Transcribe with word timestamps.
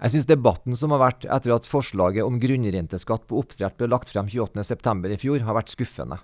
Jeg 0.00 0.14
syns 0.14 0.28
debatten 0.30 0.76
som 0.80 0.94
har 0.94 1.02
vært 1.02 1.26
etter 1.28 1.52
at 1.52 1.66
forslaget 1.68 2.24
om 2.24 2.38
grunnrenteskatt 2.40 3.26
på 3.28 3.42
oppdrett 3.42 3.74
ble 3.76 3.88
lagt 3.90 4.08
frem 4.08 4.30
28.9. 4.32 5.10
i 5.12 5.18
fjor, 5.20 5.42
har 5.44 5.56
vært 5.58 5.74
skuffende. 5.74 6.16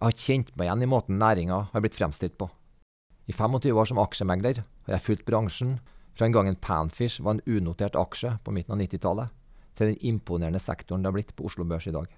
Jeg 0.00 0.06
har 0.06 0.22
kjent 0.22 0.54
meg 0.56 0.70
igjen 0.70 0.84
i 0.86 0.88
måten 0.88 1.20
næringa 1.20 1.58
har 1.74 1.84
blitt 1.84 1.98
fremstilt 1.98 2.38
på. 2.40 2.48
I 3.28 3.36
25 3.36 3.68
år 3.76 3.90
som 3.90 4.00
aksjemegler 4.00 4.62
har 4.64 4.96
jeg 4.96 5.04
fulgt 5.04 5.26
bransjen 5.28 5.76
fra 6.16 6.24
en 6.24 6.36
gang 6.36 6.48
en 6.48 6.56
Panfish 6.56 7.20
var 7.20 7.36
en 7.36 7.44
unotert 7.44 7.98
aksje 8.00 8.32
på 8.44 8.56
midten 8.56 8.76
av 8.76 8.80
90-tallet, 8.80 9.28
til 9.76 9.92
den 9.92 10.00
imponerende 10.14 10.62
sektoren 10.62 11.04
det 11.04 11.12
har 11.12 11.18
blitt 11.18 11.36
på 11.36 11.44
Oslo 11.50 11.68
Børs 11.68 11.90
i 11.90 11.92
dag. 11.92 12.08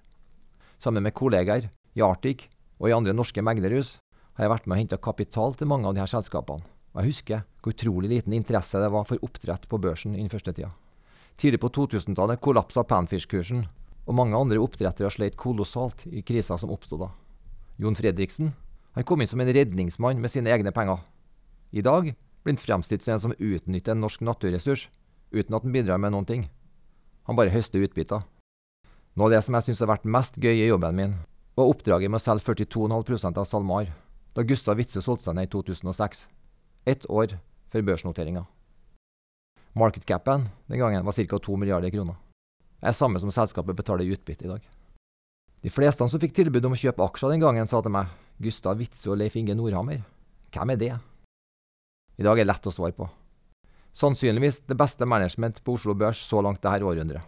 Sammen 0.78 1.02
med 1.02 1.16
kollegaer 1.16 1.70
i 1.96 2.06
Arctic 2.06 2.46
og 2.78 2.90
i 2.90 2.94
andre 2.94 3.16
norske 3.16 3.42
meglerhus 3.42 3.96
har 4.38 4.46
jeg 4.46 4.54
vært 4.54 4.70
med 4.70 4.76
og 4.76 4.82
henta 4.84 5.02
kapital 5.02 5.58
til 5.58 5.70
mange 5.74 5.90
av 5.90 5.98
disse 5.98 6.12
selskapene. 6.14 6.75
Og 6.96 7.04
jeg 7.04 7.12
husker 7.12 7.44
hvor 7.60 7.74
utrolig 7.74 8.08
liten 8.08 8.32
interesse 8.32 8.80
det 8.80 8.88
var 8.92 9.04
for 9.04 9.20
oppdrett 9.22 9.68
på 9.68 9.78
børsen 9.78 10.14
innen 10.16 10.32
første 10.32 10.54
tida. 10.56 10.70
Tidlig 11.36 11.60
på 11.60 11.68
2000-tallet 11.76 12.40
kollapsa 12.40 12.86
Panfish-kursen, 12.88 13.66
og 14.06 14.16
mange 14.16 14.38
andre 14.38 14.62
oppdrettere 14.62 15.10
sleit 15.12 15.36
kolossalt 15.36 16.06
i 16.08 16.22
krisa 16.24 16.56
som 16.56 16.72
oppsto 16.72 16.96
da. 16.96 17.10
Jon 17.76 17.98
Fredriksen 17.98 18.54
han 18.96 19.04
kom 19.04 19.20
inn 19.20 19.28
som 19.28 19.42
en 19.44 19.52
redningsmann 19.52 20.22
med 20.22 20.32
sine 20.32 20.48
egne 20.54 20.72
penger. 20.72 21.02
I 21.76 21.82
dag 21.84 22.14
blir 22.14 22.54
han 22.54 22.62
fremstilt 22.62 23.04
som 23.04 23.12
en 23.12 23.20
som 23.20 23.34
utnytter 23.36 23.92
en 23.92 24.00
norsk 24.00 24.22
naturressurs, 24.24 24.86
uten 25.36 25.52
at 25.52 25.66
han 25.66 25.74
bidrar 25.74 26.00
med 26.00 26.14
noen 26.14 26.24
ting. 26.24 26.46
Han 27.28 27.36
bare 27.36 27.52
høster 27.52 27.84
utbytter. 27.84 28.24
Noe 29.16 29.28
av 29.28 29.34
det 29.34 29.42
som 29.44 29.58
jeg 29.58 29.66
syns 29.66 29.82
har 29.84 29.90
vært 29.90 30.08
mest 30.08 30.40
gøy 30.40 30.62
i 30.62 30.70
jobben 30.70 30.96
min, 30.96 31.18
var 31.60 31.68
oppdraget 31.68 32.08
med 32.08 32.22
å 32.22 32.24
selge 32.24 32.46
42,5% 32.48 33.36
av 33.36 33.44
SalMar, 33.44 33.92
da 34.32 34.44
Gustav 34.48 34.80
Witzøe 34.80 35.04
solgte 35.04 35.28
seg 35.28 35.36
ned 35.36 35.50
i 35.50 35.52
2006. 35.52 36.24
Ett 36.86 37.02
år 37.10 37.32
før 37.74 37.82
børsnoteringa. 37.82 38.44
Marketcapen 39.74 40.44
den 40.70 40.78
gangen 40.78 41.04
var 41.04 41.12
ca. 41.12 41.38
2 41.38 41.56
milliarder 41.56 41.90
kroner. 41.90 42.14
Det 42.80 42.92
er 42.92 42.94
samme 42.94 43.18
som 43.18 43.32
selskapet 43.34 43.74
betaler 43.74 44.04
i 44.06 44.12
utbytte 44.14 44.46
i 44.46 44.50
dag. 44.52 44.62
De 45.66 45.72
fleste 45.72 46.06
som 46.06 46.20
fikk 46.22 46.36
tilbud 46.36 46.64
om 46.68 46.76
å 46.76 46.78
kjøpe 46.78 47.02
aksjer 47.02 47.32
den 47.34 47.42
gangen, 47.42 47.66
sa 47.66 47.80
til 47.82 47.90
meg 47.90 48.12
Gustav 48.38 48.78
Witzøe 48.78 49.16
og 49.16 49.18
Leif 49.18 49.34
Inge 49.34 49.56
Nordhammer. 49.58 50.04
Hvem 50.54 50.70
er 50.70 50.78
det? 50.78 50.92
I 52.16 52.26
dag 52.28 52.38
er 52.38 52.46
lett 52.46 52.68
å 52.70 52.74
svare 52.76 52.94
på. 52.94 53.08
Sannsynligvis 53.96 54.60
det 54.70 54.76
beste 54.78 55.08
management 55.08 55.58
på 55.64 55.74
Oslo 55.74 55.96
Børs 55.98 56.20
så 56.22 56.38
langt 56.44 56.62
dette 56.62 56.86
århundret. 56.86 57.24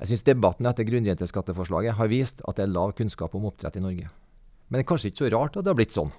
Jeg 0.00 0.10
syns 0.10 0.26
debatten 0.26 0.66
etter 0.66 0.88
grunnrenteskatteforslaget 0.88 1.94
har 2.00 2.10
vist 2.10 2.42
at 2.48 2.58
det 2.58 2.66
er 2.66 2.74
lav 2.74 2.96
kunnskap 2.98 3.36
om 3.36 3.46
oppdrett 3.46 3.78
i 3.78 3.84
Norge. 3.84 4.10
Men 4.66 4.80
det 4.80 4.86
er 4.86 4.90
kanskje 4.90 5.12
ikke 5.12 5.22
så 5.22 5.32
rart 5.36 5.60
at 5.60 5.62
det 5.62 5.70
har 5.70 5.78
blitt 5.78 5.94
sånn. 5.94 6.10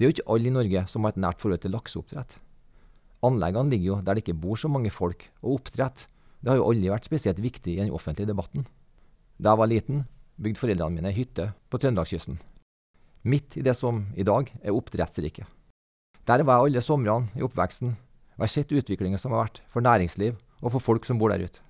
Det 0.00 0.06
er 0.06 0.08
jo 0.08 0.14
ikke 0.14 0.32
alle 0.32 0.48
i 0.48 0.52
Norge 0.54 0.80
som 0.88 1.04
har 1.04 1.12
et 1.12 1.20
nært 1.20 1.42
forhold 1.42 1.60
til 1.60 1.74
lakseoppdrett. 1.74 2.38
Anleggene 3.20 3.68
ligger 3.68 3.86
jo 3.90 3.96
der 4.00 4.16
det 4.16 4.22
ikke 4.24 4.40
bor 4.40 4.56
så 4.56 4.70
mange 4.72 4.88
folk, 4.88 5.26
og 5.44 5.58
oppdrett 5.58 6.06
det 6.40 6.48
har 6.48 6.56
jo 6.56 6.70
aldri 6.70 6.88
vært 6.88 7.04
spesielt 7.04 7.42
viktig 7.44 7.74
i 7.74 7.82
den 7.82 7.92
offentlige 7.92 8.30
debatten. 8.30 8.64
Da 9.36 9.52
jeg 9.52 9.60
var 9.60 9.68
liten, 9.68 9.98
bygde 10.40 10.62
foreldrene 10.62 10.96
mine 10.96 11.12
hytte 11.12 11.50
på 11.68 11.82
Trøndelagskysten. 11.82 12.40
Midt 13.28 13.60
i 13.60 13.66
det 13.66 13.76
som 13.76 14.06
i 14.16 14.24
dag 14.24 14.48
er 14.62 14.72
oppdrettsriket. 14.72 15.44
Der 16.24 16.46
var 16.48 16.62
jeg 16.62 16.70
alle 16.70 16.86
somrene 16.86 17.28
i 17.36 17.44
oppveksten, 17.44 17.92
og 17.92 18.40
jeg 18.40 18.46
har 18.46 18.54
sett 18.56 18.72
utviklingen 18.72 19.20
som 19.20 19.36
har 19.36 19.50
vært 19.50 19.60
for 19.68 19.84
næringsliv 19.84 20.40
og 20.62 20.78
for 20.78 20.80
folk 20.80 21.04
som 21.04 21.20
bor 21.20 21.28
der 21.28 21.44
ute. 21.44 21.60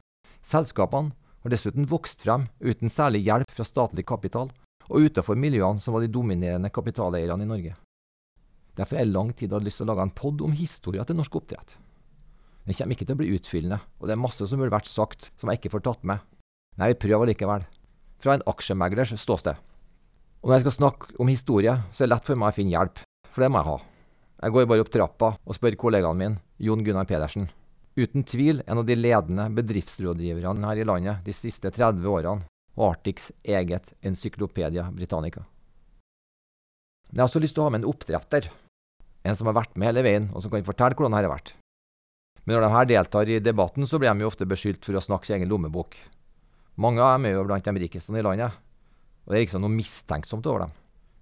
Selskapene 0.47 1.11
har 1.43 1.51
dessuten 1.51 1.91
vokst 1.91 2.23
frem 2.23 2.47
uten 2.63 2.87
særlig 2.87 3.27
hjelp 3.27 3.51
fra 3.51 3.67
statlig 3.67 4.07
kapital, 4.07 4.55
og 4.87 5.11
utenfor 5.11 5.35
miljøene 5.35 5.83
som 5.83 5.99
var 5.99 6.07
de 6.07 6.15
dominerende 6.15 6.71
kapitaleierne 6.71 7.43
i 7.43 7.51
Norge. 7.51 7.75
Derfor 8.81 8.97
har 8.97 9.05
jeg 9.05 9.13
lang 9.13 9.31
tid 9.37 9.53
hatt 9.53 9.67
lyst 9.67 9.83
til 9.83 9.85
å 9.85 9.93
lage 9.93 10.07
en 10.07 10.15
pod 10.17 10.41
om 10.41 10.57
historia 10.57 11.05
til 11.05 11.19
norsk 11.19 11.35
oppdrett. 11.37 11.75
Den 12.65 12.77
kommer 12.79 12.97
ikke 12.97 13.05
til 13.05 13.17
å 13.17 13.21
bli 13.21 13.33
utfyllende, 13.37 13.79
og 14.01 14.09
det 14.09 14.15
er 14.15 14.23
masse 14.23 14.47
som 14.49 14.61
burde 14.61 14.73
vært 14.73 14.89
sagt 14.89 15.29
som 15.37 15.51
jeg 15.51 15.61
ikke 15.61 15.75
får 15.75 15.85
tatt 15.85 16.07
med. 16.09 16.25
Nei, 16.81 16.93
vi 16.95 17.01
prøver 17.03 17.29
likevel. 17.29 17.67
Fra 18.25 18.37
en 18.37 18.45
aksjemeglers 18.49 19.13
ståsted. 19.21 19.61
Og 20.41 20.49
når 20.49 20.57
jeg 20.57 20.65
skal 20.65 20.77
snakke 20.79 21.13
om 21.21 21.29
historie, 21.29 21.75
så 21.93 22.05
er 22.05 22.09
det 22.09 22.15
lett 22.15 22.29
for 22.31 22.41
meg 22.41 22.55
å 22.55 22.57
finne 22.57 22.73
hjelp, 22.73 23.03
for 23.29 23.45
det 23.45 23.51
må 23.53 23.61
jeg 23.61 23.69
ha. 23.69 23.79
Jeg 24.41 24.55
går 24.57 24.69
bare 24.71 24.85
opp 24.87 24.93
trappa 24.95 25.33
og 25.37 25.57
spør 25.57 25.77
kollegaen 25.83 26.21
min, 26.21 26.39
Jon 26.57 26.85
Gunnar 26.87 27.09
Pedersen. 27.09 27.51
Uten 28.01 28.25
tvil 28.25 28.63
en 28.65 28.81
av 28.81 28.87
de 28.89 28.97
ledende 28.97 29.51
bedriftsrådgiverne 29.59 30.71
her 30.71 30.81
i 30.81 30.87
landet 30.89 31.27
de 31.27 31.37
siste 31.37 31.69
30 31.69 32.09
årene, 32.09 32.47
og 32.79 32.95
Arctics 32.95 33.29
eget 33.45 33.93
Encyklopedia 34.01 34.87
Britannica. 34.95 35.45
Men 37.11 37.19
jeg 37.19 37.25
har 37.25 37.29
også 37.29 37.43
lyst 37.43 37.59
til 37.59 37.65
å 37.65 37.67
ha 37.67 37.75
med 37.75 37.83
en 37.83 37.91
oppdretter. 37.91 38.47
En 39.27 39.37
som 39.37 39.51
har 39.51 39.57
vært 39.59 39.77
med 39.77 39.91
hele 39.91 40.05
veien, 40.07 40.29
og 40.33 40.43
som 40.43 40.53
kan 40.53 40.65
fortelle 40.65 40.97
hvordan 40.97 41.17
dette 41.17 41.29
har 41.29 41.35
vært. 41.35 41.53
Men 42.45 42.57
når 42.57 42.65
de 42.65 42.73
her 42.75 42.89
deltar 42.89 43.29
i 43.29 43.41
debatten, 43.43 43.87
så 43.87 44.01
blir 44.01 44.13
de 44.13 44.25
jo 44.25 44.31
ofte 44.31 44.49
beskyldt 44.49 44.87
for 44.87 44.97
å 44.97 45.05
snakke 45.05 45.29
sin 45.29 45.37
egen 45.37 45.51
lommebok. 45.51 45.97
Mange 46.81 47.03
av 47.05 47.19
dem 47.19 47.29
er 47.29 47.37
jo 47.37 47.45
blant 47.45 47.67
de 47.67 47.83
rikeste 47.83 48.17
i 48.17 48.25
landet, 48.25 48.57
og 49.27 49.33
det 49.33 49.39
er 49.39 49.45
liksom 49.45 49.65
noe 49.67 49.75
mistenksomt 49.75 50.47
over 50.49 50.65
dem. 50.65 50.77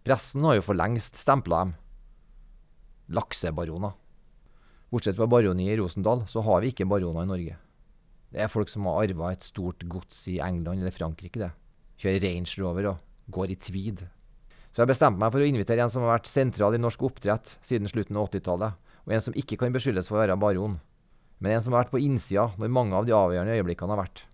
Pressen 0.07 0.47
har 0.47 0.57
jo 0.57 0.65
for 0.65 0.79
lengst 0.79 1.19
stempla 1.19 1.65
dem. 1.65 1.73
Laksebaroner. 3.19 3.97
Bortsett 4.89 5.19
fra 5.19 5.27
baroniet 5.29 5.75
i 5.75 5.81
Rosendal, 5.81 6.23
så 6.31 6.41
har 6.47 6.63
vi 6.63 6.71
ikke 6.73 6.87
baroner 6.89 7.27
i 7.27 7.33
Norge. 7.33 7.57
Det 8.33 8.45
er 8.45 8.53
folk 8.53 8.71
som 8.71 8.87
har 8.89 9.03
arva 9.03 9.33
et 9.33 9.45
stort 9.45 9.85
gods 9.89 10.23
i 10.31 10.39
England 10.45 10.85
eller 10.85 10.95
Frankrike, 10.95 11.41
det. 11.41 11.51
Kjører 11.99 12.25
Range 12.25 12.63
Rover 12.63 12.91
og 12.93 13.33
går 13.35 13.53
i 13.53 13.59
tweed. 13.59 14.05
Så 14.73 14.83
jeg 14.83 14.91
bestemte 14.91 15.21
meg 15.21 15.33
for 15.34 15.43
å 15.43 15.49
invitere 15.49 15.83
en 15.84 15.93
som 15.93 16.05
har 16.05 16.19
vært 16.19 16.31
sentral 16.31 16.77
i 16.77 16.81
norsk 16.81 17.03
oppdrett 17.09 17.56
siden 17.65 17.91
slutten 17.91 18.19
av 18.19 18.29
80-tallet, 18.29 18.77
og 19.06 19.15
en 19.15 19.25
som 19.25 19.37
ikke 19.39 19.59
kan 19.61 19.75
beskyldes 19.75 20.11
for 20.11 20.19
å 20.19 20.23
være 20.23 20.37
baron, 20.41 20.79
men 21.39 21.55
en 21.55 21.62
som 21.65 21.75
har 21.75 21.84
vært 21.84 21.95
på 21.95 22.03
innsida 22.03 22.51
når 22.59 22.75
mange 22.75 22.99
av 22.99 23.06
de 23.06 23.15
avgjørende 23.17 23.56
øyeblikkene 23.59 23.95
har 23.95 24.03
vært. 24.03 24.25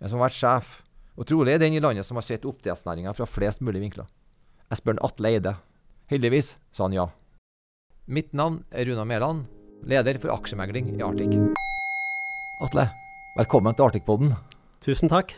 En 0.00 0.08
som 0.08 0.20
har 0.20 0.30
vært 0.30 0.38
sjef, 0.38 0.70
og 1.18 1.28
trolig 1.28 1.58
den 1.60 1.76
i 1.76 1.82
landet 1.82 2.06
som 2.06 2.16
har 2.16 2.24
sett 2.24 2.46
oppdrettsnæringa 2.48 3.12
fra 3.16 3.26
flest 3.28 3.64
mulig 3.66 3.82
vinkler. 3.82 4.08
Jeg 4.70 4.80
spør 4.80 5.02
Atle 5.04 5.34
Eide. 5.34 5.56
Heldigvis 6.10 6.54
sa 6.72 6.86
han 6.86 6.94
ja. 6.96 7.08
Mitt 8.10 8.32
navn 8.34 8.62
er 8.70 8.88
Runa 8.88 9.04
Mæland, 9.06 9.44
leder 9.86 10.18
for 10.22 10.32
aksjemegling 10.34 10.94
i 10.96 11.02
Arctic. 11.04 11.34
Atle, 12.64 12.88
velkommen 13.36 13.76
til 13.76 13.86
Arctic-poden. 13.86 14.34
Tusen 14.80 15.10
takk. 15.12 15.34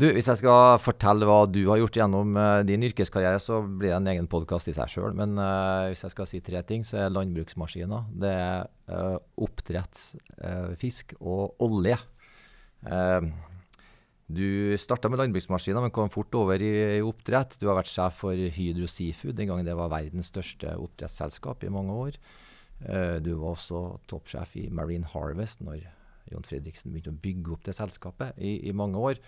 Du, 0.00 0.06
Hvis 0.08 0.28
jeg 0.28 0.40
skal 0.40 0.78
fortelle 0.80 1.26
hva 1.28 1.42
du 1.48 1.66
har 1.68 1.80
gjort 1.82 1.98
gjennom 1.98 2.36
uh, 2.36 2.62
din 2.64 2.84
yrkeskarriere, 2.86 3.40
så 3.40 3.58
blir 3.64 3.92
det 3.92 3.96
en 3.98 4.08
egen 4.12 4.28
podkast 4.28 4.70
i 4.72 4.74
seg 4.76 4.88
sjøl. 4.88 5.16
Men 5.16 5.36
uh, 5.36 5.88
hvis 5.90 6.04
jeg 6.06 6.14
skal 6.14 6.28
si 6.30 6.40
tre 6.44 6.62
ting, 6.64 6.84
så 6.84 7.02
er 7.02 7.12
landbruksmaskiner, 7.12 8.06
det 8.16 8.30
er 8.32 8.70
uh, 8.88 9.18
oppdrettsfisk 9.44 11.12
og 11.20 11.60
olje. 11.64 11.98
du 14.26 14.76
starta 14.80 15.10
med 15.12 15.20
landbruksmaskiner, 15.20 15.84
men 15.84 15.92
kom 15.92 16.08
fort 16.12 16.32
over 16.38 16.60
i, 16.60 16.72
i, 16.96 17.04
oppdrett. 17.04 17.58
Du 17.60 17.68
har 17.68 17.76
vært 17.76 17.92
sjef 17.92 18.22
for 18.24 18.32
Hydro 18.32 18.88
Seafood 18.88 19.36
den 19.36 19.50
gangen 19.50 19.68
det 19.68 19.76
var 19.76 19.92
verdens 19.92 20.32
største 20.32 20.72
oppdrettsselskap 20.72 21.64
i 21.64 21.72
mange 21.72 22.00
år. 22.06 22.18
du 23.24 23.30
var 23.40 23.52
også 23.54 23.98
toppsjef 24.08 24.56
i 24.60 24.68
Marine 24.68 25.08
Harvest 25.08 25.64
når 25.64 25.84
Jon 26.32 26.46
Fredriksen 26.46 26.92
begynte 26.92 27.14
å 27.14 27.20
bygge 27.22 27.54
opp 27.54 27.66
det 27.66 27.76
selskapet 27.76 28.38
i, 28.38 28.58
i 28.68 28.74
mange 28.76 29.00
år. 29.00 29.20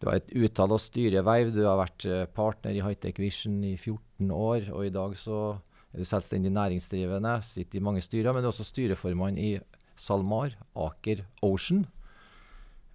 Du 0.00 0.08
har 0.08 0.18
et 0.18 0.34
utall 0.36 0.74
av 0.74 0.82
styreverv. 0.82 1.52
Du 1.54 1.62
har 1.64 1.78
vært 1.80 2.06
uh, 2.10 2.24
partner 2.34 2.74
i 2.76 2.82
Hightech 2.84 3.20
Vision 3.22 3.60
i 3.64 3.74
14 3.76 4.32
år. 4.34 4.68
Og 4.74 4.88
i 4.88 4.92
dag 4.94 5.14
så 5.18 5.56
er 5.94 6.02
du 6.02 6.08
selvstendig 6.08 6.52
næringsdrivende, 6.52 7.38
sitter 7.46 7.78
i 7.78 7.84
mange 7.86 8.02
styrer, 8.02 8.34
men 8.34 8.42
du 8.42 8.48
er 8.48 8.52
også 8.52 8.66
styreformann 8.66 9.38
i 9.38 9.52
SalMar, 9.94 10.56
Aker 10.74 11.22
Ocean. 11.46 11.84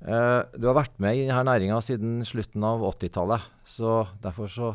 Uh, 0.03 0.43
du 0.55 0.67
har 0.67 0.77
vært 0.77 0.99
med 1.01 1.17
i 1.17 1.25
denne 1.27 1.43
næringa 1.47 1.79
siden 1.83 2.19
slutten 2.27 2.63
av 2.67 2.83
80-tallet. 2.91 3.47
Så 3.67 4.03
derfor 4.23 4.51
så 4.51 4.73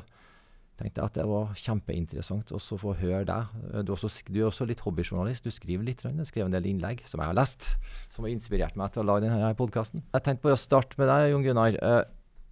tenkte 0.78 1.04
at 1.04 1.14
det 1.16 1.24
var 1.28 1.52
kjempeinteressant 1.58 2.50
å 2.54 2.58
få 2.58 2.94
høre 2.98 3.22
deg. 3.28 3.52
Du 3.86 3.92
er, 3.92 3.94
også, 3.94 4.10
du 4.26 4.40
er 4.40 4.48
også 4.48 4.66
litt 4.68 4.82
hobbyjournalist. 4.84 5.46
Du 5.46 5.54
skriver 5.54 5.86
litt, 5.86 6.02
du 6.02 6.24
skrev 6.26 6.48
en 6.48 6.56
del 6.56 6.66
innlegg 6.72 7.04
som 7.08 7.22
jeg 7.22 7.30
har 7.30 7.38
lest, 7.38 7.74
som 8.12 8.26
har 8.26 8.34
inspirert 8.34 8.78
meg 8.78 8.94
til 8.94 9.04
å 9.04 9.08
lage 9.12 9.28
denne 9.28 9.52
podkasten. 9.58 10.02
Jeg 10.14 10.26
tenkte 10.26 10.48
bare 10.48 10.58
å 10.58 10.64
starte 10.64 10.98
med 11.00 11.10
deg, 11.10 11.28
Jon 11.30 11.46
Gunnar. 11.46 11.78
Eh, 11.78 12.02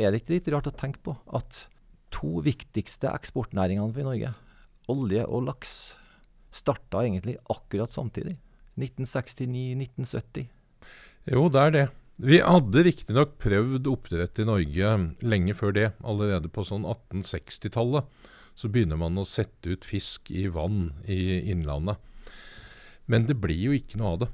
er 0.03 0.13
det 0.13 0.23
ikke 0.23 0.37
litt 0.37 0.53
rart 0.55 0.71
å 0.71 0.75
tenke 0.75 1.03
på 1.05 1.17
at 1.35 1.65
to 2.13 2.43
viktigste 2.45 3.11
eksportnæringene 3.11 3.95
for 3.97 4.07
Norge, 4.07 4.33
olje 4.93 5.27
og 5.27 5.47
laks, 5.49 5.75
starta 6.53 7.03
egentlig 7.07 7.39
akkurat 7.51 7.93
samtidig? 7.93 8.37
1969-1970. 8.79 10.47
Jo, 11.33 11.49
det 11.53 11.61
er 11.61 11.75
det. 11.75 11.89
Vi 12.21 12.43
hadde 12.45 12.83
riktignok 12.85 13.39
prøvd 13.41 13.89
oppdrett 13.89 14.41
i 14.43 14.45
Norge 14.45 14.91
lenge 15.25 15.55
før 15.57 15.73
det. 15.77 15.89
Allerede 16.05 16.51
på 16.53 16.65
sånn 16.67 16.85
1860-tallet 16.85 18.29
så 18.59 18.69
begynner 18.69 19.01
man 19.01 19.17
å 19.17 19.25
sette 19.25 19.73
ut 19.73 19.87
fisk 19.89 20.29
i 20.29 20.45
vann 20.53 20.91
i 21.09 21.41
Innlandet. 21.53 21.97
Men 23.09 23.25
det 23.27 23.39
blir 23.41 23.71
jo 23.71 23.77
ikke 23.77 23.99
noe 24.01 24.13
av 24.13 24.21
det. 24.23 24.29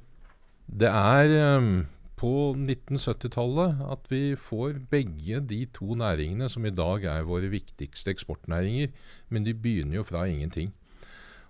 Det 0.82 0.90
er 0.90 1.32
um, 1.56 1.70
på 2.18 2.32
1970-tallet 2.58 3.78
at 3.94 4.10
vi 4.10 4.22
får 4.34 4.82
begge 4.90 5.38
de 5.48 5.62
to 5.72 5.94
næringene 5.96 6.50
som 6.50 6.66
i 6.66 6.74
dag 6.74 7.06
er 7.08 7.28
våre 7.28 7.48
viktigste 7.52 8.12
eksportnæringer, 8.12 8.90
men 9.30 9.46
de 9.46 9.54
begynner 9.54 10.00
jo 10.00 10.06
fra 10.08 10.26
ingenting. 10.28 10.74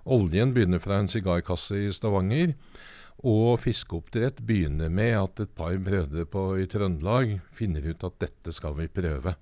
Oljen 0.09 0.53
begynner 0.55 0.81
fra 0.81 1.01
en 1.01 1.11
sigarkasse 1.11 1.81
i 1.89 1.91
Stavanger. 1.93 2.55
Og 3.27 3.59
fiskeoppdrett 3.59 4.39
begynner 4.47 4.93
med 4.95 5.17
at 5.19 5.41
et 5.43 5.55
par 5.59 5.75
brødre 5.83 6.23
på, 6.31 6.45
i 6.63 6.69
Trøndelag 6.71 7.41
finner 7.51 7.89
ut 7.91 8.05
at 8.07 8.19
dette 8.23 8.55
skal 8.55 8.77
vi 8.79 8.87
prøve. 8.87 9.35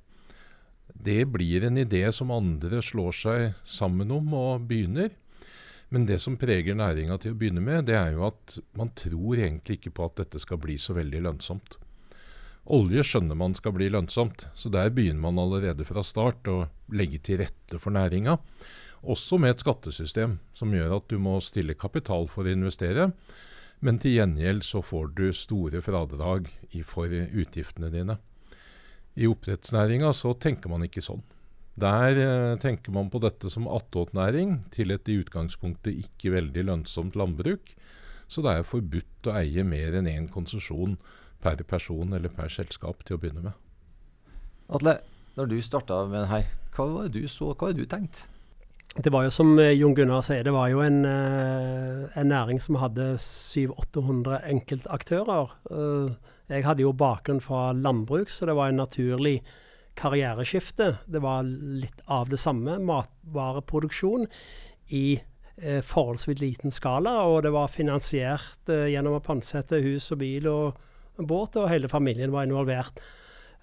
Det 0.89 1.27
blir 1.29 1.67
en 1.67 1.77
idé 1.77 2.07
som 2.13 2.33
andre 2.33 2.81
slår 2.81 3.13
seg 3.13 3.59
sammen 3.69 4.15
om 4.15 4.33
og 4.33 4.65
begynner. 4.71 5.11
Men 5.93 6.07
det 6.09 6.19
som 6.23 6.39
preger 6.41 6.75
næringa 6.75 7.19
til 7.21 7.35
å 7.35 7.39
begynne 7.39 7.63
med, 7.63 7.85
det 7.87 7.99
er 7.99 8.15
jo 8.17 8.25
at 8.31 8.57
man 8.75 8.89
tror 8.97 9.37
egentlig 9.37 9.79
ikke 9.79 9.93
på 9.99 10.09
at 10.09 10.23
dette 10.23 10.41
skal 10.43 10.59
bli 10.63 10.79
så 10.81 10.97
veldig 10.97 11.21
lønnsomt. 11.29 11.77
Olje 12.75 13.05
skjønner 13.07 13.39
man 13.39 13.53
skal 13.55 13.77
bli 13.77 13.87
lønnsomt, 13.93 14.49
så 14.59 14.73
der 14.73 14.91
begynner 14.91 15.23
man 15.29 15.39
allerede 15.39 15.87
fra 15.87 16.03
start 16.03 16.49
å 16.51 16.65
legge 16.91 17.21
til 17.23 17.39
rette 17.45 17.79
for 17.79 17.95
næringa. 17.95 18.39
Også 19.07 19.39
med 19.39 19.53
et 19.53 19.63
skattesystem 19.63 20.41
som 20.57 20.73
gjør 20.75 20.97
at 20.97 21.07
du 21.13 21.21
må 21.23 21.37
stille 21.45 21.79
kapital 21.79 22.27
for 22.33 22.49
å 22.49 22.57
investere, 22.57 23.13
men 23.85 23.99
til 24.01 24.17
gjengjeld 24.17 24.65
så 24.65 24.83
får 24.85 25.13
du 25.19 25.27
store 25.37 25.83
fradrag 25.85 26.49
for 26.87 27.13
utgiftene 27.13 27.91
dine. 27.93 28.19
I 29.17 29.29
oppdrettsnæringa 29.31 30.13
så 30.17 30.35
tenker 30.37 30.73
man 30.73 30.85
ikke 30.85 31.05
sånn. 31.05 31.23
Der 31.77 32.17
eh, 32.21 32.59
tenker 32.61 32.93
man 32.93 33.11
på 33.13 33.21
dette 33.21 33.51
som 33.53 33.69
attåtnæring 33.69 34.63
til 34.73 34.95
et 34.95 35.09
i 35.13 35.19
utgangspunktet 35.21 35.99
ikke 36.07 36.33
veldig 36.33 36.65
lønnsomt 36.71 37.17
landbruk. 37.21 37.75
Så 38.29 38.43
det 38.45 38.55
er 38.55 38.67
forbudt 38.67 39.29
å 39.29 39.37
eie 39.37 39.65
mer 39.65 39.97
enn 39.99 40.09
én 40.09 40.31
konsesjon 40.33 40.97
per 41.45 41.61
person 41.69 42.17
eller 42.17 42.33
per 42.33 42.49
selskap 42.53 43.05
til 43.05 43.17
å 43.17 43.21
begynne 43.23 43.45
med. 43.51 43.59
Atle, 44.73 44.97
når 45.37 45.53
du 45.53 45.59
starta 45.63 46.01
med 46.09 46.25
det 46.25 46.31
her, 46.33 46.49
hva 46.75 46.89
var 46.91 47.13
det 47.13 47.23
du 47.23 47.29
så, 47.31 47.53
hva 47.53 47.69
hadde 47.69 47.85
du 47.85 47.93
tenkte? 47.93 48.25
Det 48.97 49.11
var 49.13 49.27
jo 49.27 49.33
som 49.33 49.59
eh, 49.61 49.75
Jon 49.77 49.93
Gunnar 49.93 50.23
sier, 50.25 50.41
det 50.47 50.55
var 50.57 50.71
jo 50.73 50.81
en, 50.81 51.03
eh, 51.05 52.07
en 52.17 52.31
næring 52.33 52.57
som 52.65 52.79
hadde 52.81 53.19
700-800 53.21 54.39
enkeltaktører. 54.49 55.53
Eh, 55.69 56.15
jeg 56.49 56.65
hadde 56.65 56.81
jo 56.81 56.95
bakgrunn 56.97 57.43
fra 57.45 57.75
landbruk, 57.77 58.33
så 58.33 58.49
det 58.49 58.55
var 58.57 58.73
en 58.73 58.81
naturlig 58.81 59.43
karriereskifte. 60.01 60.95
Det 61.13 61.21
var 61.21 61.45
litt 61.45 62.01
av 62.09 62.31
det 62.33 62.41
samme. 62.41 62.79
Matvareproduksjon 62.89 64.29
i 64.97 65.21
forholdsvis 65.57 66.41
liten 66.43 66.73
skala. 66.73 67.15
Og 67.27 67.43
det 67.47 67.53
var 67.55 67.73
finansiert 67.73 68.69
gjennom 68.69 69.17
å 69.17 69.23
pantsette 69.25 69.81
hus 69.81 70.11
og 70.13 70.21
bil 70.21 70.49
og 70.53 70.77
båt, 71.17 71.57
og 71.57 71.71
hele 71.73 71.89
familien 71.89 72.33
var 72.33 72.45
involvert. 72.45 73.01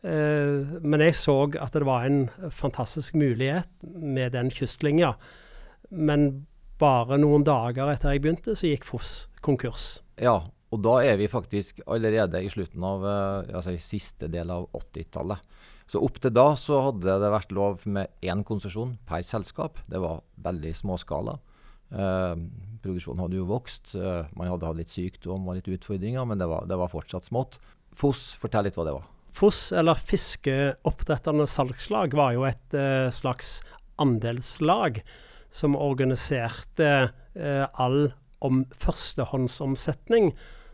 Eh, 0.04 0.80
men 0.84 1.04
jeg 1.06 1.16
så 1.16 1.38
at 1.64 1.76
det 1.76 1.88
var 1.88 2.08
en 2.08 2.26
fantastisk 2.52 3.16
mulighet 3.16 3.70
med 3.84 4.36
den 4.36 4.52
kystlinja. 4.52 5.14
Men 5.90 6.46
bare 6.82 7.20
noen 7.22 7.46
dager 7.48 7.92
etter 7.94 8.16
jeg 8.16 8.24
begynte, 8.26 8.58
så 8.58 8.72
gikk 8.72 8.88
Foss 8.88 9.28
konkurs. 9.46 10.02
Ja, 10.20 10.42
og 10.74 10.82
da 10.82 10.98
er 11.06 11.20
vi 11.20 11.30
faktisk 11.30 11.84
allerede 11.86 12.42
i 12.42 12.50
slutten 12.52 12.84
av 12.88 13.06
eh, 13.06 13.54
altså 13.56 13.76
siste 13.78 14.30
del 14.32 14.52
av 14.54 14.68
80-tallet. 14.74 15.50
Så 15.90 16.02
opp 16.02 16.18
til 16.24 16.34
da 16.34 16.54
så 16.58 16.80
hadde 16.88 17.18
det 17.22 17.32
vært 17.34 17.52
lov 17.54 17.84
med 17.92 18.24
én 18.24 18.44
konsesjon 18.48 18.96
per 19.08 19.24
selskap. 19.28 19.82
Det 19.92 20.00
var 20.02 20.24
veldig 20.44 20.72
småskala. 20.80 21.38
Eh, 21.94 22.36
produksjonen 22.84 23.22
hadde 23.22 23.38
jo 23.38 23.50
vokst. 23.52 23.94
Eh, 24.00 24.32
man 24.34 24.50
hadde 24.50 24.70
hatt 24.70 24.80
litt 24.80 24.94
sykdom 24.94 25.46
og 25.46 25.60
litt 25.60 25.70
utfordringer, 25.76 26.26
men 26.28 26.42
det 26.42 26.50
var, 26.50 26.66
det 26.70 26.80
var 26.80 26.92
fortsatt 26.92 27.30
smått. 27.30 27.60
FOSS, 27.94 28.32
fortell 28.42 28.66
litt 28.66 28.80
hva 28.80 28.88
det 28.88 28.96
var. 28.98 29.13
FOS, 29.34 29.72
eller 29.72 29.96
Fiskeoppdretternes 29.96 31.54
salgslag, 31.54 32.14
var 32.14 32.36
jo 32.36 32.46
et 32.48 32.76
eh, 32.78 33.10
slags 33.14 33.62
andelslag 34.02 35.02
som 35.54 35.78
organiserte 35.78 36.90
eh, 37.36 37.66
all 37.74 38.12
om 38.44 38.64
førstehåndsomsetning 38.78 40.34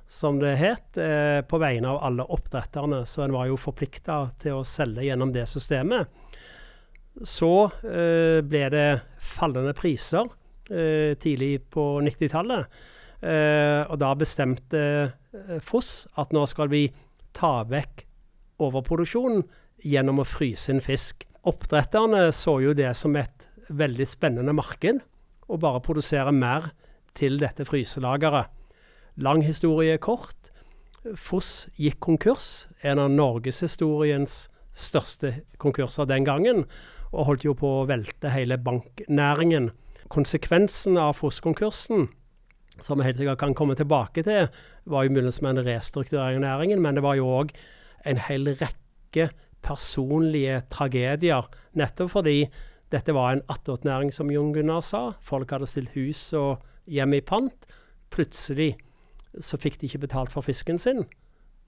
som 0.09 0.39
det 0.41 0.55
het, 0.57 0.97
eh, 0.97 1.39
på 1.45 1.59
vegne 1.61 1.91
av 1.91 2.03
alle 2.07 2.25
oppdretterne. 2.25 3.03
Så 3.05 3.23
en 3.23 3.35
var 3.35 3.49
jo 3.49 3.59
forplikta 3.59 4.23
til 4.41 4.59
å 4.59 4.67
selge 4.67 5.05
gjennom 5.05 5.33
det 5.35 5.45
systemet. 5.51 6.09
Så 7.25 7.67
ble 7.83 8.61
det 8.71 9.01
fallende 9.19 9.73
priser 9.75 10.29
tidlig 11.19 11.65
på 11.73 11.83
90-tallet. 12.05 12.69
Eh, 13.19 13.83
og 13.91 13.97
da 13.99 14.13
bestemte 14.15 14.81
FOSS 15.59 15.63
FOS 15.67 15.89
at 16.21 16.31
nå 16.31 16.45
skal 16.47 16.69
vi 16.71 16.85
ta 17.35 17.65
vekk 17.67 18.05
overproduksjonen 18.59 19.43
gjennom 19.85 20.21
å 20.21 20.27
fryse 20.27 20.71
inn 20.73 20.83
fisk. 20.83 21.25
Oppdretterne 21.47 22.29
så 22.35 22.59
jo 22.63 22.75
det 22.75 22.91
som 22.99 23.15
et 23.19 23.47
veldig 23.69 24.07
spennende 24.09 24.53
marked, 24.55 25.01
å 25.49 25.57
bare 25.57 25.81
produsere 25.81 26.33
mer 26.35 26.71
til 27.17 27.39
dette 27.41 27.65
fryselageret. 27.65 28.49
Lang 29.19 29.41
historie 29.43 29.97
kort. 30.01 30.51
Foss 31.17 31.67
gikk 31.79 31.99
konkurs. 32.03 32.67
En 32.85 33.01
av 33.01 33.09
norgeshistoriens 33.11 34.45
største 34.75 35.33
konkurser 35.61 36.07
den 36.09 36.27
gangen. 36.27 36.65
Og 37.09 37.31
holdt 37.31 37.47
jo 37.47 37.55
på 37.57 37.79
å 37.79 37.87
velte 37.89 38.31
hele 38.31 38.59
banknæringen. 38.61 39.71
Konsekvensen 40.09 40.97
av 40.97 41.17
Foss-konkursen, 41.19 42.07
som 42.81 42.97
vi 42.97 43.05
helt 43.05 43.19
sikkert 43.19 43.41
kan 43.41 43.55
komme 43.57 43.75
tilbake 43.77 44.23
til, 44.25 44.47
var 44.89 45.05
jo 45.05 45.13
muligens 45.13 45.41
med 45.45 45.57
en 45.57 45.67
restrukturering 45.67 46.39
av 46.39 46.45
næringen, 46.45 46.81
men 46.81 46.97
det 46.97 47.03
var 47.05 47.17
jo 47.19 47.27
òg 47.41 47.51
en 48.05 48.19
hel 48.29 48.53
rekke 48.59 49.29
personlige 49.65 50.61
tragedier. 50.71 51.47
Nettopp 51.77 52.13
fordi 52.15 52.43
dette 52.93 53.13
var 53.13 53.35
en 53.35 53.45
attåtnæring, 53.51 54.11
som 54.13 54.31
Jon 54.33 54.53
Gunnar 54.53 54.81
sa. 54.85 55.03
Folk 55.21 55.51
hadde 55.53 55.69
stilt 55.69 55.93
hus 55.97 56.21
og 56.37 56.63
hjem 56.89 57.17
i 57.19 57.21
pant. 57.21 57.67
Plutselig 58.09 58.73
så 59.37 59.59
fikk 59.61 59.79
de 59.79 59.89
ikke 59.89 60.05
betalt 60.07 60.33
for 60.33 60.45
fisken 60.45 60.79
sin, 60.81 61.03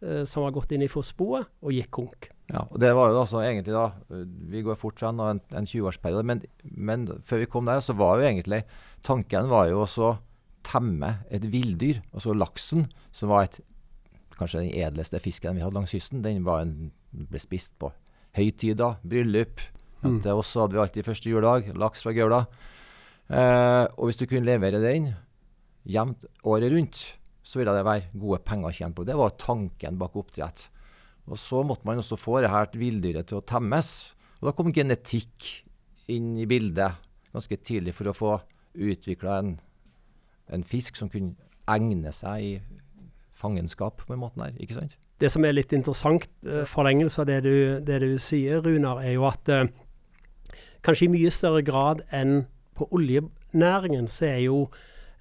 eh, 0.01 0.23
som 0.25 0.47
var 0.47 0.55
gått 0.55 0.71
inn 0.73 0.81
i 0.81 0.89
fossboet, 0.89 1.45
og 1.61 1.75
gikk 1.75 1.91
konk. 1.93 2.31
Ja, 2.51 2.65
og 2.65 2.79
Det 2.79 2.89
var 2.95 3.11
jo 3.11 3.21
altså 3.21 3.39
egentlig 3.39 3.71
da 3.71 3.93
Vi 4.51 4.61
går 4.61 4.75
fort 4.75 4.99
frem 4.99 5.19
en, 5.19 5.39
en 5.55 5.65
20-årsperiode, 5.65 6.23
men, 6.23 6.41
men, 6.63 7.07
før 7.23 7.37
vi 7.37 7.45
kom 7.45 7.65
der, 7.65 7.79
så 7.79 7.93
var 7.93 8.19
jo 8.19 8.27
egentlig 8.27 8.63
Tanken 9.03 9.47
var 9.49 9.69
jo 9.69 9.81
også 9.85 10.17
temme 10.63 11.23
et 11.31 11.45
villdyr, 11.51 12.01
altså 12.13 12.33
laksen, 12.33 12.91
som 13.11 13.29
var 13.29 13.47
et, 13.47 13.61
kanskje 14.41 14.65
den 14.65 14.73
edleste 14.81 15.21
fisken 15.23 15.57
vi 15.57 15.63
hadde 15.63 15.77
langs 15.77 15.93
kysten. 15.93 16.23
Den 16.25 16.41
en, 16.41 16.91
ble 17.11 17.41
spist 17.41 17.73
på 17.81 17.91
høytider, 18.37 18.99
bryllup. 19.05 19.63
Mm. 20.01 20.19
Til 20.25 20.41
oss 20.41 20.53
hadde 20.57 20.75
vi 20.75 20.83
alltid 20.83 21.07
første 21.07 21.29
juledag 21.29 21.71
laks 21.77 22.03
fra 22.03 22.13
Gaula. 22.17 22.45
Eh, 23.29 23.85
og 23.95 24.09
hvis 24.09 24.19
du 24.19 24.25
kunne 24.27 24.47
levere 24.49 24.81
den 24.83 25.11
jevnt 25.87 26.25
året 26.43 26.73
rundt, 26.73 26.99
så 27.43 27.59
ville 27.59 27.73
det 27.73 27.85
være 27.85 28.09
gode 28.17 28.41
penger 28.45 28.69
å 28.69 28.75
tjene 28.75 28.97
på. 28.97 29.05
Det 29.07 29.17
var 29.17 29.37
tanken 29.41 29.99
bak 30.01 30.17
oppdrett. 30.19 30.67
Og 31.29 31.37
Så 31.39 31.61
måtte 31.63 31.85
man 31.85 32.01
også 32.01 32.17
få 32.19 32.41
det 32.41 32.51
her 32.51 32.67
villdyret 32.73 33.29
til 33.29 33.39
å 33.39 33.45
temmes. 33.45 34.11
Og 34.41 34.49
Da 34.49 34.55
kom 34.57 34.73
genetikk 34.73 35.63
inn 36.09 36.35
i 36.37 36.47
bildet 36.49 36.97
ganske 37.31 37.57
tidlig 37.63 37.93
for 37.95 38.11
å 38.11 38.15
få 38.15 38.31
utvikla 38.75 39.37
en, 39.39 39.53
en, 40.51 40.63
fisk 40.63 40.97
som 40.99 41.09
kunne 41.11 41.35
egne 41.69 42.11
seg 42.11 42.43
i 42.43 42.53
fangenskap 43.41 44.05
på 44.05 44.15
en 44.15 44.21
måte 44.23 44.41
her, 44.41 44.55
ikke 44.61 44.79
sant? 44.79 44.97
Det 45.21 45.29
som 45.29 45.45
er 45.45 45.53
litt 45.53 45.73
interessant, 45.75 46.25
uh, 46.47 46.63
forlengelse 46.69 47.21
av 47.21 47.29
det 47.29 47.41
du, 47.45 47.55
det 47.85 47.99
du, 48.01 48.11
sier, 48.21 48.63
Runar, 48.65 49.03
er 49.05 49.17
jo 49.17 49.27
at 49.29 49.51
uh, 49.53 49.67
kanskje 50.85 51.07
i 51.07 51.13
mye 51.13 51.33
større 51.33 51.61
grad 51.65 52.01
enn 52.15 52.45
på 52.77 52.87
oljenæringen, 52.95 54.09
så 54.09 54.31
er 54.31 54.41
jo 54.47 54.63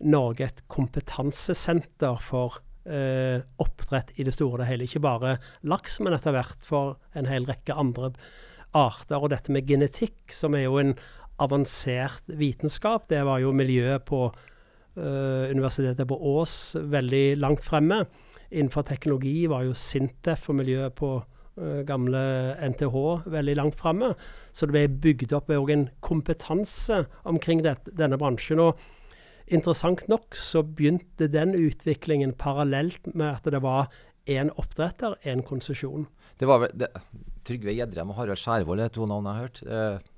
Norge 0.01 0.47
et 0.47 0.63
kompetansesenter 0.73 2.21
for 2.25 2.61
eh, 2.89 3.43
oppdrett 3.61 4.15
i 4.17 4.25
det 4.25 4.35
store 4.37 4.57
og 4.57 4.63
det 4.63 4.71
hele. 4.71 4.87
Ikke 4.89 5.03
bare 5.05 5.37
laks, 5.69 5.99
men 6.01 6.17
etter 6.17 6.35
hvert 6.37 6.65
for 6.65 6.97
en 7.17 7.29
hel 7.29 7.49
rekke 7.49 7.77
andre 7.77 8.13
arter. 8.77 9.19
Og 9.19 9.31
dette 9.35 9.53
med 9.53 9.69
genetikk, 9.69 10.33
som 10.33 10.57
er 10.57 10.67
jo 10.69 10.79
en 10.81 10.95
avansert 11.41 12.25
vitenskap, 12.29 13.09
det 13.13 13.23
var 13.29 13.43
jo 13.45 13.53
miljøet 13.57 14.07
på 14.09 14.29
eh, 14.31 14.49
Universitetet 14.97 16.09
på 16.11 16.19
Ås 16.35 16.75
veldig 16.75 17.39
langt 17.39 17.63
fremme. 17.65 18.05
Innenfor 18.51 18.83
teknologi 18.89 19.45
var 19.51 19.63
jo 19.69 19.77
Sintef 19.79 20.49
og 20.51 20.59
miljøet 20.59 20.97
på 20.99 21.13
uh, 21.21 21.83
gamle 21.87 22.23
NTH 22.73 22.97
veldig 23.31 23.55
langt 23.61 23.79
framme. 23.79 24.15
Så 24.51 24.67
det 24.67 24.75
ble 24.75 25.01
bygd 25.05 25.35
opp 25.39 25.53
en 25.55 25.87
kompetanse 26.03 27.05
omkring 27.23 27.63
det, 27.63 27.77
denne 27.87 28.19
bransjen. 28.19 28.59
og 28.59 28.81
Interessant 29.51 30.07
nok 30.11 30.37
så 30.39 30.63
begynte 30.63 31.27
den 31.31 31.57
utviklingen 31.59 32.35
parallelt 32.39 33.09
med 33.15 33.33
at 33.33 33.51
det 33.51 33.63
var 33.63 33.91
én 34.31 34.51
oppdretter, 34.59 35.17
én 35.27 35.43
konsesjon. 35.43 36.07
Det 36.39 36.47
var 36.47 36.63
vel, 36.63 36.87
Trygve 37.47 37.75
Gjedrem 37.75 38.13
og 38.13 38.21
Harald 38.21 38.39
Skjærvold 38.39 38.85
er 38.85 38.93
to 38.95 39.09
navn 39.11 39.27
jeg 39.27 39.35
har 39.35 39.47
hørt. 39.49 39.63
Eh, 39.67 40.11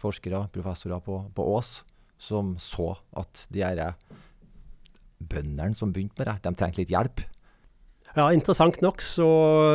forskere, 0.00 0.42
professorer 0.52 1.00
på, 1.00 1.22
på, 1.34 1.46
Ås, 1.56 1.78
som 2.20 2.54
så 2.62 2.94
at 3.18 3.46
de 3.52 3.64
her 3.64 3.94
bøndene 5.18 5.76
som 5.78 5.92
begynte 5.92 6.18
med 6.20 6.28
det, 6.30 6.36
de 6.44 6.54
trengte 6.58 6.82
litt 6.82 6.92
hjelp. 6.92 7.24
Ja, 8.14 8.28
Interessant 8.30 8.78
nok, 8.84 9.02
så 9.02 9.26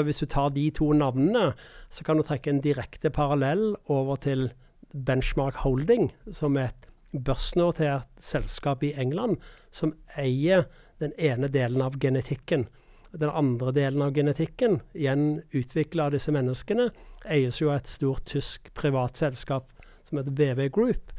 hvis 0.07 0.21
du 0.21 0.27
tar 0.31 0.53
de 0.55 0.69
to 0.71 0.93
navnene, 0.95 1.51
så 1.91 2.05
kan 2.07 2.19
du 2.19 2.23
trekke 2.23 2.53
en 2.53 2.61
direkte 2.63 3.11
parallell 3.11 3.73
over 3.91 4.19
til 4.23 4.51
Benchmark 4.93 5.59
Holding, 5.65 6.07
som 6.31 6.55
er 6.57 6.71
et 6.71 6.87
børsnotert 7.11 8.07
selskap 8.21 8.83
i 8.85 8.93
England 8.95 9.41
som 9.73 9.95
eier 10.17 10.67
den 11.01 11.11
ene 11.17 11.49
delen 11.51 11.81
av 11.81 11.97
genetikken. 11.99 12.67
Den 13.11 13.31
andre 13.33 13.73
delen 13.73 14.03
av 14.05 14.13
genetikken, 14.13 14.79
igjen 14.93 15.41
utvikla 15.51 16.07
av 16.07 16.15
disse 16.15 16.31
menneskene, 16.33 16.91
eies 17.25 17.59
jo 17.59 17.71
av 17.73 17.81
et 17.81 17.89
stort 17.89 18.27
tysk 18.29 18.69
privatselskap 18.77 19.71
som 20.05 20.21
heter 20.21 20.35
BV 20.37 20.69
Group. 20.73 21.11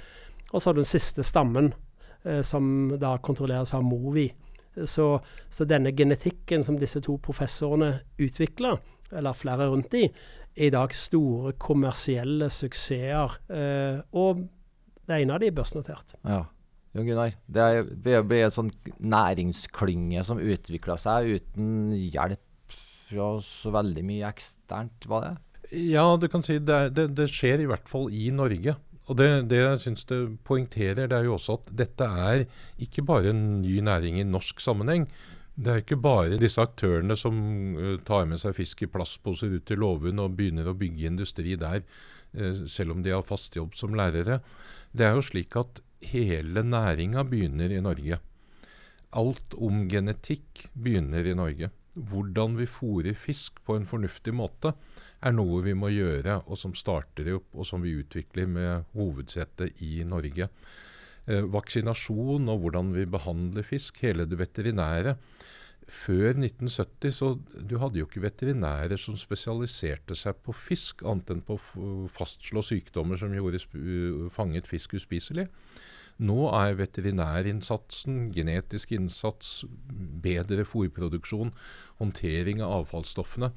Og 0.51 0.63
så 0.63 0.75
den 0.77 0.89
siste 0.89 1.25
stammen, 1.27 1.73
eh, 2.25 2.43
som 2.47 2.93
da 3.01 3.17
kontrolleres 3.23 3.75
av 3.77 3.85
Movi. 3.87 4.29
Så, 4.87 5.07
så, 5.51 5.67
denne 5.67 5.93
genetikken 5.97 6.63
som 6.65 6.79
disse 6.79 7.03
to 7.03 7.17
professorene 7.23 8.01
utvikla, 8.23 8.77
eller 9.11 9.35
flere 9.37 9.67
rundt 9.71 9.91
de, 9.93 10.07
er 10.55 10.69
i 10.69 10.73
dag 10.75 10.95
store 10.95 11.55
kommersielle 11.59 12.51
suksesser. 12.51 13.37
Eh, 13.51 14.01
og 14.15 14.47
det 15.07 15.21
ene 15.21 15.37
av 15.37 15.43
de 15.43 15.51
er 15.51 15.57
børsnotert. 15.57 16.17
Ja. 16.23 16.45
Jon 16.91 17.07
Gunnar, 17.07 17.37
det 17.47 18.15
ble 18.27 18.41
en 18.43 18.51
sånn 18.51 18.71
næringsklynge 18.99 20.25
som 20.27 20.41
utvikla 20.43 20.97
seg 20.99 21.37
uten 21.37 21.93
hjelp 21.95 22.75
fra 23.11 23.29
så 23.47 23.71
veldig 23.75 24.03
mye 24.07 24.31
eksternt, 24.31 25.07
var 25.11 25.27
det? 25.27 25.33
Ja, 25.87 26.03
du 26.19 26.27
kan 26.31 26.43
si 26.43 26.59
det, 26.59 26.81
det, 26.97 27.13
det 27.15 27.29
skjer 27.31 27.63
i 27.63 27.69
hvert 27.71 27.87
fall 27.91 28.09
i 28.11 28.33
Norge. 28.35 28.75
Og 29.11 29.19
det, 29.19 29.27
det 29.51 29.59
jeg 29.59 29.83
syns 29.83 30.07
det 30.07 30.21
poengterer, 30.47 31.09
det 31.11 31.17
er 31.17 31.27
jo 31.27 31.35
også 31.35 31.59
at 31.59 31.71
dette 31.83 32.07
er 32.07 32.45
ikke 32.79 33.03
bare 33.09 33.33
en 33.33 33.61
ny 33.65 33.81
næring 33.83 34.21
i 34.21 34.27
norsk 34.27 34.63
sammenheng. 34.63 35.09
Det 35.59 35.73
er 35.73 35.83
ikke 35.83 35.99
bare 35.99 36.39
disse 36.41 36.63
aktørene 36.63 37.17
som 37.19 37.35
uh, 37.75 37.97
tar 38.07 38.29
med 38.31 38.39
seg 38.41 38.55
fisk 38.57 38.85
i 38.87 38.91
plastposer 38.93 39.51
ut 39.57 39.67
til 39.67 39.83
låven 39.83 40.23
og 40.23 40.37
begynner 40.39 40.71
å 40.71 40.77
bygge 40.79 41.11
industri 41.11 41.59
der, 41.59 41.83
uh, 42.39 42.63
selv 42.71 42.95
om 42.95 43.03
de 43.03 43.13
har 43.13 43.27
fast 43.27 43.59
jobb 43.59 43.75
som 43.77 43.99
lærere. 43.99 44.39
Det 44.95 45.09
er 45.09 45.19
jo 45.19 45.27
slik 45.27 45.59
at 45.59 45.83
hele 46.07 46.63
næringa 46.65 47.27
begynner 47.29 47.75
i 47.75 47.83
Norge. 47.83 48.21
Alt 49.11 49.59
om 49.59 49.85
genetikk 49.91 50.69
begynner 50.73 51.27
i 51.27 51.35
Norge. 51.35 51.73
Hvordan 51.99 52.55
vi 52.61 52.71
fôrer 52.71 53.19
fisk 53.19 53.59
på 53.67 53.75
en 53.75 53.91
fornuftig 53.91 54.33
måte 54.39 54.77
er 55.21 55.35
noe 55.37 55.61
vi 55.65 55.75
må 55.77 55.91
gjøre, 55.93 56.41
og 56.47 56.59
som 56.59 56.75
starter 56.77 57.35
opp, 57.37 57.51
og 57.53 57.67
som 57.69 57.83
vi 57.85 57.97
utvikler 58.01 58.49
med 58.49 58.89
hovedsete 58.97 59.71
i 59.85 60.01
Norge. 60.09 60.49
Eh, 61.29 61.45
vaksinasjon 61.53 62.49
og 62.49 62.65
hvordan 62.65 62.95
vi 62.97 63.07
behandler 63.11 63.67
fisk, 63.67 64.01
hele 64.05 64.27
det 64.29 64.41
veterinære. 64.41 65.17
Før 65.91 66.37
1970 66.39 67.15
så 67.17 67.33
du 67.67 67.77
hadde 67.83 67.99
jo 67.99 68.07
ikke 68.07 68.23
veterinærer 68.23 69.01
som 69.01 69.17
spesialiserte 69.19 70.15
seg 70.15 70.39
på 70.45 70.55
fisk, 70.55 71.03
annet 71.03 71.33
enn 71.35 71.43
på 71.45 71.57
å 71.59 71.91
fastslå 72.15 72.63
sykdommer 72.63 73.19
som 73.19 73.35
gjorde 73.35 73.63
fanget 74.33 74.71
fisk 74.71 74.95
uspiselig. 75.01 75.49
Nå 76.21 76.51
er 76.53 76.77
veterinærinnsatsen, 76.77 78.29
genetisk 78.35 78.93
innsats, 78.93 79.65
bedre 80.21 80.67
fôrproduksjon, 80.69 81.55
håndtering 82.01 82.61
av 82.61 82.83
avfallsstoffene 82.83 83.51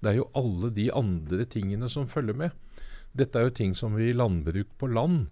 Det 0.00 0.10
er 0.10 0.18
jo 0.20 0.30
alle 0.36 0.70
de 0.72 0.90
andre 0.92 1.44
tingene 1.44 1.88
som 1.92 2.08
følger 2.08 2.36
med. 2.36 2.50
Dette 3.16 3.38
er 3.38 3.48
jo 3.48 3.56
ting 3.60 3.74
som 3.76 3.96
vi 3.96 4.10
i 4.10 4.16
landbruk 4.16 4.72
på 4.80 4.88
land 4.88 5.26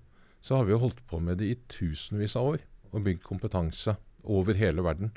så 0.44 0.58
har 0.58 0.66
vi 0.68 0.74
jo 0.74 0.82
holdt 0.82 1.00
på 1.08 1.20
med 1.24 1.40
det 1.40 1.46
i 1.48 1.60
tusenvis 1.72 2.36
av 2.36 2.54
år. 2.54 2.64
Og 2.92 3.06
bygd 3.06 3.22
kompetanse 3.24 3.96
over 4.28 4.56
hele 4.60 4.84
verden. 4.84 5.14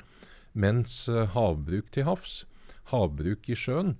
Mens 0.56 1.04
uh, 1.12 1.26
havbruk 1.34 1.92
til 1.94 2.08
havs, 2.08 2.40
havbruk 2.90 3.44
i 3.52 3.56
sjøen, 3.58 3.98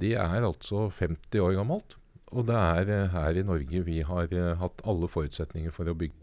det 0.00 0.14
er 0.18 0.40
altså 0.40 0.88
50 0.88 1.44
år 1.44 1.58
gammelt. 1.58 1.98
Og 2.32 2.48
det 2.48 2.56
er 2.56 2.90
uh, 2.90 3.12
her 3.12 3.36
i 3.36 3.44
Norge 3.44 3.84
vi 3.86 4.00
har 4.08 4.32
uh, 4.32 4.56
hatt 4.62 4.80
alle 4.88 5.10
forutsetninger 5.12 5.74
for 5.74 5.90
å 5.90 5.96
bygge. 6.00 6.19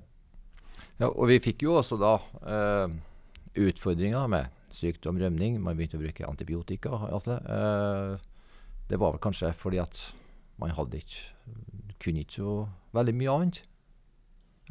Ja, 0.98 1.12
og 1.12 1.28
vi 1.30 1.38
fikk 1.42 1.66
jo 1.68 1.76
også 1.78 1.98
da 2.02 2.16
eh, 2.50 2.96
utfordringer 3.68 4.30
med 4.32 4.54
sykdom, 4.74 5.20
rømning. 5.22 5.60
Man 5.62 5.78
begynte 5.78 6.00
å 6.00 6.02
bruke 6.02 6.28
antibiotika. 6.28 6.94
Altså. 7.10 7.38
Eh, 7.38 8.16
det 8.90 9.00
var 9.00 9.14
vel 9.14 9.22
kanskje 9.22 9.54
fordi 9.58 9.82
at 9.84 10.02
man 10.62 10.74
hadde 10.74 11.02
ikke 11.04 11.26
kunne 12.02 12.24
ikke 12.24 12.40
så 12.40 12.56
veldig 12.98 13.14
mye 13.18 13.34
annet. 13.34 13.62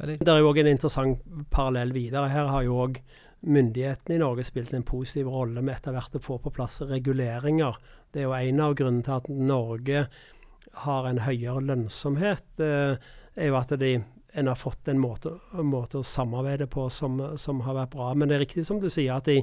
Eller? 0.01 0.19
Det 0.21 0.31
er 0.31 0.41
jo 0.41 0.51
òg 0.51 0.59
en 0.61 0.69
interessant 0.71 1.23
parallell 1.53 1.93
videre. 1.95 2.29
Her 2.31 2.51
har 2.53 2.65
jo 2.67 2.77
òg 2.85 2.99
myndighetene 3.47 4.17
i 4.17 4.21
Norge 4.21 4.45
spilt 4.47 4.73
en 4.73 4.85
positiv 4.85 5.29
rolle 5.31 5.61
med 5.61 5.75
etter 5.75 5.95
hvert 5.95 6.17
å 6.17 6.23
få 6.23 6.39
på 6.41 6.53
plass 6.53 6.79
reguleringer. 6.85 7.77
Det 8.13 8.23
er 8.23 8.27
jo 8.27 8.35
en 8.37 8.63
av 8.65 8.75
grunnene 8.79 9.05
til 9.05 9.17
at 9.17 9.31
Norge 9.31 10.05
har 10.83 11.09
en 11.09 11.23
høyere 11.25 11.63
lønnsomhet. 11.71 12.47
Eh, 12.63 13.09
er 13.37 13.51
jo 13.51 13.59
at 13.59 13.73
de 13.79 13.91
en 14.33 14.47
har 14.47 14.59
fått 14.59 14.87
en 14.87 14.99
måte, 14.99 15.31
en 15.57 15.69
måte, 15.71 16.01
å 16.01 16.05
samarbeide 16.05 16.67
på 16.71 16.89
som, 16.93 17.19
som, 17.39 17.61
har 17.65 17.77
vært 17.77 17.93
bra. 17.95 18.11
Men 18.13 18.29
det 18.29 18.37
er 18.37 18.43
riktig 18.45 18.65
som 18.67 18.81
du 18.81 18.89
sier, 18.91 19.15
at 19.15 19.29
de, 19.29 19.41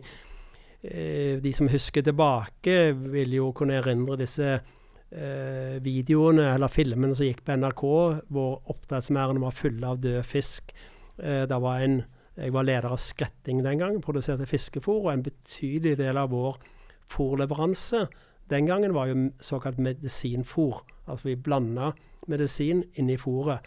eh, 0.82 1.36
de 1.42 1.52
som 1.56 1.70
husker 1.72 2.04
tilbake, 2.04 2.92
vil 3.14 3.36
jo 3.38 3.50
kunne 3.56 3.78
erindre 3.80 4.18
disse 4.20 4.50
eh, 4.54 5.76
videoene 5.84 6.50
eller 6.54 6.72
filmene 6.72 7.16
som 7.16 7.28
gikk 7.28 7.44
på 7.46 7.56
NRK, 7.60 7.86
hvor 8.34 8.74
oppdrettsmerdene 8.74 9.44
var 9.44 9.56
fulle 9.56 9.94
av 9.94 10.02
død 10.04 10.20
fisk. 10.28 10.74
Eh, 11.18 11.44
det 11.50 11.62
var 11.64 11.86
en, 11.86 12.02
jeg 12.36 12.54
var 12.54 12.68
leder 12.68 12.92
av 12.92 13.00
Skretting 13.02 13.64
den 13.64 13.80
gangen, 13.80 14.04
produserte 14.04 14.48
fiskefôr, 14.50 15.04
og 15.06 15.12
en 15.14 15.26
betydelig 15.26 15.96
del 16.02 16.20
av 16.20 16.32
vår 16.34 16.60
fôrleveranse 17.10 18.06
den 18.50 18.66
gangen 18.66 18.94
var 18.94 19.06
jo 19.08 19.30
såkalt 19.40 19.78
medisinfôr. 19.78 20.82
Altså 21.06 21.28
vi 21.28 21.36
blanda 21.36 21.92
medisin 22.28 22.84
inn 22.94 23.10
i 23.10 23.16
fôret. 23.20 23.64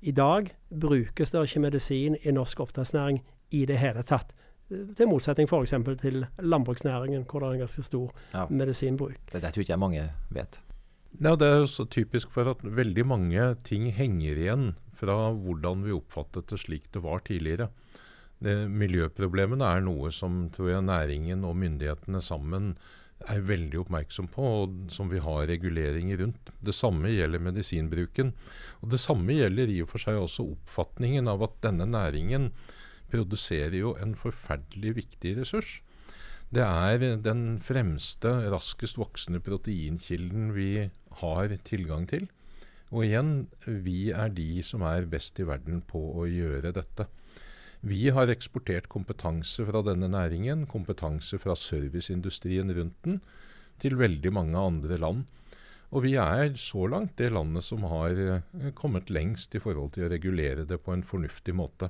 I 0.00 0.12
dag 0.14 0.52
brukes 0.70 1.32
det 1.34 1.42
ikke 1.48 1.64
medisin 1.64 2.16
i 2.22 2.34
norsk 2.34 2.60
oppdrettsnæring 2.66 3.22
i 3.50 3.64
det 3.66 3.78
hele 3.80 4.04
tatt. 4.06 4.34
Til 4.68 5.08
motsetning 5.08 5.48
f.eks. 5.48 5.74
til 6.02 6.26
landbruksnæringen, 6.38 7.24
hvor 7.24 7.40
det 7.40 7.48
er 7.48 7.56
en 7.56 7.64
ganske 7.64 7.82
stor 7.82 8.12
ja. 8.34 8.44
medisinbruk. 8.50 9.16
Det, 9.32 9.40
det 9.42 9.52
tror 9.54 9.64
ikke 9.64 9.72
jeg 9.72 9.84
mange 9.84 10.04
vet. 10.30 10.60
Ja, 11.16 11.32
det 11.40 11.48
er 11.48 11.62
jo 11.62 11.70
så 11.72 11.86
typisk 11.88 12.30
for 12.30 12.50
at 12.52 12.60
veldig 12.62 13.06
mange 13.08 13.54
ting 13.64 13.88
henger 13.96 14.36
igjen 14.36 14.68
fra 14.98 15.32
hvordan 15.32 15.86
vi 15.86 15.96
oppfattet 15.96 16.50
det 16.52 16.60
slik 16.60 16.90
det 16.92 17.02
var 17.02 17.24
tidligere. 17.24 17.70
Det, 18.38 18.68
miljøproblemene 18.70 19.66
er 19.66 19.82
noe 19.82 20.12
som 20.14 20.44
tror 20.54 20.70
jeg 20.76 20.86
næringen 20.86 21.42
og 21.48 21.56
myndighetene 21.58 22.20
sammen 22.22 22.76
er 23.26 23.42
veldig 23.42 23.80
oppmerksom 23.82 24.28
på, 24.30 24.44
og 24.62 24.92
som 24.94 25.10
vi 25.10 25.20
har 25.22 25.48
reguleringer 25.50 26.20
rundt. 26.22 26.52
Det 26.62 26.74
samme 26.76 27.10
gjelder 27.10 27.42
medisinbruken. 27.42 28.32
Og 28.82 28.92
det 28.92 29.00
samme 29.02 29.34
gjelder 29.34 29.72
i 29.72 29.80
og 29.82 29.90
for 29.90 30.02
seg 30.02 30.20
også 30.20 30.46
oppfatningen 30.54 31.30
av 31.30 31.42
at 31.48 31.58
denne 31.66 31.88
næringen 31.90 32.52
produserer 33.10 33.78
jo 33.80 33.94
en 33.98 34.14
forferdelig 34.18 34.94
viktig 35.02 35.34
ressurs. 35.40 35.78
Det 36.54 36.64
er 36.64 37.18
den 37.20 37.58
fremste, 37.60 38.30
raskest 38.52 38.96
voksende 39.00 39.40
proteinkilden 39.44 40.52
vi 40.56 40.88
har 41.20 41.52
tilgang 41.66 42.06
til. 42.08 42.28
Og 42.88 43.04
igjen, 43.04 43.32
vi 43.66 44.08
er 44.16 44.30
de 44.32 44.62
som 44.64 44.84
er 44.88 45.08
best 45.10 45.36
i 45.42 45.46
verden 45.48 45.82
på 45.84 46.00
å 46.22 46.24
gjøre 46.24 46.72
dette. 46.76 47.04
Vi 47.80 48.08
har 48.10 48.30
eksportert 48.32 48.88
kompetanse 48.90 49.62
fra 49.68 49.82
denne 49.86 50.08
næringen, 50.10 50.66
kompetanse 50.66 51.38
fra 51.38 51.54
serviceindustrien 51.54 52.72
rundt 52.74 52.96
den, 53.04 53.20
til 53.78 53.94
veldig 53.98 54.32
mange 54.34 54.58
andre 54.58 54.98
land. 54.98 55.26
Og 55.94 56.02
vi 56.04 56.16
er 56.20 56.50
så 56.58 56.88
langt 56.90 57.16
det 57.20 57.30
landet 57.32 57.64
som 57.64 57.86
har 57.88 58.18
eh, 58.18 58.72
kommet 58.76 59.12
lengst 59.14 59.54
i 59.56 59.62
forhold 59.62 59.94
til 59.94 60.04
å 60.04 60.10
regulere 60.12 60.66
det 60.68 60.80
på 60.84 60.92
en 60.92 61.04
fornuftig 61.06 61.54
måte. 61.56 61.88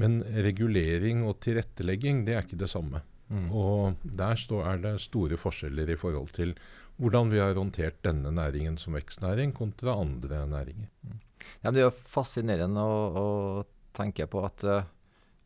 Men 0.00 0.22
regulering 0.24 1.22
og 1.28 1.38
tilrettelegging, 1.44 2.24
det 2.26 2.34
er 2.34 2.46
ikke 2.46 2.58
det 2.64 2.70
samme. 2.72 3.04
Mm. 3.28 3.46
Og 3.54 4.00
der 4.02 4.40
står, 4.40 4.64
er 4.66 4.82
det 4.82 4.96
store 5.04 5.38
forskjeller 5.38 5.92
i 5.94 5.98
forhold 6.00 6.34
til 6.34 6.56
hvordan 6.98 7.30
vi 7.30 7.40
har 7.42 7.54
håndtert 7.58 8.02
denne 8.06 8.32
næringen 8.34 8.76
som 8.78 8.96
vekstnæring 8.98 9.54
kontra 9.54 9.94
andre 10.00 10.44
næringer. 10.50 10.90
Mm. 11.04 11.22
Ja, 11.62 11.70
det 11.70 11.80
er 11.80 11.88
jo 11.88 11.94
fascinerende 12.08 12.82
å, 12.82 12.98
å 13.14 13.94
tenke 13.94 14.26
på 14.30 14.42
at 14.46 14.66
uh, 14.66 14.90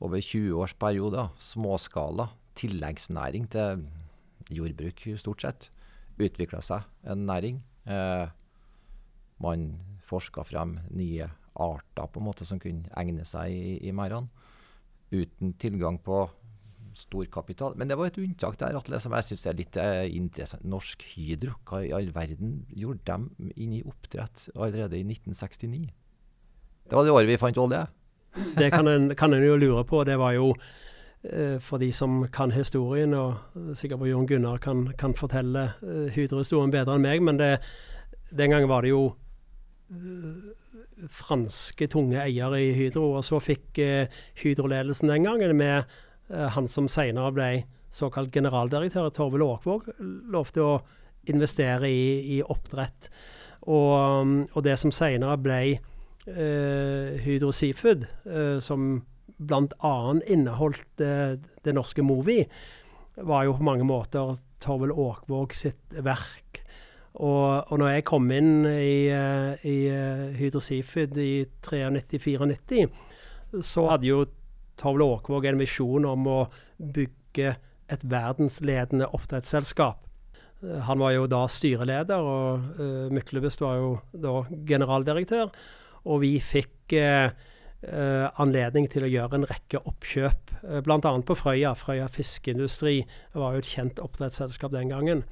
over 0.01 0.21
20 0.23 0.55
års 0.59 0.75
periode, 0.79 1.29
småskala 1.43 2.29
tilleggsnæring 2.59 3.49
til 3.53 3.85
jordbruk 4.51 5.05
stort 5.21 5.45
sett, 5.45 5.69
utvikla 6.19 6.63
seg 6.65 6.87
en 7.09 7.27
næring. 7.29 7.61
Eh, 7.87 8.27
man 9.43 9.69
forska 10.09 10.43
frem 10.47 10.79
nye 10.91 11.29
arter 11.59 12.11
på 12.11 12.21
en 12.21 12.27
måte 12.27 12.47
som 12.49 12.61
kunne 12.63 12.91
egne 12.99 13.27
seg 13.27 13.53
i, 13.53 13.79
i 13.89 13.95
merdene, 13.95 14.31
uten 15.13 15.55
tilgang 15.61 15.99
på 16.03 16.27
stor 16.99 17.29
kapital. 17.31 17.77
Men 17.79 17.91
det 17.91 17.99
var 17.99 18.11
et 18.11 18.19
unntak 18.21 18.59
der, 18.61 18.77
Atle, 18.79 18.99
som 19.01 19.15
jeg 19.15 19.29
syns 19.29 19.47
er 19.47 19.59
litt 19.59 19.79
eh, 19.81 20.07
interessant. 20.19 20.67
Norsk 20.67 21.05
Hydro, 21.13 21.55
hva 21.69 21.83
i 21.85 21.93
all 21.95 22.11
verden 22.15 22.63
gjorde 22.75 23.05
dem 23.07 23.29
inn 23.55 23.77
i 23.79 23.85
oppdrett 23.87 24.49
allerede 24.57 24.99
i 24.99 25.05
1969? 25.07 25.87
Det 26.89 26.97
var 26.97 27.05
det 27.05 27.15
året 27.15 27.31
vi 27.31 27.41
fant 27.41 27.61
olje. 27.61 27.85
Det 28.59 28.71
kan 28.75 28.89
en, 28.89 29.15
kan 29.17 29.35
en, 29.35 29.45
jo 29.45 29.57
lure 29.57 29.85
på. 29.85 30.05
Det 30.05 30.19
var 30.19 30.35
jo 30.37 30.53
eh, 31.23 31.59
for 31.61 31.79
de 31.83 31.93
som 31.93 32.25
kan 32.33 32.53
historien, 32.55 33.15
og 33.15 33.75
sikkert 33.79 34.07
Jon 34.09 34.27
Gunnar 34.27 34.59
kan, 34.63 34.87
kan 34.99 35.15
fortelle 35.19 35.73
eh, 35.83 36.13
Hydro-historien 36.15 36.75
bedre 36.75 36.99
enn 36.99 37.07
meg, 37.07 37.25
men 37.25 37.41
det, 37.41 37.57
den 38.31 38.55
gangen 38.55 38.71
var 38.71 38.85
det 38.87 38.93
jo 38.95 39.05
eh, 39.93 40.55
franske 41.15 41.89
tunge 41.91 42.21
eiere 42.23 42.61
i 42.63 42.75
Hydro, 42.77 43.13
og 43.19 43.25
så 43.27 43.41
fikk 43.43 43.79
eh, 43.83 44.21
Hydro-ledelsen 44.43 45.11
den 45.13 45.27
gangen 45.27 45.57
med 45.59 45.83
eh, 46.31 46.49
han 46.55 46.69
som 46.71 46.89
senere 46.91 47.33
ble 47.35 47.51
såkalt 47.95 48.33
generaldirektør, 48.35 49.11
Torvild 49.15 49.47
Aakvåg, 49.47 49.93
lovte 50.33 50.65
å 50.65 50.73
investere 51.29 51.89
i, 51.91 52.39
i 52.39 52.43
oppdrett. 52.45 53.11
Og, 53.69 54.45
og, 54.53 54.61
det 54.65 54.77
som 54.81 54.93
senere 54.95 55.37
ble 55.41 55.61
Hydro 57.25 57.53
Seafood, 57.53 58.07
eh, 58.29 58.59
som 58.63 59.03
bl.a. 59.39 59.95
inneholdt 60.27 60.89
det, 61.01 61.41
det 61.65 61.75
norske 61.77 62.03
Movi, 62.03 62.43
var 63.17 63.47
jo 63.47 63.57
på 63.59 63.67
mange 63.67 63.87
måter 63.87 64.37
Torvald 64.63 64.95
Åkvåg 64.95 65.55
sitt 65.55 65.99
verk. 66.05 66.63
Og, 67.19 67.67
og 67.73 67.79
når 67.81 67.97
jeg 67.97 68.07
kom 68.07 68.29
inn 68.31 68.67
i, 68.69 69.09
eh, 69.11 69.65
i 69.67 69.79
eh, 69.91 70.27
Hydro 70.39 70.63
Seafood 70.63 71.17
i 71.19 71.47
93-94, 71.67 72.87
så 73.65 73.87
hadde 73.91 74.11
jo 74.11 74.27
Torvald 74.79 75.07
Åkvåg 75.07 75.49
en 75.51 75.63
visjon 75.63 76.07
om 76.07 76.29
å 76.31 76.39
bygge 76.79 77.57
et 77.89 78.05
verdensledende 78.07 79.09
oppdrettsselskap. 79.17 80.05
Eh, 80.63 80.79
han 80.87 81.03
var 81.03 81.17
jo 81.17 81.27
da 81.31 81.43
styreleder, 81.51 82.23
og 82.23 82.79
uh, 82.79 83.11
Myklebust 83.15 83.63
var 83.65 83.81
jo 83.81 83.91
da 84.13 84.43
generaldirektør. 84.69 85.51
Og 86.07 86.23
vi 86.23 86.37
fikk 86.43 86.95
eh, 86.99 87.31
anledning 88.43 88.89
til 88.91 89.07
å 89.07 89.11
gjøre 89.11 89.39
en 89.39 89.49
rekke 89.49 89.81
oppkjøp, 89.87 90.55
uh, 90.65 90.79
bl.a. 90.83 90.99
på 90.99 91.37
Frøya. 91.39 91.75
Frøya 91.79 92.09
fiskeindustri 92.11 93.01
var 93.39 93.55
jo 93.55 93.63
et 93.63 93.71
kjent 93.71 94.01
oppdrettsselskap 94.03 94.75
den 94.75 94.91
gangen. 94.91 95.23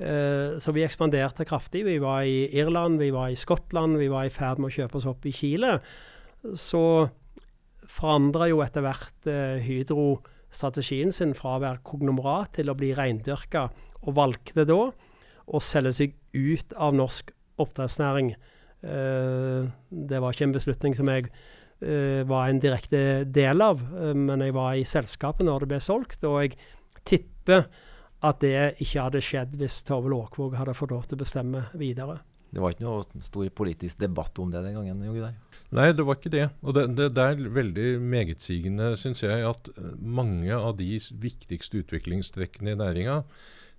Uh, 0.00 0.56
så 0.58 0.72
vi 0.74 0.84
ekspanderte 0.86 1.46
kraftig. 1.48 1.84
Vi 1.86 1.98
var 2.02 2.24
i 2.24 2.48
Irland, 2.56 2.98
vi 3.02 3.12
var 3.14 3.30
i 3.30 3.38
Skottland, 3.38 3.98
vi 4.00 4.08
var 4.12 4.26
i 4.26 4.32
ferd 4.32 4.62
med 4.62 4.72
å 4.72 4.76
kjøpe 4.78 4.98
oss 5.00 5.08
opp 5.10 5.28
i 5.28 5.34
Chile. 5.34 5.76
Så 6.56 6.82
forandra 7.84 8.48
jo 8.48 8.62
etter 8.64 8.84
hvert 8.84 9.28
uh, 9.28 9.60
Hydro 9.62 10.22
strategien 10.54 11.12
sin 11.12 11.34
fra 11.36 11.56
å 11.56 11.62
være 11.62 11.82
kognomerat 11.86 12.56
til 12.58 12.70
å 12.70 12.78
bli 12.78 12.92
reindyrka, 12.96 13.68
og 14.04 14.16
valgte 14.18 14.66
da 14.68 14.80
å 15.44 15.60
selge 15.62 15.94
seg 15.98 16.16
ut 16.32 16.74
av 16.80 16.94
norsk 16.96 17.30
oppdrettsnæring. 17.60 18.34
Uh, 18.84 19.72
det 19.88 20.20
var 20.20 20.34
ikke 20.34 20.48
en 20.50 20.56
beslutning 20.56 20.96
som 20.98 21.12
jeg 21.12 21.32
var 21.84 22.46
en 22.48 22.60
direkte 22.62 23.26
del 23.28 23.60
av, 23.60 23.80
men 24.16 24.40
jeg 24.40 24.54
var 24.56 24.76
i 24.78 24.86
selskapet 24.88 25.44
når 25.44 25.64
det 25.64 25.68
ble 25.72 25.80
solgt, 25.82 26.22
og 26.24 26.38
jeg 26.38 26.54
tipper 27.04 27.66
at 28.24 28.40
det 28.40 28.54
ikke 28.80 29.08
hadde 29.08 29.20
skjedd 29.24 29.56
hvis 29.60 29.82
Tove 29.84 30.08
Aakvåg 30.14 30.54
hadde 30.56 30.76
fått 30.78 30.94
lov 30.94 31.04
til 31.10 31.18
å 31.18 31.24
bestemme 31.24 31.66
videre. 31.76 32.20
Det 32.54 32.62
var 32.62 32.74
ikke 32.74 32.86
noe 32.86 33.24
stor 33.24 33.48
politisk 33.58 33.98
debatt 33.98 34.38
om 34.38 34.52
det 34.52 34.62
den 34.62 34.76
gangen? 34.78 35.00
Der. 35.18 35.34
Nei, 35.74 35.88
det 35.96 36.04
var 36.06 36.18
ikke 36.20 36.30
det. 36.30 36.44
Og 36.62 36.76
det, 36.76 36.84
det, 36.94 37.08
det 37.16 37.24
er 37.24 37.48
veldig 37.56 37.86
megetsigende, 37.98 38.92
syns 39.00 39.24
jeg, 39.24 39.42
at 39.48 39.70
eh, 39.74 39.96
mange 39.98 40.54
av 40.54 40.76
de 40.78 40.92
viktigste 41.22 41.82
utviklingstrekkene 41.82 42.76
i 42.76 42.78
næringa, 42.78 43.22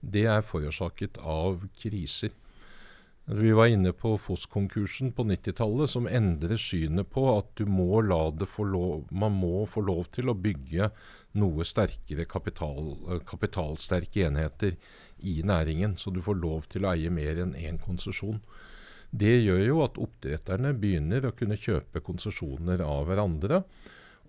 det 0.03 0.25
er 0.27 0.43
forårsaket 0.45 1.21
av 1.23 1.63
kriser. 1.79 2.35
Vi 3.27 3.51
var 3.51 3.67
inne 3.67 3.89
på 3.91 4.17
Foss-konkursen 4.21 5.09
på 5.11 5.23
90-tallet, 5.25 5.89
som 5.89 6.05
endrer 6.05 6.59
synet 6.61 7.09
på 7.09 7.23
at 7.31 7.63
må 7.65 8.03
lov, 8.05 9.07
man 9.09 9.33
må 9.33 9.63
få 9.65 9.81
lov 9.81 10.11
til 10.13 10.29
å 10.29 10.35
bygge 10.37 10.91
noe 11.41 11.65
sterkere 11.65 12.27
kapital, 12.29 12.91
eh, 13.09 13.23
kapitalsterke 13.25 14.27
enheter 14.27 14.75
i 15.25 15.41
næringen. 15.41 15.97
Så 15.97 16.13
du 16.13 16.21
får 16.21 16.37
lov 16.37 16.69
til 16.69 16.85
å 16.85 16.93
eie 16.93 17.09
mer 17.09 17.41
enn 17.41 17.55
én 17.57 17.81
konsesjon. 17.81 18.43
Det 19.09 19.41
gjør 19.41 19.65
jo 19.65 19.81
at 19.81 19.97
oppdretterne 19.97 20.75
begynner 20.77 21.25
å 21.25 21.33
kunne 21.33 21.57
kjøpe 21.57 22.03
konsesjoner 22.05 22.83
av 22.85 23.07
hverandre. 23.09 23.63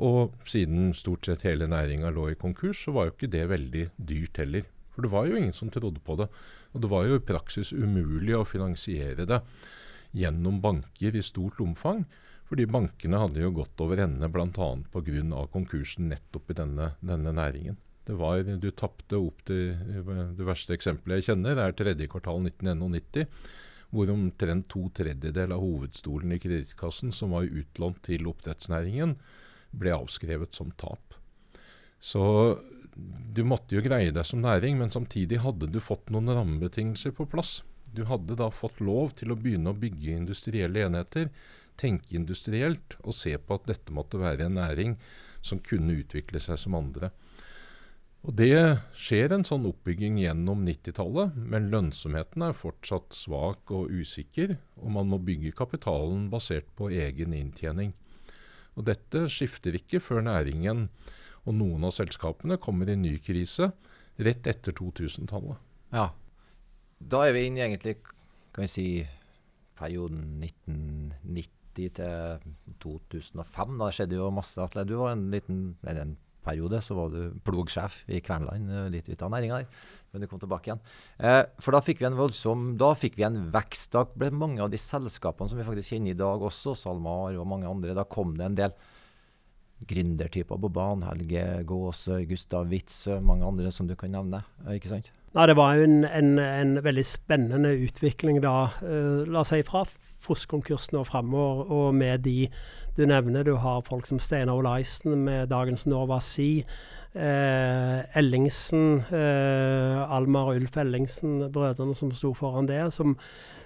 Og 0.00 0.32
siden 0.48 0.94
stort 0.96 1.28
sett 1.28 1.44
hele 1.44 1.68
næringa 1.68 2.08
lå 2.14 2.30
i 2.30 2.40
konkurs, 2.40 2.86
så 2.86 2.96
var 2.96 3.10
jo 3.10 3.12
ikke 3.16 3.32
det 3.32 3.44
veldig 3.52 3.90
dyrt 3.96 4.40
heller. 4.40 4.64
For 4.96 5.04
det 5.04 5.12
var 5.12 5.26
jo 5.28 5.36
ingen 5.36 5.52
som 5.52 5.68
trodde 5.68 6.00
på 6.00 6.16
det. 6.16 6.30
Og 6.76 6.84
det 6.84 6.92
var 6.92 7.06
jo 7.08 7.16
i 7.16 7.24
praksis 7.24 7.72
umulig 7.72 8.36
å 8.36 8.44
finansiere 8.44 9.24
det 9.24 9.40
gjennom 10.16 10.60
banker 10.60 11.16
i 11.16 11.24
stort 11.24 11.60
omfang. 11.64 12.04
Fordi 12.46 12.66
bankene 12.70 13.18
hadde 13.18 13.40
jo 13.42 13.54
gått 13.56 13.80
over 13.82 14.04
ende 14.04 14.28
bl.a. 14.30 14.68
pga. 14.92 15.46
konkursen 15.50 16.10
nettopp 16.12 16.52
i 16.52 16.58
denne, 16.60 16.92
denne, 17.00 17.32
næringen. 17.34 17.78
Det 18.06 18.14
var, 18.14 18.44
Du 18.44 18.68
tapte 18.70 19.18
opp 19.18 19.40
til 19.48 19.72
Det 20.36 20.46
verste 20.46 20.76
eksempelet 20.76 21.24
jeg 21.24 21.32
kjenner, 21.32 21.58
er 21.58 21.74
tredje 21.74 22.06
kvartal 22.06 22.44
1991, 22.44 23.26
hvor 23.90 24.12
omtrent 24.12 24.68
to 24.70 24.84
tredjedeler 24.94 25.56
av 25.56 25.64
hovedstolen 25.64 26.36
i 26.36 26.38
Kredittkassen, 26.38 27.10
som 27.10 27.34
var 27.34 27.48
utlånt 27.48 28.04
til 28.06 28.28
oppdrettsnæringen, 28.30 29.16
ble 29.74 29.96
avskrevet 29.96 30.54
som 30.54 30.70
tap. 30.78 31.16
Så 31.98 32.22
du 32.96 33.42
måtte 33.44 33.76
jo 33.76 33.82
greie 33.84 34.12
deg 34.14 34.24
som 34.24 34.40
næring, 34.40 34.78
men 34.80 34.92
samtidig 34.92 35.42
hadde 35.44 35.68
du 35.68 35.80
fått 35.84 36.08
noen 36.12 36.32
rammebetingelser 36.32 37.12
på 37.16 37.26
plass. 37.28 37.60
Du 37.92 38.06
hadde 38.08 38.36
da 38.38 38.48
fått 38.52 38.80
lov 38.80 39.12
til 39.18 39.32
å 39.32 39.38
begynne 39.38 39.72
å 39.72 39.78
bygge 39.78 40.16
industrielle 40.16 40.86
enheter, 40.86 41.28
tenke 41.76 42.16
industrielt 42.16 42.96
og 43.02 43.16
se 43.16 43.34
på 43.36 43.58
at 43.58 43.68
dette 43.68 43.92
måtte 43.92 44.20
være 44.20 44.48
en 44.48 44.56
næring 44.56 44.96
som 45.44 45.60
kunne 45.60 45.98
utvikle 46.00 46.40
seg 46.40 46.58
som 46.60 46.76
andre. 46.78 47.12
Og 48.26 48.34
Det 48.34 48.80
skjer 48.98 49.36
en 49.36 49.44
sånn 49.46 49.68
oppbygging 49.68 50.16
gjennom 50.18 50.64
90-tallet, 50.66 51.36
men 51.36 51.68
lønnsomheten 51.70 52.42
er 52.42 52.56
fortsatt 52.58 53.14
svak 53.14 53.70
og 53.70 53.92
usikker, 53.92 54.56
og 54.82 54.96
man 54.96 55.12
må 55.12 55.20
bygge 55.22 55.54
kapitalen 55.54 56.26
basert 56.32 56.66
på 56.74 56.88
egen 56.90 57.36
inntjening. 57.36 57.92
Og 58.74 58.88
Dette 58.88 59.28
skifter 59.30 59.78
ikke 59.78 60.02
før 60.02 60.26
næringen 60.26 60.88
og 61.46 61.54
noen 61.54 61.86
av 61.86 61.94
selskapene 61.94 62.58
kommer 62.62 62.88
i 62.90 62.96
en 62.96 63.04
ny 63.06 63.16
krise 63.22 63.70
rett 64.26 64.48
etter 64.50 64.74
2000-tallet. 64.76 65.58
Ja. 65.94 66.10
Da 66.98 67.26
er 67.26 67.34
vi 67.36 67.46
inne 67.46 67.60
i 67.60 67.66
egentlig 67.66 67.98
kan 68.56 68.64
vi 68.64 68.70
si, 68.72 68.86
perioden 69.76 70.40
1990 70.42 71.90
til 71.98 72.46
2005. 72.82 73.74
Da 73.82 73.90
skjedde 73.92 74.16
jo 74.16 74.30
masse. 74.32 74.56
Atle. 74.62 74.86
Du 74.88 74.96
var 75.02 75.12
en 75.12 75.28
liten 75.30 75.76
eller 75.84 76.06
en 76.06 76.16
periode 76.46 76.80
så 76.84 76.94
var 76.96 77.10
du 77.10 77.34
plogsjef 77.46 78.04
i 78.12 78.20
Kvernland, 78.24 78.70
eh, 78.70 78.88
litt 78.94 79.08
ut 79.10 79.22
av 79.26 79.32
næringa 79.34 79.60
der. 79.60 79.80
Men 80.12 80.22
du 80.22 80.28
kom 80.30 80.40
tilbake 80.40 80.70
igjen. 80.70 80.82
Eh, 81.18 81.42
for 81.58 81.74
da 81.74 81.82
fikk 81.82 82.00
vi 82.00 82.06
en 82.06 82.18
voldsom 82.18 82.76
da 82.78 82.92
fikk 82.94 83.18
vi 83.18 83.26
en 83.26 83.50
vekst. 83.52 83.90
Da 83.92 84.04
ble 84.06 84.30
mange 84.30 84.62
av 84.62 84.70
de 84.70 84.78
selskapene 84.78 85.50
som 85.50 85.58
vi 85.58 85.66
faktisk 85.66 85.92
kjenner 85.92 86.14
i 86.14 86.20
dag 86.20 86.40
også, 86.40 86.76
SalMar 86.78 87.36
og 87.36 87.50
mange 87.50 87.68
andre, 87.68 87.96
da 87.98 88.04
kom 88.04 88.36
det 88.38 88.46
en 88.46 88.60
del 88.62 88.76
gründertyper 89.84 90.58
på 90.60 90.70
banen. 90.72 91.04
Helge 91.06 91.44
Gåse, 91.68 92.22
Gustav 92.30 92.70
Witzøe, 92.70 93.20
mange 93.20 93.46
andre 93.46 93.72
som 93.72 93.88
du 93.88 93.94
kan 93.98 94.14
nevne. 94.14 94.42
ikke 94.72 94.88
sant? 94.88 95.12
Nei, 95.36 95.46
Det 95.46 95.56
var 95.56 95.76
jo 95.76 95.84
en, 95.84 96.04
en, 96.04 96.38
en 96.40 96.78
veldig 96.84 97.04
spennende 97.04 97.74
utvikling 97.84 98.40
da. 98.42 98.70
Uh, 98.80 99.26
la 99.28 99.44
oss 99.44 99.52
si 99.52 99.62
fra 99.66 99.84
Foss-konkursen 100.26 100.96
og 100.98 101.06
framover, 101.10 101.70
og 101.70 101.94
med 101.94 102.24
de 102.24 102.48
du 102.96 103.04
nevner. 103.04 103.44
Du 103.44 103.56
har 103.60 103.84
folk 103.84 104.06
som 104.08 104.18
Steinar 104.18 104.56
Olaisen 104.56 105.24
med 105.26 105.50
dagens 105.52 105.86
Nova 105.86 106.18
Sea. 106.24 106.64
Eh, 107.16 108.18
Ellingsen, 108.18 109.04
eh, 109.12 110.12
Almar 110.12 110.50
og 110.50 110.56
Ulf 110.56 110.76
Ellingsen, 110.76 111.52
brødrene 111.52 111.94
som 111.96 112.12
sto 112.12 112.32
foran 112.34 112.68
det. 112.68 112.92
Som 112.92 113.16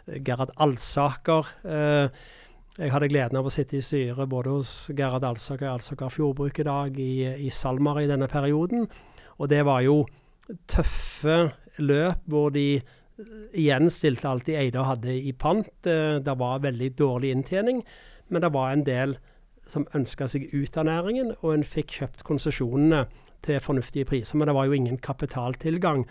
Gerhard 0.07 0.51
Alsaker. 0.57 1.46
Eh, 1.64 2.09
jeg 2.78 2.92
hadde 2.94 3.09
gleden 3.11 3.38
av 3.40 3.48
å 3.48 3.52
sitte 3.52 3.78
i 3.78 3.83
styret 3.83 4.30
både 4.30 4.52
hos 4.54 4.72
Gerhard 4.96 5.24
Alsaker 5.26 5.66
og 5.66 5.80
Alsaker 5.80 6.12
Fjordbruk 6.14 6.61
i 6.62 6.66
dag, 6.68 7.00
i, 7.02 7.26
i 7.46 7.50
SalMar 7.50 7.98
i 8.02 8.09
denne 8.11 8.28
perioden. 8.30 8.87
Og 9.40 9.50
det 9.50 9.64
var 9.66 9.83
jo 9.83 10.04
tøffe 10.70 11.50
løp 11.83 12.22
hvor 12.30 12.52
de 12.54 12.66
eh, 12.78 13.35
igjen 13.59 13.90
stilte 13.90 14.30
alt 14.30 14.46
de 14.46 14.56
eide 14.61 14.78
og 14.78 14.90
hadde 14.92 15.16
i 15.18 15.33
pant. 15.35 15.70
Eh, 15.88 16.20
det 16.22 16.37
var 16.38 16.62
veldig 16.62 16.92
dårlig 16.98 17.35
inntjening, 17.35 17.83
men 18.30 18.46
det 18.46 18.52
var 18.54 18.70
en 18.70 18.87
del 18.87 19.18
som 19.70 19.88
ønska 19.94 20.28
seg 20.30 20.48
ut 20.54 20.78
av 20.80 20.87
næringen, 20.88 21.35
og 21.42 21.52
en 21.54 21.66
fikk 21.66 21.98
kjøpt 22.00 22.24
konsesjonene 22.26 23.04
til 23.44 23.61
fornuftige 23.62 24.09
priser. 24.09 24.38
Men 24.38 24.50
det 24.50 24.56
var 24.56 24.66
jo 24.68 24.78
ingen 24.78 24.98
kapitaltilgang 25.02 26.06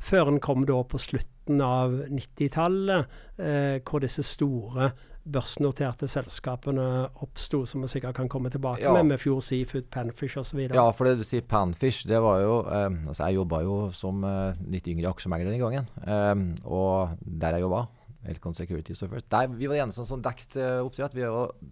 før 0.00 0.32
en 0.32 0.40
kom 0.40 0.64
da 0.68 0.80
på 0.88 1.00
slutten 1.00 1.60
av 1.64 1.92
90-tallet, 2.08 3.16
eh, 3.36 3.78
hvor 3.84 4.00
disse 4.04 4.24
store 4.24 4.92
børsnoterte 5.24 6.08
selskapene 6.10 6.86
oppsto, 7.24 7.62
som 7.68 7.84
vi 7.84 7.90
sikkert 7.92 8.16
kan 8.16 8.30
komme 8.32 8.50
tilbake 8.52 8.82
ja. 8.82 8.94
med, 8.96 9.12
med 9.12 9.20
Fjord 9.20 9.44
Seafood, 9.44 9.90
Panfish 9.92 10.40
osv. 10.40 10.62
Ja, 10.68 10.86
for 10.96 11.08
det 11.08 11.20
du 11.20 11.26
sier 11.28 11.44
Panfish, 11.46 12.06
det 12.08 12.20
var 12.24 12.40
jo 12.40 12.56
eh, 12.64 12.88
altså 13.10 13.28
Jeg 13.28 13.40
jobba 13.40 13.62
jo 13.66 13.76
som 13.96 14.24
eh, 14.24 14.62
litt 14.72 14.88
yngre 14.90 15.12
aksjemegler 15.12 15.52
den 15.52 15.62
gangen. 15.62 15.90
Eh, 16.04 16.64
og 16.64 17.20
der 17.20 17.58
jeg 17.58 17.66
jobba, 17.66 17.84
Elcon 18.28 18.56
Security 18.56 18.94
first, 18.94 19.30
der, 19.30 19.52
vi 19.52 19.68
var 19.68 19.78
de 19.78 19.84
eneste 19.86 20.04
som 20.04 20.20
dekket 20.20 20.58
uh, 20.60 20.84
oppdrett. 20.84 21.16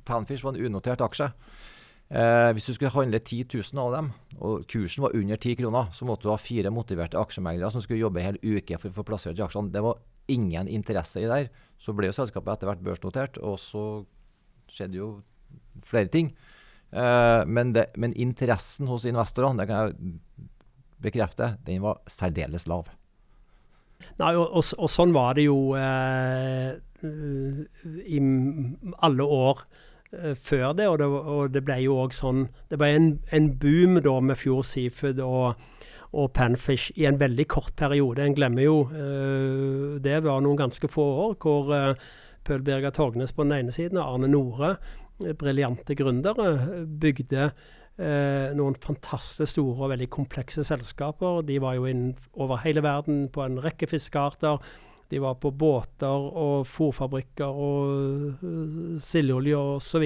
Panfish 0.09 0.45
var 0.45 0.57
en 0.57 0.71
unotert 0.71 1.03
aksje. 1.05 1.29
Eh, 2.09 2.51
hvis 2.57 2.65
du 2.65 2.73
skulle 2.73 2.91
handle 2.95 3.19
10 3.19 3.45
000 3.53 3.81
av 3.83 3.93
dem, 3.93 4.07
og 4.41 4.63
kursen 4.69 5.05
var 5.05 5.17
under 5.17 5.37
10 5.37 5.59
kroner, 5.61 5.91
så 5.93 6.07
måtte 6.09 6.25
du 6.25 6.31
ha 6.33 6.39
fire 6.41 6.71
motiverte 6.73 7.21
aksjemeglere 7.21 7.69
som 7.71 7.85
skulle 7.85 8.01
jobbe 8.01 8.25
hel 8.25 8.41
uke 8.41 8.79
for 8.81 8.89
å 8.89 8.97
få 8.97 9.05
plassert 9.11 9.37
de 9.37 9.45
aksjene. 9.45 9.73
Det 9.75 9.83
var 9.85 10.01
ingen 10.29 10.69
interesse 10.69 11.23
i 11.23 11.29
der. 11.31 11.49
Så 11.79 11.95
ble 11.97 12.11
jo 12.11 12.17
selskapet 12.17 12.57
etter 12.57 12.71
hvert 12.71 12.85
børsnotert, 12.85 13.39
og 13.39 13.59
så 13.63 13.85
skjedde 14.69 15.01
jo 15.01 15.11
flere 15.87 16.11
ting. 16.13 16.33
Uh, 16.89 17.45
men, 17.47 17.75
det, 17.77 17.91
men, 18.01 18.15
interessen 18.17 18.89
hos 18.89 19.05
investorene, 19.09 19.61
det 19.61 19.69
kan 19.69 19.89
jeg 19.89 20.49
bekrefte, 21.05 21.53
den 21.67 21.83
var 21.85 22.01
særdeles 22.11 22.67
lav. 22.67 22.89
Nei, 24.19 24.33
og, 24.35 24.47
og, 24.57 24.65
og 24.79 24.91
sånn 24.91 25.13
var 25.15 25.37
det 25.39 25.45
jo 25.49 25.75
eh, 25.79 26.79
i 28.07 28.21
alle 29.07 29.27
år 29.27 29.63
eh, 30.13 30.35
før 30.35 30.75
det. 30.79 30.87
Og 30.91 30.99
det, 31.01 31.09
og 31.09 31.55
det 31.55 31.65
ble 31.67 31.81
jo 31.83 31.99
òg 32.05 32.15
sånn 32.15 32.47
Det 32.71 32.79
ble 32.79 32.93
en, 32.95 33.09
en, 33.35 33.51
boom 33.59 33.99
da 34.05 34.15
med 34.23 34.39
Fjord 34.39 34.67
Seafood 34.71 35.23
og, 35.25 35.59
og 36.17 36.33
Panfish 36.37 36.93
i 36.97 37.07
en 37.09 37.19
veldig 37.21 37.47
kort 37.51 37.75
periode. 37.77 38.25
En 38.25 38.37
glemmer 38.37 38.65
jo 38.65 38.79
eh, 38.89 39.99
Det 40.05 40.23
var 40.25 40.41
noen 40.45 40.61
ganske 40.61 40.89
få 40.89 41.05
år 41.25 41.35
hvor 41.43 41.73
eh, 41.77 42.07
Pøl 42.45 42.63
Birger 42.65 42.95
Torgnes 42.95 43.35
på 43.37 43.45
den 43.45 43.59
ene 43.59 43.75
siden 43.75 44.01
og 44.01 44.15
Arne 44.15 44.31
Nore, 44.33 44.77
eh, 45.25 45.35
briljante 45.37 45.99
gründere, 45.99 46.55
bygde 47.01 47.51
noen 47.99 48.77
fantastisk 48.79 49.57
store 49.57 49.89
og 49.89 49.91
veldig 49.91 50.07
komplekse 50.15 50.63
selskaper. 50.63 51.41
De 51.43 51.57
var 51.59 51.75
jo 51.75 51.89
inn 51.91 52.13
over 52.39 52.61
hele 52.63 52.85
verden 52.87 53.25
på 53.35 53.43
en 53.43 53.59
rekke 53.59 53.89
fiskearter. 53.91 54.63
De 55.11 55.19
var 55.19 55.35
på 55.43 55.51
båter 55.51 56.07
og 56.39 56.63
fòrfabrikker 56.71 57.59
og 57.59 58.45
uh, 58.45 59.59
osv. 59.59 60.05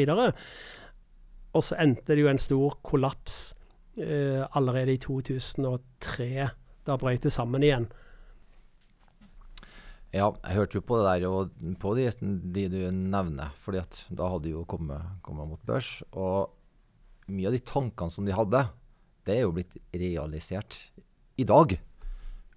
Og 1.53 1.67
så 1.67 1.79
endte 1.85 2.15
det 2.15 2.23
jo 2.23 2.31
en 2.33 2.41
stor 2.41 2.79
kollaps 2.81 3.53
eh, 3.97 4.43
allerede 4.57 4.95
i 4.95 5.01
2003. 5.03 6.49
Da 6.87 6.97
brøt 6.99 7.27
det 7.27 7.33
sammen 7.35 7.63
igjen. 7.63 7.89
Ja, 10.13 10.29
jeg 10.29 10.59
hørte 10.59 10.77
jo 10.77 10.85
på 10.85 10.99
det 11.01 11.07
der, 11.09 11.29
og 11.33 11.53
på 11.81 11.95
de, 11.97 12.11
de 12.21 12.67
du 12.69 12.81
nevner. 12.93 13.55
fordi 13.57 13.81
at 13.81 14.03
da 14.11 14.29
hadde 14.29 14.45
de 14.45 14.57
jo 14.57 14.67
kommet, 14.69 15.01
kommet 15.23 15.49
mot 15.49 15.63
børs. 15.67 16.03
og 16.13 16.53
mye 17.33 17.49
av 17.49 17.55
de 17.55 17.63
tankene 17.65 18.13
som 18.13 18.27
de 18.27 18.35
hadde, 18.35 18.61
det 19.25 19.37
er 19.39 19.47
jo 19.47 19.55
blitt 19.57 19.77
realisert 19.95 20.79
i 21.41 21.47
dag. 21.49 21.79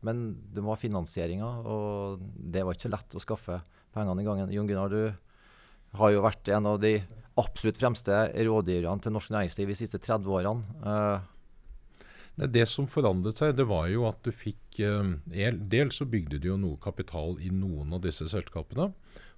Men 0.06 0.26
det 0.54 0.64
var 0.66 0.82
finansieringa, 0.82 1.48
og 1.66 2.26
det 2.36 2.66
var 2.66 2.76
ikke 2.76 2.90
så 2.90 2.94
lett 2.94 3.16
å 3.16 3.24
skaffe 3.24 3.60
pengene 3.96 4.22
i 4.22 4.28
gangen. 4.28 4.52
Jon 4.54 4.68
Gunnar, 4.68 4.92
du 4.92 5.96
har 5.96 6.12
jo 6.12 6.26
vært 6.26 6.52
en 6.52 6.68
av 6.74 6.82
de 6.84 6.98
absolutt 7.42 7.80
fremste 7.82 8.26
rådgiverne 8.48 9.04
til 9.04 9.16
norsk 9.16 9.34
næringsliv 9.36 9.72
de 9.72 9.78
siste 9.78 10.00
30 10.00 10.36
årene. 10.40 10.84
Uh, 10.86 12.46
det 12.52 12.66
som 12.68 12.88
forandret 12.92 13.40
seg, 13.40 13.54
det 13.56 13.68
var 13.70 13.88
jo 13.88 14.04
at 14.10 14.18
du 14.26 14.32
fikk 14.36 14.82
eh, 14.84 15.54
Dels 15.56 16.02
så 16.02 16.04
bygde 16.04 16.42
du 16.44 16.50
jo 16.50 16.58
noe 16.60 16.76
kapital 16.84 17.38
i 17.40 17.48
noen 17.48 17.96
av 17.96 18.02
disse 18.04 18.28
selskapene 18.28 18.90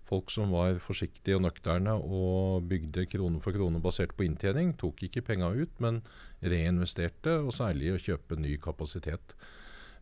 folk 0.07 0.31
som 0.31 0.53
var 0.55 0.79
forsiktige 0.83 1.37
og 1.37 1.43
nøkterne 1.45 1.95
og 1.97 2.67
bygde 2.69 3.07
krone 3.11 3.41
for 3.43 3.55
krone 3.55 3.81
basert 3.83 4.15
på 4.17 4.27
inntjening. 4.27 4.73
Tok 4.79 5.03
ikke 5.07 5.25
penga 5.27 5.51
ut, 5.55 5.73
men 5.83 6.01
reinvesterte, 6.41 7.39
og 7.43 7.55
særlig 7.55 7.93
å 7.93 8.01
kjøpe 8.01 8.39
ny 8.39 8.55
kapasitet. 8.63 9.35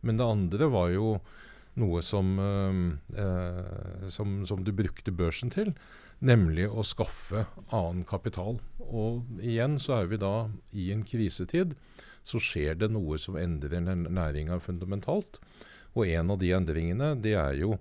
Men 0.06 0.20
det 0.20 0.28
andre 0.28 0.70
var 0.70 0.92
jo 0.94 1.16
noe 1.80 2.00
som, 2.06 2.36
eh, 2.40 4.08
som, 4.12 4.38
som 4.48 4.62
du 4.64 4.72
brukte 4.76 5.12
børsen 5.12 5.52
til, 5.52 5.74
nemlig 6.24 6.68
å 6.70 6.84
skaffe 6.86 7.44
annen 7.74 8.04
kapital. 8.08 8.60
Og 8.80 9.40
igjen 9.42 9.78
så 9.82 10.00
er 10.00 10.10
vi 10.10 10.20
da 10.20 10.48
i 10.72 10.90
en 10.94 11.04
krisetid. 11.06 11.76
Så 12.26 12.40
skjer 12.42 12.78
det 12.80 12.90
noe 12.90 13.18
som 13.22 13.38
endrer 13.38 13.82
næringa 13.82 14.58
fundamentalt. 14.62 15.40
Og 15.96 16.08
en 16.10 16.32
av 16.34 16.40
de 16.40 16.52
endringene, 16.52 17.14
det 17.22 17.36
er 17.38 17.60
jo 17.60 17.76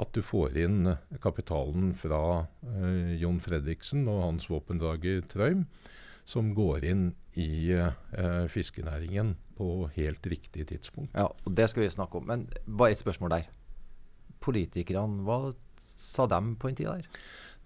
at 0.00 0.12
du 0.16 0.22
får 0.24 0.56
inn 0.64 0.94
kapitalen 1.22 1.92
fra 1.98 2.22
eh, 2.64 3.12
Jon 3.20 3.40
Fredriksen 3.44 4.06
og 4.10 4.22
hans 4.24 4.48
våpendrager 4.50 5.20
Trøim, 5.30 5.66
som 6.24 6.52
går 6.56 6.86
inn 6.88 7.04
i 7.38 7.72
eh, 7.76 8.46
fiskenæringen 8.50 9.34
på 9.58 9.68
helt 9.96 10.26
riktig 10.26 10.66
tidspunkt. 10.72 11.12
Ja, 11.14 11.28
og 11.28 11.54
Det 11.54 11.68
skal 11.70 11.84
vi 11.84 11.92
snakke 11.92 12.18
om. 12.18 12.26
Men 12.26 12.48
bare 12.66 12.96
et 12.96 13.02
spørsmål 13.02 13.36
der. 13.36 13.50
Politikerne, 14.42 15.22
hva 15.26 15.52
sa 15.94 16.26
dem 16.26 16.56
på 16.58 16.70
en 16.70 16.78
tid 16.78 16.88
der? 16.88 17.06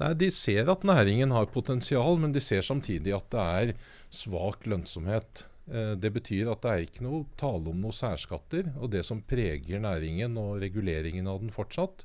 Nei, 0.00 0.12
De 0.14 0.30
ser 0.30 0.68
at 0.72 0.84
næringen 0.84 1.32
har 1.32 1.48
potensial, 1.52 2.18
men 2.20 2.32
de 2.34 2.42
ser 2.44 2.64
samtidig 2.64 3.14
at 3.16 3.30
det 3.32 3.44
er 3.44 3.76
svak 4.12 4.66
lønnsomhet. 4.68 5.46
Eh, 5.70 5.94
det 5.98 6.12
betyr 6.14 6.52
at 6.52 6.62
det 6.64 6.72
er 6.72 6.84
ikke 6.86 7.06
noe 7.06 7.24
tale 7.40 7.72
om 7.72 7.80
noen 7.80 7.96
særskatter. 7.96 8.72
Og 8.76 8.92
det 8.92 9.04
som 9.08 9.24
preger 9.24 9.82
næringen 9.82 10.36
og 10.40 10.60
reguleringen 10.62 11.30
av 11.30 11.40
den 11.42 11.54
fortsatt, 11.54 12.04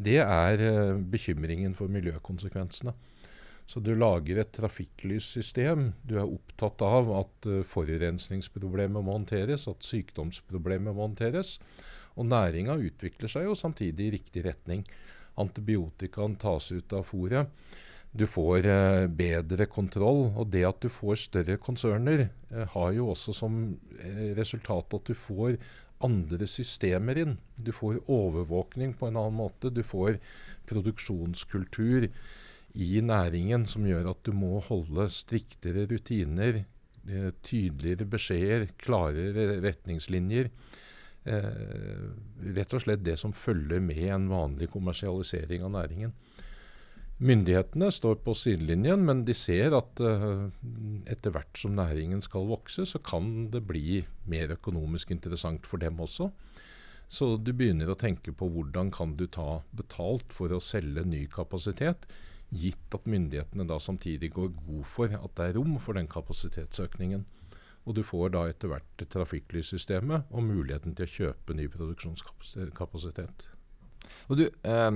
det 0.00 0.18
er 0.24 0.64
eh, 0.64 0.98
bekymringen 1.12 1.76
for 1.78 1.92
miljøkonsekvensene. 1.92 2.96
Så 3.70 3.78
du 3.78 3.92
lager 3.94 4.40
et 4.42 4.50
trafikklyssystem. 4.56 5.92
Du 6.02 6.16
er 6.18 6.26
opptatt 6.26 6.82
av 6.82 7.06
at 7.20 7.46
uh, 7.46 7.60
forurensningsproblemet 7.62 8.98
må 8.98 9.14
håndteres, 9.14 9.68
at 9.70 9.86
sykdomsproblemet 9.86 10.90
må 10.90 11.04
håndteres. 11.04 11.52
Og 12.18 12.26
næringa 12.26 12.74
utvikler 12.82 13.30
seg 13.30 13.46
jo 13.46 13.54
samtidig 13.54 14.08
i 14.08 14.14
riktig 14.16 14.42
retning. 14.48 14.82
Antibiotikaen 15.38 16.34
tas 16.40 16.72
ut 16.72 16.92
av 16.96 17.06
fôret. 17.06 17.46
Du 18.10 18.26
får 18.26 18.66
eh, 18.66 19.04
bedre 19.06 19.68
kontroll. 19.70 20.30
Og 20.34 20.50
det 20.50 20.64
at 20.66 20.80
du 20.82 20.90
får 20.90 21.22
større 21.28 21.58
konserner, 21.62 22.28
eh, 22.50 22.66
har 22.74 22.90
jo 22.96 23.12
også 23.12 23.36
som 23.36 23.60
eh, 24.00 24.32
resultat 24.38 24.98
at 24.98 25.06
du 25.06 25.14
får 25.14 25.60
andre 26.04 26.48
systemer 26.48 27.18
inn. 27.20 27.38
Du 27.56 27.72
får 27.76 28.00
overvåkning 28.10 28.96
på 28.98 29.08
en 29.08 29.18
annen 29.20 29.38
måte. 29.42 29.70
Du 29.70 29.82
får 29.86 30.18
produksjonskultur 30.70 32.08
i 32.74 33.00
næringen 33.02 33.66
som 33.66 33.86
gjør 33.86 34.12
at 34.12 34.22
du 34.26 34.32
må 34.36 34.60
holde 34.66 35.08
striktere 35.12 35.86
rutiner, 35.90 36.64
eh, 37.08 37.30
tydeligere 37.42 38.06
beskjeder, 38.10 38.68
klarere 38.78 39.60
retningslinjer. 39.64 40.50
Eh, 41.28 42.04
rett 42.56 42.72
og 42.72 42.80
slett 42.80 43.02
det 43.04 43.18
som 43.20 43.34
følger 43.36 43.82
med 43.84 44.06
en 44.08 44.30
vanlig 44.30 44.70
kommersialisering 44.72 45.66
av 45.66 45.74
næringen. 45.74 46.14
Myndighetene 47.20 47.90
står 47.92 48.22
på 48.24 48.32
sidelinjen, 48.32 49.02
men 49.04 49.26
de 49.28 49.34
ser 49.36 49.74
at 49.76 50.00
uh, 50.00 50.46
etter 51.04 51.34
hvert 51.34 51.58
som 51.60 51.74
næringen 51.76 52.22
skal 52.24 52.46
vokse, 52.48 52.86
så 52.88 52.96
kan 53.04 53.50
det 53.52 53.60
bli 53.68 53.98
mer 54.24 54.54
økonomisk 54.54 55.12
interessant 55.12 55.68
for 55.68 55.82
dem 55.82 56.00
også. 56.00 56.30
Så 57.12 57.34
du 57.36 57.52
begynner 57.52 57.92
å 57.92 57.98
tenke 58.00 58.32
på 58.32 58.48
hvordan 58.48 58.88
kan 58.94 59.12
du 59.20 59.26
ta 59.28 59.58
betalt 59.76 60.32
for 60.32 60.54
å 60.56 60.62
selge 60.64 61.04
ny 61.04 61.26
kapasitet, 61.28 62.08
gitt 62.48 62.96
at 62.96 63.04
myndighetene 63.04 63.68
da 63.68 63.76
samtidig 63.76 64.32
går 64.38 64.54
god 64.56 64.88
for 64.88 65.12
at 65.20 65.36
det 65.36 65.50
er 65.50 65.58
rom 65.60 65.76
for 65.76 66.00
den 66.00 66.08
kapasitetsøkningen. 66.08 67.26
Og 67.90 67.96
du 67.98 68.04
får 68.06 68.30
da 68.36 68.44
etter 68.46 68.70
hvert 68.70 69.02
trafikklyssystemet 69.10 70.30
og 70.30 70.44
muligheten 70.46 70.94
til 70.94 71.08
å 71.08 71.14
kjøpe 71.16 71.56
ny 71.58 71.66
produksjonskapasitet. 71.72 73.48
Og 74.30 74.38
du, 74.38 74.44
eh, 74.46 74.90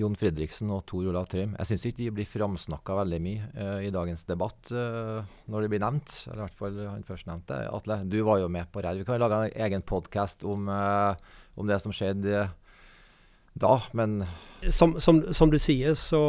Jon 0.00 0.16
Fredriksen 0.16 0.70
og 0.72 0.86
Tor 0.88 1.04
Olav 1.10 1.28
Trym, 1.28 1.52
jeg 1.58 1.68
syns 1.68 1.84
ikke 1.84 2.00
de 2.00 2.14
blir 2.16 2.28
framsnakka 2.28 2.96
veldig 3.02 3.18
mye 3.20 3.50
eh, 3.52 3.88
i 3.88 3.92
dagens 3.92 4.24
debatt 4.24 4.72
eh, 4.72 5.20
når 5.52 5.66
de 5.66 5.68
blir 5.68 5.82
nevnt. 5.84 6.14
Eller 6.30 6.40
i 6.40 6.44
hvert 6.46 6.56
fall 6.62 6.80
han 6.86 7.04
førstnevnte. 7.04 7.60
Atle, 7.68 8.00
du 8.08 8.22
var 8.24 8.40
jo 8.40 8.48
med 8.48 8.72
på 8.72 8.80
det. 8.80 8.96
Vi 9.02 9.04
kan 9.04 9.20
lage 9.20 9.42
en 9.50 9.60
egen 9.68 9.84
podkast 9.84 10.48
om, 10.48 10.72
eh, 10.72 11.36
om, 11.60 11.68
det 11.68 11.80
som 11.84 11.92
skjedde 11.92 12.48
da, 13.60 13.74
men 13.92 14.24
Som, 14.70 14.98
som, 15.00 15.22
som 15.32 15.50
du 15.50 15.58
sier, 15.58 15.94
så, 15.96 16.20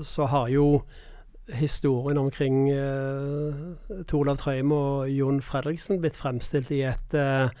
så, 0.00 0.24
har 0.32 0.48
jo 0.48 0.82
historien 1.54 2.18
omkring 2.18 2.66
uh, 2.72 4.02
Torlav 4.10 4.40
Trøim 4.40 4.72
og 4.74 5.10
Jon 5.12 5.38
Fredriksen 5.44 6.00
blitt 6.02 6.18
fremstilt 6.18 6.72
i 6.74 6.82
et 6.88 7.14
uh, 7.14 7.52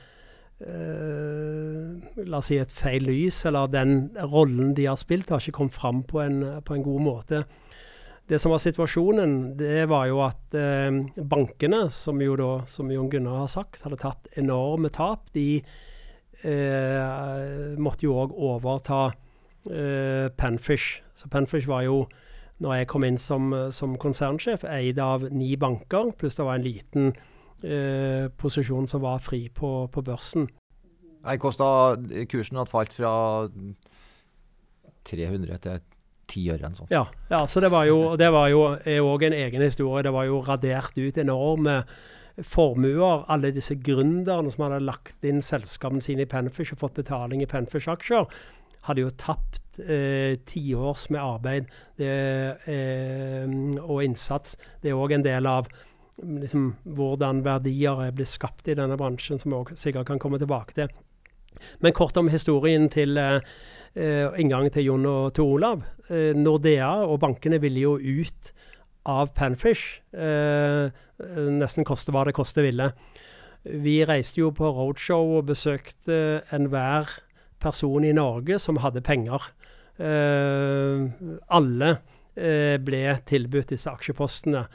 eh, 0.60 2.24
La 2.26 2.40
oss 2.40 2.48
si 2.50 2.58
et 2.60 2.72
feil 2.72 3.06
lys, 3.06 3.44
eller 3.48 3.70
den 3.70 4.10
rollen 4.32 4.74
de 4.76 4.88
har 4.88 4.98
spilt, 5.00 5.30
har 5.30 5.42
ikke 5.42 5.58
kommet 5.60 5.76
fram 5.76 6.02
på 6.08 6.22
en, 6.24 6.42
på 6.64 6.76
en 6.76 6.84
god 6.86 7.04
måte. 7.04 7.44
Det 8.26 8.40
som 8.42 8.50
var 8.50 8.58
situasjonen, 8.58 9.54
det 9.58 9.84
var 9.90 10.08
jo 10.10 10.22
at 10.24 10.56
eh, 10.58 10.90
bankene, 11.14 11.86
som 11.94 12.22
jo 12.22 12.34
da, 12.40 12.50
som 12.66 12.90
Jon 12.90 13.10
Gunnar 13.12 13.44
har 13.44 13.52
sagt, 13.52 13.84
hadde 13.84 14.00
tatt 14.02 14.32
enorme 14.40 14.90
tap. 14.90 15.28
De 15.36 15.60
eh, 16.42 17.76
måtte 17.78 18.08
jo 18.08 18.18
òg 18.24 18.34
overta 18.34 19.12
Penfish. 19.66 20.34
Panfish. 20.38 20.88
Så 21.18 21.26
Penfish 21.26 21.66
var 21.66 21.82
jo, 21.82 22.04
når 22.62 22.78
jeg 22.80 22.88
kom 22.92 23.04
inn 23.04 23.18
som, 23.20 23.50
som 23.74 23.96
konsernsjef, 24.00 24.64
eid 24.70 25.00
av 25.02 25.26
ni 25.32 25.54
banker, 25.60 26.12
pluss 26.16 26.38
det 26.38 26.46
var 26.46 26.56
en 26.56 26.64
liten 26.64 27.10
eh, 27.62 28.30
posisjon 28.40 28.88
som 28.88 29.04
var 29.04 29.20
fri 29.24 29.46
på, 29.52 29.72
på 29.92 30.04
børsen. 30.06 30.48
Nei, 31.26 31.36
kosta, 31.42 31.66
kursen 32.30 32.60
hadde 32.60 32.70
falt 32.70 32.94
fra 32.94 33.12
300 35.10 35.62
til 35.64 35.80
10 36.26 36.52
øre. 36.54 36.72
Sånn. 36.76 36.90
Ja, 36.92 37.06
ja, 37.30 37.44
så 37.50 37.62
det 37.62 37.70
var 37.74 37.86
jo, 37.88 38.14
det 38.18 38.28
var 38.34 38.50
jo 38.50 38.68
òg 39.06 39.26
en 39.28 39.36
egen 39.36 39.64
historie. 39.64 40.04
Det 40.06 40.14
var 40.14 40.28
jo 40.28 40.42
radert 40.46 40.98
ut 40.98 41.18
enorme 41.22 41.80
formuer. 42.44 43.24
Alle 43.32 43.52
disse 43.54 43.78
gründerne 43.80 44.52
som 44.52 44.66
hadde 44.66 44.82
lagt 44.84 45.26
inn 45.26 45.42
selskapene 45.44 46.04
sine 46.04 46.26
i 46.26 46.30
Penfish 46.30 46.74
og 46.74 46.82
fått 46.82 47.00
betaling 47.00 47.42
i 47.42 47.50
Penfish-aksjer, 47.50 48.26
hadde 48.86 49.04
jo 49.04 49.12
tapt 49.18 49.80
eh, 49.82 50.38
tiårs 50.48 51.08
med 51.14 51.22
arbeid 51.22 51.68
det, 51.98 52.12
eh, 52.70 53.44
og 53.82 54.04
innsats. 54.04 54.56
Det 54.82 54.92
er 54.92 54.98
òg 54.98 55.16
en 55.16 55.26
del 55.26 55.48
av 55.50 55.68
liksom, 56.22 56.70
hvordan 56.96 57.42
verdier 57.44 58.06
er 58.06 58.14
blitt 58.16 58.32
skapt 58.32 58.68
i 58.70 58.76
denne 58.78 58.98
bransjen, 58.98 59.40
som 59.40 59.52
vi 59.52 59.76
sikkert 59.76 60.08
kan 60.10 60.22
komme 60.22 60.40
tilbake 60.42 60.76
til. 60.78 60.92
Men 61.80 61.96
kort 61.96 62.16
om 62.20 62.28
historien 62.28 62.88
til 62.92 63.16
eh, 63.18 64.26
inngangen 64.38 64.72
til 64.72 64.90
Jon 64.90 65.06
og 65.08 65.34
Tor 65.36 65.56
Olav. 65.56 65.84
Eh, 66.10 66.32
Nordea 66.36 66.92
og 67.06 67.20
bankene 67.24 67.60
ville 67.62 67.84
jo 67.84 67.96
ut 67.96 68.52
av 69.06 69.32
Panfish. 69.36 70.02
Eh, 70.12 70.90
nesten 71.56 71.86
koste 71.86 72.12
hva 72.12 72.26
det 72.28 72.36
koste 72.36 72.64
ville. 72.64 72.90
Vi 73.66 73.98
reiste 74.06 74.40
jo 74.42 74.52
på 74.54 74.68
roadshow 74.70 75.38
og 75.40 75.48
besøkte 75.48 76.42
enhver 76.54 77.10
person 77.66 78.06
i 78.06 78.14
Norge 78.16 78.60
som 78.62 78.78
hadde 78.84 79.04
penger. 79.04 79.50
alle 81.58 81.90
ble 82.36 83.02
tilbudt 83.26 83.70
disse 83.72 83.90
aksjepostene. 83.90 84.66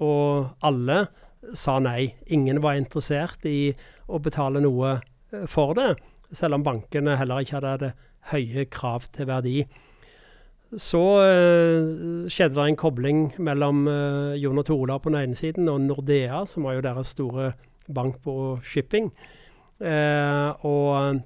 og 0.00 0.64
alle 0.64 0.98
sa 1.54 1.78
nei. 1.78 2.14
Ingen 2.32 2.62
var 2.64 2.80
interessert 2.80 3.44
i 3.44 3.74
å 4.08 4.18
betale 4.24 4.62
noe 4.64 4.94
Eh, 5.32 5.46
for 5.46 5.74
det, 5.76 5.96
selv 6.32 6.58
om 6.58 6.64
bankene 6.64 7.16
heller 7.20 7.44
ikke 7.44 7.60
hadde 7.60 7.92
høye 8.32 8.66
krav 8.72 9.08
til 9.14 9.28
verdi. 9.28 9.58
Så 10.68 11.00
uh, 11.00 12.26
skjedde 12.28 12.58
det 12.58 12.64
en 12.66 12.76
kobling 12.76 13.20
mellom 13.40 13.86
uh, 13.88 14.34
Jon 14.36 14.60
og 14.60 14.66
Tola 14.68 14.98
på 15.00 15.08
den 15.08 15.22
ene 15.22 15.38
siden 15.38 15.70
og 15.72 15.80
Nordea, 15.86 16.42
som 16.44 16.66
var 16.68 16.76
jo 16.76 16.82
deres 16.84 17.14
store 17.14 17.54
bank 17.88 18.18
på 18.20 18.58
shipping. 18.60 19.08
Uh, 19.78 20.54
og 20.66 21.20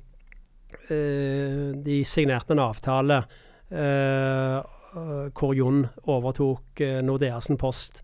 de 0.93 1.97
signerte 2.09 2.53
en 2.57 2.63
avtale 2.65 3.19
hvor 3.71 5.53
Jon 5.57 5.85
overtok 6.11 6.83
Nordeasen 7.07 7.57
post. 7.61 8.03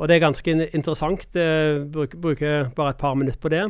Og 0.00 0.08
det 0.08 0.16
er 0.16 0.22
ganske 0.24 0.54
interessant. 0.68 1.26
Jeg 1.34 1.86
bruker, 1.92 2.70
bare 2.76 2.94
et 2.94 3.00
par 3.00 3.16
minutter 3.18 3.40
på 3.40 3.50
det. 3.52 3.64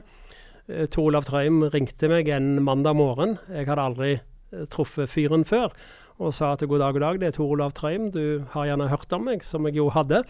Eh, 0.71 0.87
Tor 0.87 1.09
Olav 1.11 1.27
Trøim 1.27 1.65
ringte 1.73 2.11
meg 2.11 2.29
en 2.31 2.61
mandag 2.63 2.95
morgen. 2.99 3.39
Jeg 3.51 3.67
hadde 3.67 3.87
aldri 3.89 4.13
eh, 4.15 4.67
truffet 4.71 5.11
fyren 5.11 5.45
før. 5.45 5.75
Og 6.21 6.35
sa 6.37 6.53
at 6.53 6.63
god 6.69 6.83
dag, 6.83 6.95
god 6.95 7.05
dag, 7.07 7.21
det 7.21 7.31
er 7.31 7.37
Tor 7.39 7.57
Olav 7.57 7.75
Trøim. 7.75 8.11
Du 8.15 8.45
har 8.53 8.69
gjerne 8.69 8.91
hørt 8.93 9.13
om 9.17 9.27
meg, 9.27 9.43
som 9.47 9.67
jeg 9.67 9.81
jo 9.81 9.89
hadde. 9.91 10.23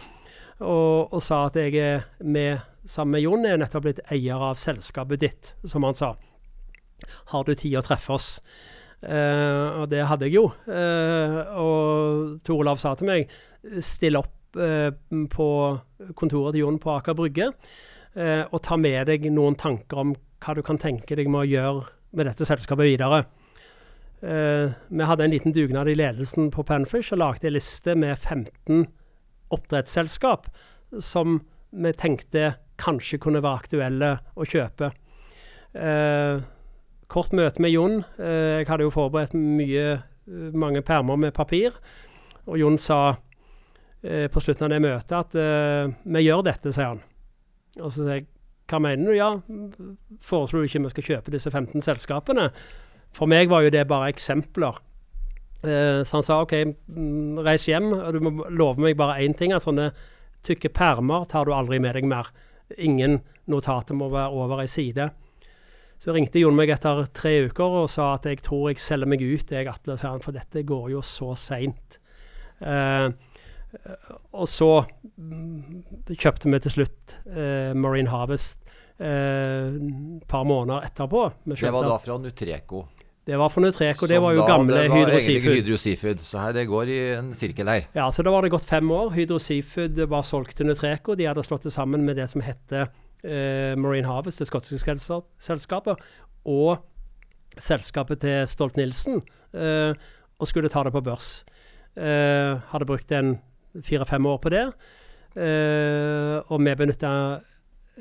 Og, 0.60 1.12
og 1.14 1.22
sa 1.24 1.46
at 1.48 1.56
jeg 1.56 1.76
er 1.80 2.02
med, 2.20 2.60
sammen 2.84 3.16
med 3.16 3.24
Jon, 3.24 3.46
er 3.48 3.60
nettopp 3.60 3.86
blitt 3.86 4.02
eier 4.12 4.42
av 4.50 4.58
selskapet 4.60 5.22
ditt, 5.22 5.54
som 5.64 5.86
han 5.88 5.96
sa. 5.96 6.14
Har 7.32 7.46
du 7.46 7.54
tid 7.54 7.78
å 7.80 7.84
treffe 7.84 8.12
oss? 8.16 8.28
Uh, 9.00 9.80
og 9.80 9.86
det 9.92 10.04
hadde 10.04 10.28
jeg 10.28 10.36
jo. 10.36 10.50
Uh, 10.68 11.38
og 11.56 12.40
Tor 12.44 12.60
Olav 12.60 12.80
sa 12.82 12.92
til 12.98 13.08
meg 13.08 13.30
still 13.84 14.20
opp 14.20 14.60
uh, 14.60 14.90
på 15.32 15.48
kontoret 16.18 16.56
til 16.56 16.66
Jon 16.66 16.80
på 16.82 16.92
Aker 16.98 17.16
Brygge 17.16 17.52
og 18.10 18.56
ta 18.66 18.74
med 18.74 19.06
deg 19.06 19.28
noen 19.30 19.54
tanker 19.54 20.00
om 20.02 20.08
hva 20.42 20.52
du 20.58 20.64
kan 20.66 20.80
tenke 20.82 21.14
deg 21.14 21.28
med 21.30 21.44
å 21.44 21.46
gjøre 21.46 21.82
med 22.18 22.26
dette 22.26 22.42
selskapet 22.48 22.88
videre. 22.88 23.20
Vi 24.18 25.06
hadde 25.06 25.28
en 25.28 25.30
liten 25.30 25.54
dugnad 25.54 25.86
i 25.86 25.94
ledelsen 25.94 26.48
på 26.50 26.64
Panfish 26.66 27.14
og 27.14 27.20
lagde 27.22 27.46
en 27.46 27.54
liste 27.54 27.94
med 27.94 28.18
15 28.18 28.82
oppdrettsselskap 29.54 30.48
som 30.98 31.40
vi 31.70 31.92
tenkte 31.94 32.54
kanskje 32.80 33.20
kunne 33.22 33.42
være 33.44 33.64
aktuelle 33.64 34.10
å 34.34 34.46
kjøpe. 34.48 34.90
Eh, 35.74 36.42
kort 37.10 37.34
møte 37.36 37.62
med 37.62 37.74
Jon. 37.74 38.00
Eh, 38.18 38.60
jeg 38.60 38.70
hadde 38.70 38.86
jo 38.88 38.94
forberedt 38.94 39.36
mye, 39.36 40.00
mange 40.54 40.82
permer 40.86 41.18
med 41.18 41.34
papir. 41.34 41.74
Og 42.46 42.58
Jon 42.60 42.78
sa 42.78 43.18
på 44.00 44.40
slutten 44.40 44.64
av 44.64 44.70
det 44.72 44.78
møtet 44.80 45.12
at 45.12 45.34
vi 46.08 46.20
gjør 46.22 46.44
dette, 46.46 46.70
sier 46.72 46.94
han. 46.94 47.02
Og 47.82 47.90
så 47.90 47.98
sier 47.98 48.14
jeg 48.14 48.28
hva 48.70 48.78
mener 48.82 49.10
du? 49.10 49.16
Ja, 49.18 49.30
foreslo 50.22 50.62
du 50.62 50.68
ikke 50.68 50.84
vi 50.84 50.92
skal 50.94 51.06
kjøpe 51.08 51.34
disse 51.34 51.50
15 51.50 51.82
selskapene? 51.84 52.50
For 53.16 53.30
meg 53.30 53.50
var 53.50 53.64
jo 53.66 53.72
det 53.74 53.88
bare 53.90 54.12
eksempler. 54.12 54.78
Eh, 55.62 56.00
så 56.04 56.16
han 56.16 56.24
sa 56.24 56.40
OK, 56.44 56.54
mm, 56.88 57.40
reis 57.44 57.66
hjem, 57.68 57.90
og 57.92 58.16
du 58.16 58.20
må 58.24 58.32
love 58.48 58.80
meg 58.80 58.96
bare 58.96 59.20
én 59.24 59.36
ting. 59.36 59.52
at 59.52 59.66
sånne 59.66 59.90
tykke 60.46 60.72
permer 60.72 61.26
tar 61.28 61.44
du 61.44 61.52
aldri 61.52 61.80
med 61.80 61.94
deg 61.94 62.06
mer. 62.08 62.30
Ingen 62.78 63.20
notater 63.50 63.94
må 63.94 64.08
være 64.08 64.32
over 64.32 64.62
ei 64.62 64.70
side. 64.70 65.10
Så 66.00 66.14
ringte 66.16 66.40
Jon 66.40 66.56
meg 66.56 66.70
etter 66.72 67.04
tre 67.12 67.44
uker 67.50 67.82
og 67.82 67.90
sa 67.92 68.14
at 68.14 68.24
jeg 68.24 68.40
tror 68.40 68.70
jeg 68.70 68.80
selger 68.80 69.10
meg 69.10 69.20
ut, 69.20 69.50
jeg, 69.52 69.68
Atle, 69.68 69.98
for 70.24 70.32
dette 70.32 70.62
går 70.64 70.90
jo 70.94 71.02
så 71.04 71.34
seint. 71.36 72.00
Eh, 72.60 73.10
og 74.32 74.48
så 74.48 74.70
mm, 75.20 76.14
kjøpte 76.16 76.48
vi 76.48 76.60
til 76.64 76.74
slutt 76.78 77.18
eh, 77.28 77.76
Marine 77.76 78.10
Harvest 78.10 78.64
et 79.00 80.24
par 80.28 80.42
måneder 80.44 80.84
etterpå. 80.84 81.22
Det 81.48 81.70
var 81.72 81.86
da 81.88 81.94
fra 81.96 82.18
Nutreco? 82.20 82.82
Det 83.30 83.38
var 83.38 83.52
fra 83.52 83.62
Nutreco. 83.62 84.08
Det 84.10 84.18
var 84.22 84.34
jo 84.34 84.44
gamle 84.48 84.80
Hydro 84.90 85.20
Seafood. 85.22 85.54
Hydro 85.54 85.76
Seafood. 85.78 86.22
Så 86.26 86.40
her, 86.42 86.54
det 86.56 86.64
går 86.66 86.90
i 86.90 86.98
en 87.14 87.28
sirkel 87.38 87.68
her. 87.70 87.86
Ja, 87.94 88.08
så 88.10 88.24
da 88.26 88.32
var 88.34 88.42
det 88.42 88.50
gått 88.50 88.66
fem 88.66 88.90
år. 88.90 89.12
Hydro 89.14 89.38
Seafood 89.38 90.00
var 90.10 90.26
solgt 90.26 90.56
til 90.58 90.66
Nutreco. 90.66 91.14
De 91.14 91.28
hadde 91.30 91.44
slått 91.46 91.68
det 91.68 91.72
sammen 91.74 92.02
med 92.06 92.18
det 92.18 92.26
som 92.32 92.42
heter 92.42 92.88
eh, 93.22 93.76
Marine 93.78 94.08
Harvest, 94.08 94.42
det 94.42 94.48
skotske 94.50 94.96
selskapet, 95.38 96.02
og 96.48 96.82
selskapet 97.60 98.24
til 98.24 98.50
Stolt-Nielsen, 98.50 99.22
eh, 99.54 99.94
og 100.40 100.50
skulle 100.50 100.72
ta 100.72 100.82
det 100.86 100.94
på 100.96 101.04
børs. 101.06 101.44
Eh, 101.94 102.58
hadde 102.72 102.88
brukt 102.88 103.14
en 103.14 103.36
fire-fem 103.86 104.26
år 104.26 104.42
på 104.42 104.50
det. 104.50 104.66
Uh, 105.30 106.42
og 106.50 106.58
vi 106.58 106.72
benytta 106.74 107.10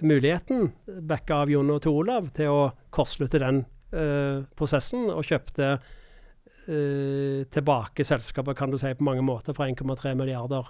muligheten, 0.02 0.72
backa 1.06 1.44
av 1.44 1.52
Jon 1.54 1.70
og 1.70 1.84
Tor 1.84 2.00
Olav, 2.02 2.32
til 2.34 2.50
å 2.50 2.62
kortslutte 2.90 3.42
den 3.44 3.68
uh, 3.94 4.46
prosessen, 4.58 5.08
og 5.14 5.26
kjøpte 5.28 5.70
uh, 5.80 7.40
tilbake 7.52 8.06
selskapet, 8.08 8.58
kan 8.58 8.74
du 8.74 8.78
si, 8.80 8.92
på 8.96 9.08
mange 9.08 9.24
måter, 9.26 9.56
for 9.58 9.68
1,3 9.68 10.16
milliarder 10.20 10.70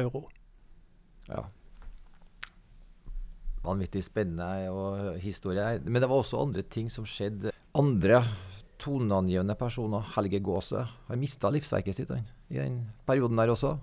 euro. 0.00 0.26
Ja. 1.28 1.46
Vanvittig 3.64 4.02
spennende 4.06 4.70
og 4.72 5.18
historie 5.20 5.64
her. 5.64 5.82
Men 5.84 6.00
det 6.00 6.08
var 6.08 6.22
også 6.22 6.40
andre 6.40 6.64
ting 6.64 6.88
som 6.92 7.04
skjedde. 7.08 7.52
Andre 7.76 8.22
toneangivende 8.80 9.54
personer, 9.60 10.06
Helge 10.16 10.40
Gåse, 10.40 10.86
har 11.06 11.20
mista 11.20 11.50
livsverket 11.52 11.98
sitt 11.98 12.12
han, 12.14 12.24
i 12.48 12.58
den 12.62 12.80
perioden 13.06 13.36
der 13.36 13.52
også. 13.52 13.76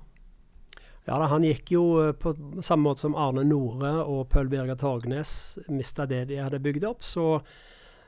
Ja, 1.08 1.15
da, 1.21 1.28
Han 1.32 1.45
gikk 1.47 1.71
jo 1.71 1.84
eh, 2.04 2.13
på 2.17 2.34
samme 2.65 2.89
måte 2.89 3.06
som 3.06 3.15
Arne 3.15 3.45
Nore 3.47 3.93
og 4.04 4.26
Pøl 4.32 4.50
Birger 4.52 4.76
Torgnes 4.80 5.32
mista 5.71 6.08
det 6.10 6.26
de 6.32 6.41
hadde 6.41 6.60
bygd 6.63 6.88
opp. 6.89 7.06
Så 7.06 7.38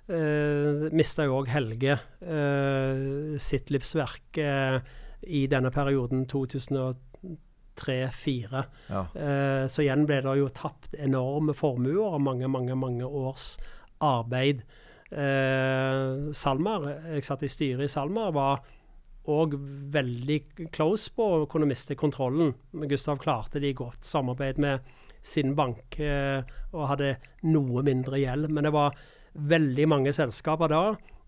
eh, 0.10 0.89
mista 0.95 1.26
jo 1.28 1.36
òg 1.39 1.48
Helge 1.54 1.93
eh, 2.22 3.36
sitt 3.41 3.69
livsverk 3.74 4.38
eh, 4.41 4.78
i 5.30 5.48
denne 5.52 5.72
perioden 5.74 6.26
2003-2004. 6.32 8.63
Ja. 8.89 9.02
Eh, 9.13 9.65
så 9.72 9.80
igjen 9.86 10.08
ble 10.10 10.17
det 10.26 10.36
jo 10.39 10.48
tapt 10.56 10.91
enorme 10.98 11.54
formuer 11.58 12.06
og 12.15 12.22
mange, 12.26 12.48
mange, 12.52 12.76
mange 12.80 13.06
års 13.06 13.45
arbeid. 14.04 14.58
Eh, 15.10 16.34
Salmar, 16.38 16.82
jeg 17.15 17.24
satt 17.26 17.43
i 17.45 17.52
styret 17.52 17.86
i 17.88 17.91
Salmar, 17.91 18.30
var 18.36 18.56
òg 19.30 19.54
veldig 19.93 20.39
close 20.74 21.12
på 21.13 21.24
å 21.41 21.50
kunne 21.50 21.69
miste 21.69 21.95
kontrollen. 22.00 22.54
Gustav 22.89 23.17
klarte 23.22 23.60
det 23.62 23.69
i 23.74 23.78
godt 23.78 24.04
samarbeid 24.08 24.58
med 24.62 24.76
sin 25.26 25.56
bank 25.58 26.00
eh, 26.00 26.41
og 26.72 26.89
hadde 26.93 27.17
noe 27.50 27.84
mindre 27.86 28.17
gjeld. 28.22 28.50
Men 28.54 28.63
det 28.65 28.74
var 28.74 28.89
veldig 29.34 29.88
mange 29.89 30.13
selskaper 30.15 30.72
da. 30.72 30.84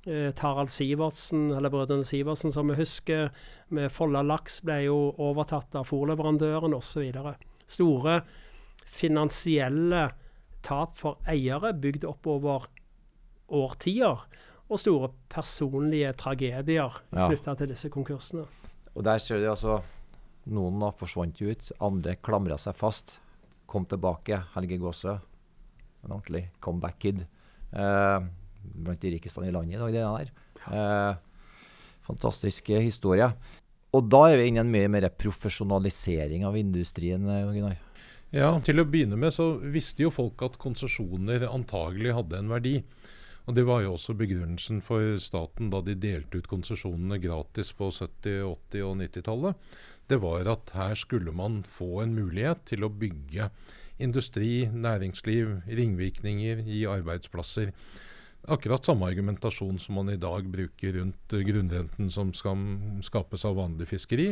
Eh, 0.06 0.32
Tarald 0.34 0.72
Sivertsen, 0.74 1.52
eller 1.54 1.70
brødrene 1.70 2.06
Sivertsen 2.08 2.54
som 2.54 2.72
vi 2.72 2.80
husker, 2.80 3.30
med 3.70 3.92
Folla 3.94 4.24
Laks 4.26 4.62
ble 4.66 4.80
jo 4.88 4.98
overtatt 5.22 5.76
av 5.78 5.90
fòrleverandøren 5.92 6.74
osv. 6.74 7.12
Store 7.70 8.22
finansielle 8.92 10.10
tap 10.66 10.98
for 10.98 11.22
eiere 11.30 11.74
bygd 11.78 12.06
opp 12.10 12.28
over 12.30 12.68
årtier 13.52 14.26
og 14.72 14.80
store 14.80 15.12
personlige 15.32 16.14
tragedier 16.20 17.02
ja. 17.12 17.28
knytta 17.28 17.56
til 17.60 17.72
disse 17.74 17.92
konkursene. 17.92 18.46
Og 18.96 19.04
der 19.06 19.20
ser 19.24 19.42
du 19.42 19.50
altså 19.52 19.82
Noen 20.52 20.82
da 20.82 20.88
forsvant 20.98 21.38
ut, 21.38 21.68
andre 21.86 22.16
klamra 22.18 22.56
seg 22.58 22.74
fast. 22.74 23.20
Kom 23.70 23.86
tilbake. 23.86 24.40
Helge 24.56 24.80
Gåsø, 24.82 25.14
en 26.02 26.16
ordentlig 26.16 26.48
comeback-kid. 26.66 27.28
Eh, 27.72 28.20
blant 28.62 29.02
de 29.02 29.14
rikeste 29.16 29.44
i 29.48 29.54
landet 29.54 29.78
i 29.78 29.82
dag, 29.82 29.94
det 29.96 30.04
der. 30.06 30.32
Eh, 30.72 31.16
fantastisk 32.08 32.74
historie. 32.76 33.32
Og 33.92 34.08
da 34.08 34.26
er 34.30 34.40
vi 34.40 34.50
inne 34.50 34.62
i 34.62 34.66
en 34.66 34.72
mye 34.72 34.92
mer 34.92 35.10
profesjonalisering 35.10 36.46
av 36.48 36.58
industrien. 36.60 37.28
Eh, 37.28 37.48
Gunnar. 37.52 37.80
Ja, 38.32 38.54
til 38.64 38.80
å 38.80 38.88
begynne 38.88 39.18
med 39.20 39.34
så 39.36 39.58
visste 39.60 40.06
jo 40.06 40.14
folk 40.14 40.40
at 40.46 40.60
konsesjoner 40.60 41.44
antagelig 41.50 42.14
hadde 42.16 42.38
en 42.40 42.54
verdi. 42.54 42.78
Og 43.50 43.56
Det 43.56 43.66
var 43.68 43.82
jo 43.82 43.96
også 43.98 44.14
begrunnelsen 44.16 44.80
for 44.86 45.18
staten 45.20 45.72
da 45.74 45.82
de 45.82 45.98
delte 46.00 46.40
ut 46.40 46.48
konsesjonene 46.48 47.20
gratis 47.20 47.74
på 47.76 47.90
70-, 47.92 48.46
80- 48.72 48.86
og 48.86 48.96
90-tallet. 49.02 49.56
Det 50.08 50.20
var 50.22 50.48
at 50.48 50.72
her 50.78 50.96
skulle 50.96 51.34
man 51.36 51.64
få 51.68 52.04
en 52.04 52.16
mulighet 52.16 52.64
til 52.70 52.86
å 52.86 52.94
bygge 52.94 53.50
industri, 54.02 54.66
næringsliv, 54.74 55.60
ringvirkninger, 55.70 56.64
gi 56.66 56.82
arbeidsplasser. 56.90 57.72
Akkurat 58.52 58.86
samme 58.86 59.06
argumentasjon 59.06 59.78
som 59.80 60.00
man 60.00 60.10
i 60.10 60.20
dag 60.20 60.48
bruker 60.50 60.98
rundt 60.98 61.38
grunnrenten 61.46 62.10
som 62.10 62.34
skal 62.34 62.66
skapes 63.06 63.46
av 63.46 63.60
vanlig 63.60 63.92
fiskeri 63.92 64.32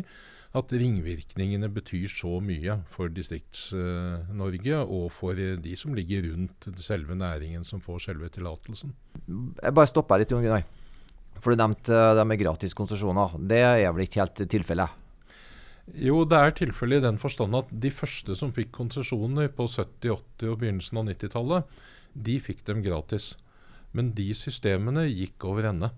at 0.58 0.72
ringvirkningene 0.74 1.70
betyr 1.70 2.10
så 2.10 2.40
mye 2.42 2.80
for 2.90 3.12
Distrikts-Norge 3.14 4.80
og 4.82 5.12
for 5.14 5.38
de 5.38 5.76
som 5.78 5.94
ligger 5.98 6.26
rundt 6.32 6.72
selve 6.82 7.18
næringen 7.18 7.66
som 7.68 7.84
får 7.84 8.08
selve 8.08 8.32
tillatelsen. 8.34 8.96
Jeg 9.28 9.76
bare 9.78 9.92
stopper 9.92 10.22
litt, 10.22 10.34
Jon 10.34 10.46
Gunnar. 10.46 10.66
For 11.40 11.54
du 11.54 11.62
nevnte 11.62 11.94
eh, 11.94 12.16
det 12.18 12.26
med 12.28 12.42
gratis 12.42 12.74
konsesjoner. 12.76 13.38
Det 13.48 13.62
er 13.62 13.94
vel 13.94 14.08
ikke 14.08 14.24
helt 14.24 14.42
tilfellet? 14.52 14.99
Jo, 15.98 16.22
det 16.28 16.38
er 16.38 16.52
tilfellet 16.54 17.02
i 17.02 17.08
den 17.08 17.18
forstand 17.18 17.56
at 17.58 17.70
de 17.72 17.90
første 17.90 18.36
som 18.38 18.52
fikk 18.54 18.72
konsesjoner 18.76 19.50
på 19.56 19.66
70-, 19.66 20.12
80- 20.38 20.52
og 20.52 20.60
begynnelsen 20.62 21.00
av 21.02 21.08
90-tallet, 21.10 21.80
de 22.14 22.36
fikk 22.44 22.62
dem 22.68 22.84
gratis. 22.86 23.32
Men 23.96 24.12
de 24.14 24.28
systemene 24.38 25.08
gikk 25.08 25.48
over 25.50 25.66
ende. 25.72 25.90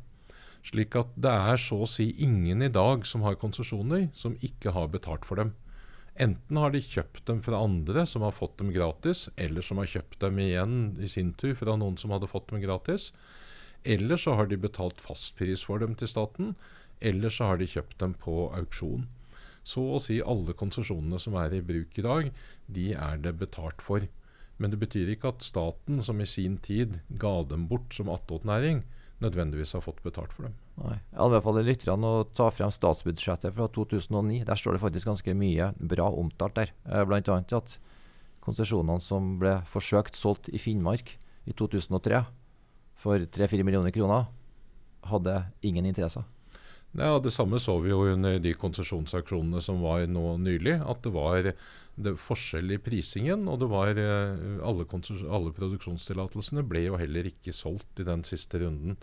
Slik 0.64 0.96
at 0.96 1.12
det 1.20 1.32
er 1.32 1.60
så 1.60 1.82
å 1.84 1.90
si 1.90 2.12
ingen 2.24 2.62
i 2.64 2.72
dag 2.72 3.04
som 3.10 3.26
har 3.26 3.40
konsesjoner, 3.42 4.08
som 4.16 4.38
ikke 4.46 4.72
har 4.76 4.92
betalt 4.94 5.28
for 5.28 5.42
dem. 5.42 5.56
Enten 6.22 6.60
har 6.60 6.72
de 6.72 6.84
kjøpt 6.84 7.26
dem 7.28 7.40
fra 7.44 7.60
andre 7.66 8.06
som 8.08 8.24
har 8.24 8.36
fått 8.36 8.58
dem 8.60 8.72
gratis, 8.76 9.28
eller 9.36 9.66
som 9.66 9.80
har 9.82 9.90
kjøpt 9.90 10.20
dem 10.24 10.40
igjen 10.44 10.76
i 11.02 11.10
sin 11.10 11.34
tur 11.34 11.56
fra 11.58 11.76
noen 11.80 11.98
som 12.00 12.14
hadde 12.14 12.30
fått 12.32 12.52
dem 12.52 12.62
gratis. 12.64 13.10
Eller 13.84 14.20
så 14.22 14.36
har 14.38 14.48
de 14.48 14.60
betalt 14.62 15.02
fastpris 15.02 15.66
for 15.66 15.82
dem 15.82 15.96
til 15.98 16.12
staten, 16.12 16.54
eller 17.02 17.34
så 17.34 17.50
har 17.50 17.58
de 17.58 17.68
kjøpt 17.68 17.98
dem 18.04 18.14
på 18.14 18.52
auksjon. 18.54 19.08
Så 19.64 19.84
å 19.96 20.00
si 20.02 20.18
alle 20.22 20.56
konsesjonene 20.58 21.20
som 21.22 21.38
er 21.38 21.54
i 21.54 21.62
bruk 21.66 21.98
i 22.00 22.06
dag, 22.06 22.32
de 22.68 22.88
er 22.98 23.22
det 23.22 23.36
betalt 23.40 23.84
for. 23.86 24.08
Men 24.62 24.74
det 24.74 24.80
betyr 24.82 25.14
ikke 25.14 25.32
at 25.34 25.46
staten, 25.46 26.02
som 26.06 26.22
i 26.22 26.30
sin 26.30 26.58
tid 26.62 27.00
ga 27.22 27.42
dem 27.50 27.68
bort 27.70 27.94
som 27.98 28.10
attåtnæring, 28.14 28.84
nødvendigvis 29.22 29.76
har 29.78 29.84
fått 29.86 30.02
betalt 30.06 30.34
for 30.34 30.48
dem. 30.48 30.58
Nei. 30.82 30.98
Jeg 30.98 31.22
anbefaler 31.22 31.66
lytterne 31.68 32.10
å 32.10 32.26
ta 32.38 32.50
frem 32.54 32.74
statsbudsjettet 32.74 33.54
fra 33.54 33.68
2009. 33.70 34.42
Der 34.48 34.58
står 34.58 34.78
det 34.78 34.84
faktisk 34.84 35.12
ganske 35.12 35.36
mye 35.38 35.72
bra 35.78 36.10
omtalt 36.10 36.58
der. 36.58 36.74
Eh, 36.90 37.06
Bl.a. 37.06 37.38
at 37.58 37.78
konsesjonene 38.42 39.02
som 39.04 39.36
ble 39.42 39.60
forsøkt 39.70 40.18
solgt 40.18 40.50
i 40.50 40.62
Finnmark 40.62 41.14
i 41.46 41.54
2003 41.58 42.24
for 43.02 43.22
3-4 43.38 43.66
millioner 43.66 43.94
kroner, 43.94 44.28
hadde 45.10 45.40
ingen 45.66 45.88
interesser. 45.90 46.26
Ja, 46.98 47.20
Det 47.20 47.32
samme 47.32 47.60
så 47.60 47.78
vi 47.80 47.94
jo 47.94 48.04
under 48.12 48.40
de 48.40 48.52
konsesjonsauksjonene 48.54 49.62
som 49.64 49.80
var 49.82 50.04
nå 50.12 50.38
nylig. 50.38 50.76
At 50.84 51.04
det 51.04 51.14
var 51.16 51.54
det 51.96 52.16
forskjell 52.20 52.74
i 52.76 52.80
prisingen. 52.84 53.48
Og 53.48 53.62
det 53.62 53.70
var 53.72 53.96
eh, 53.96 54.60
alle, 54.60 54.88
alle 55.32 55.54
produksjonstillatelsene 55.56 56.66
ble 56.68 56.86
jo 56.90 57.00
heller 57.00 57.30
ikke 57.32 57.56
solgt 57.56 58.02
i 58.02 58.08
den 58.08 58.26
siste 58.28 58.60
runden. 58.60 58.98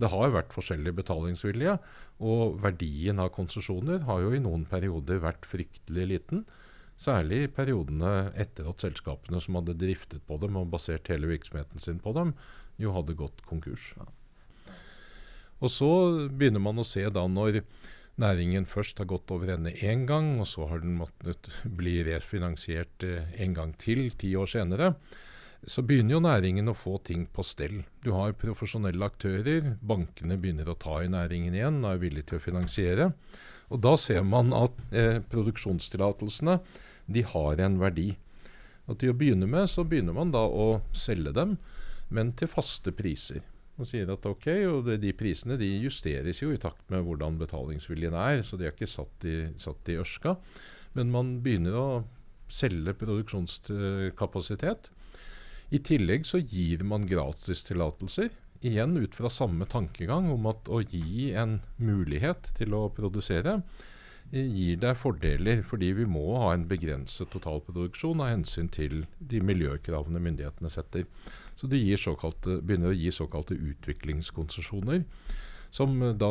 Det 0.00 0.08
har 0.08 0.32
vært 0.32 0.54
forskjellig 0.54 0.94
betalingsvilje, 0.96 1.76
og 2.24 2.56
verdien 2.62 3.20
av 3.20 3.28
konsesjoner 3.34 4.06
har 4.08 4.22
jo 4.24 4.32
i 4.32 4.40
noen 4.40 4.64
perioder 4.68 5.20
vært 5.20 5.44
fryktelig 5.48 6.06
liten. 6.14 6.46
Særlig 6.96 7.42
i 7.44 7.52
periodene 7.52 8.32
etter 8.38 8.68
at 8.68 8.84
selskapene 8.84 9.40
som 9.42 9.58
hadde 9.58 9.76
driftet 9.80 10.24
på 10.28 10.40
dem 10.40 10.56
og 10.60 10.72
basert 10.72 11.08
hele 11.12 11.30
virksomheten 11.32 11.82
sin 11.82 12.00
på 12.02 12.14
dem, 12.16 12.34
jo 12.80 12.92
hadde 12.96 13.16
gått 13.18 13.44
konkurs. 13.48 13.92
Og 15.62 15.70
så 15.70 15.88
begynner 16.26 16.62
man 16.62 16.82
å 16.82 16.86
se 16.86 17.04
da 17.14 17.22
når 17.30 17.62
næringen 18.20 18.66
først 18.68 18.98
har 19.00 19.08
gått 19.10 19.30
over 19.34 19.54
ende 19.54 19.72
én 19.78 20.04
gang, 20.08 20.34
og 20.42 20.48
så 20.50 20.66
har 20.70 20.82
den 20.82 20.96
måttet 20.98 21.48
bli 21.64 22.00
refinansiert 22.06 23.06
eh, 23.06 23.30
en 23.44 23.54
gang 23.56 23.74
til 23.80 24.10
ti 24.18 24.34
år 24.36 24.50
senere, 24.50 24.92
så 25.62 25.84
begynner 25.86 26.16
jo 26.16 26.24
næringen 26.24 26.72
å 26.72 26.74
få 26.74 26.96
ting 27.06 27.28
på 27.30 27.44
stell. 27.46 27.84
Du 28.02 28.10
har 28.16 28.34
profesjonelle 28.34 29.06
aktører, 29.06 29.76
bankene 29.78 30.38
begynner 30.40 30.72
å 30.72 30.78
ta 30.78 30.98
i 31.04 31.10
næringen 31.10 31.54
igjen 31.54 31.78
og 31.84 31.92
er 31.92 32.02
villige 32.02 32.32
til 32.32 32.40
å 32.40 32.46
finansiere. 32.48 33.12
Og 33.70 33.78
da 33.86 33.94
ser 33.96 34.26
man 34.26 34.50
at 34.56 34.82
eh, 34.90 35.22
produksjonstillatelsene 35.30 36.58
de 37.06 37.22
har 37.30 37.62
en 37.62 37.78
verdi. 37.78 38.10
Og 38.90 38.98
til 38.98 39.14
å 39.14 39.16
begynne 39.16 39.46
med 39.46 39.70
så 39.70 39.86
begynner 39.86 40.18
man 40.18 40.34
da 40.34 40.42
å 40.42 40.82
selge 40.90 41.30
dem, 41.38 41.54
men 42.12 42.34
til 42.36 42.50
faste 42.50 42.90
priser 42.92 43.46
og 43.80 43.88
sier 43.88 44.10
at 44.12 44.26
ok, 44.28 44.48
og 44.68 44.80
det, 44.86 44.98
de 45.02 45.14
prisene 45.16 45.56
de 45.60 45.68
justeres 45.82 46.42
jo 46.42 46.52
i 46.52 46.60
takt 46.60 46.84
med 46.92 47.04
hvordan 47.06 47.38
betalingsviljen 47.40 48.16
er, 48.18 48.42
så 48.44 48.58
de 48.60 48.68
er 48.68 48.74
ikke 48.74 48.90
satt 48.90 49.26
i, 49.28 49.36
i 49.48 49.98
ørska. 50.00 50.36
Men 50.98 51.12
man 51.14 51.38
begynner 51.44 51.78
å 51.78 51.86
selge 52.52 52.92
produksjonskapasitet. 53.00 54.90
I 55.72 55.80
tillegg 55.80 56.28
så 56.28 56.42
gir 56.42 56.84
man 56.84 57.08
gratistillatelser, 57.08 58.28
igjen 58.62 58.92
ut 59.00 59.16
fra 59.16 59.30
samme 59.32 59.66
tankegang 59.66 60.28
om 60.30 60.44
at 60.50 60.68
å 60.70 60.82
gi 60.84 61.32
en 61.38 61.56
mulighet 61.82 62.52
til 62.58 62.76
å 62.78 62.84
produsere 62.94 63.56
gir 64.32 64.78
deg 64.80 64.96
fordeler, 64.96 65.60
fordi 65.66 65.90
vi 65.96 66.06
må 66.08 66.38
ha 66.40 66.52
en 66.54 66.64
begrenset 66.68 67.28
totalproduksjon 67.34 68.22
av 68.22 68.30
hensyn 68.32 68.70
til 68.72 69.02
de 69.18 69.42
miljøkravene 69.44 70.22
myndighetene 70.22 70.70
setter. 70.72 71.04
Så 71.62 71.68
de 71.70 71.78
begynner 72.66 72.90
å 72.90 72.96
gi 72.98 73.10
såkalte 73.14 73.54
utviklingskonsesjoner, 73.54 75.04
som 75.70 75.94
eh, 76.02 76.16
da 76.18 76.30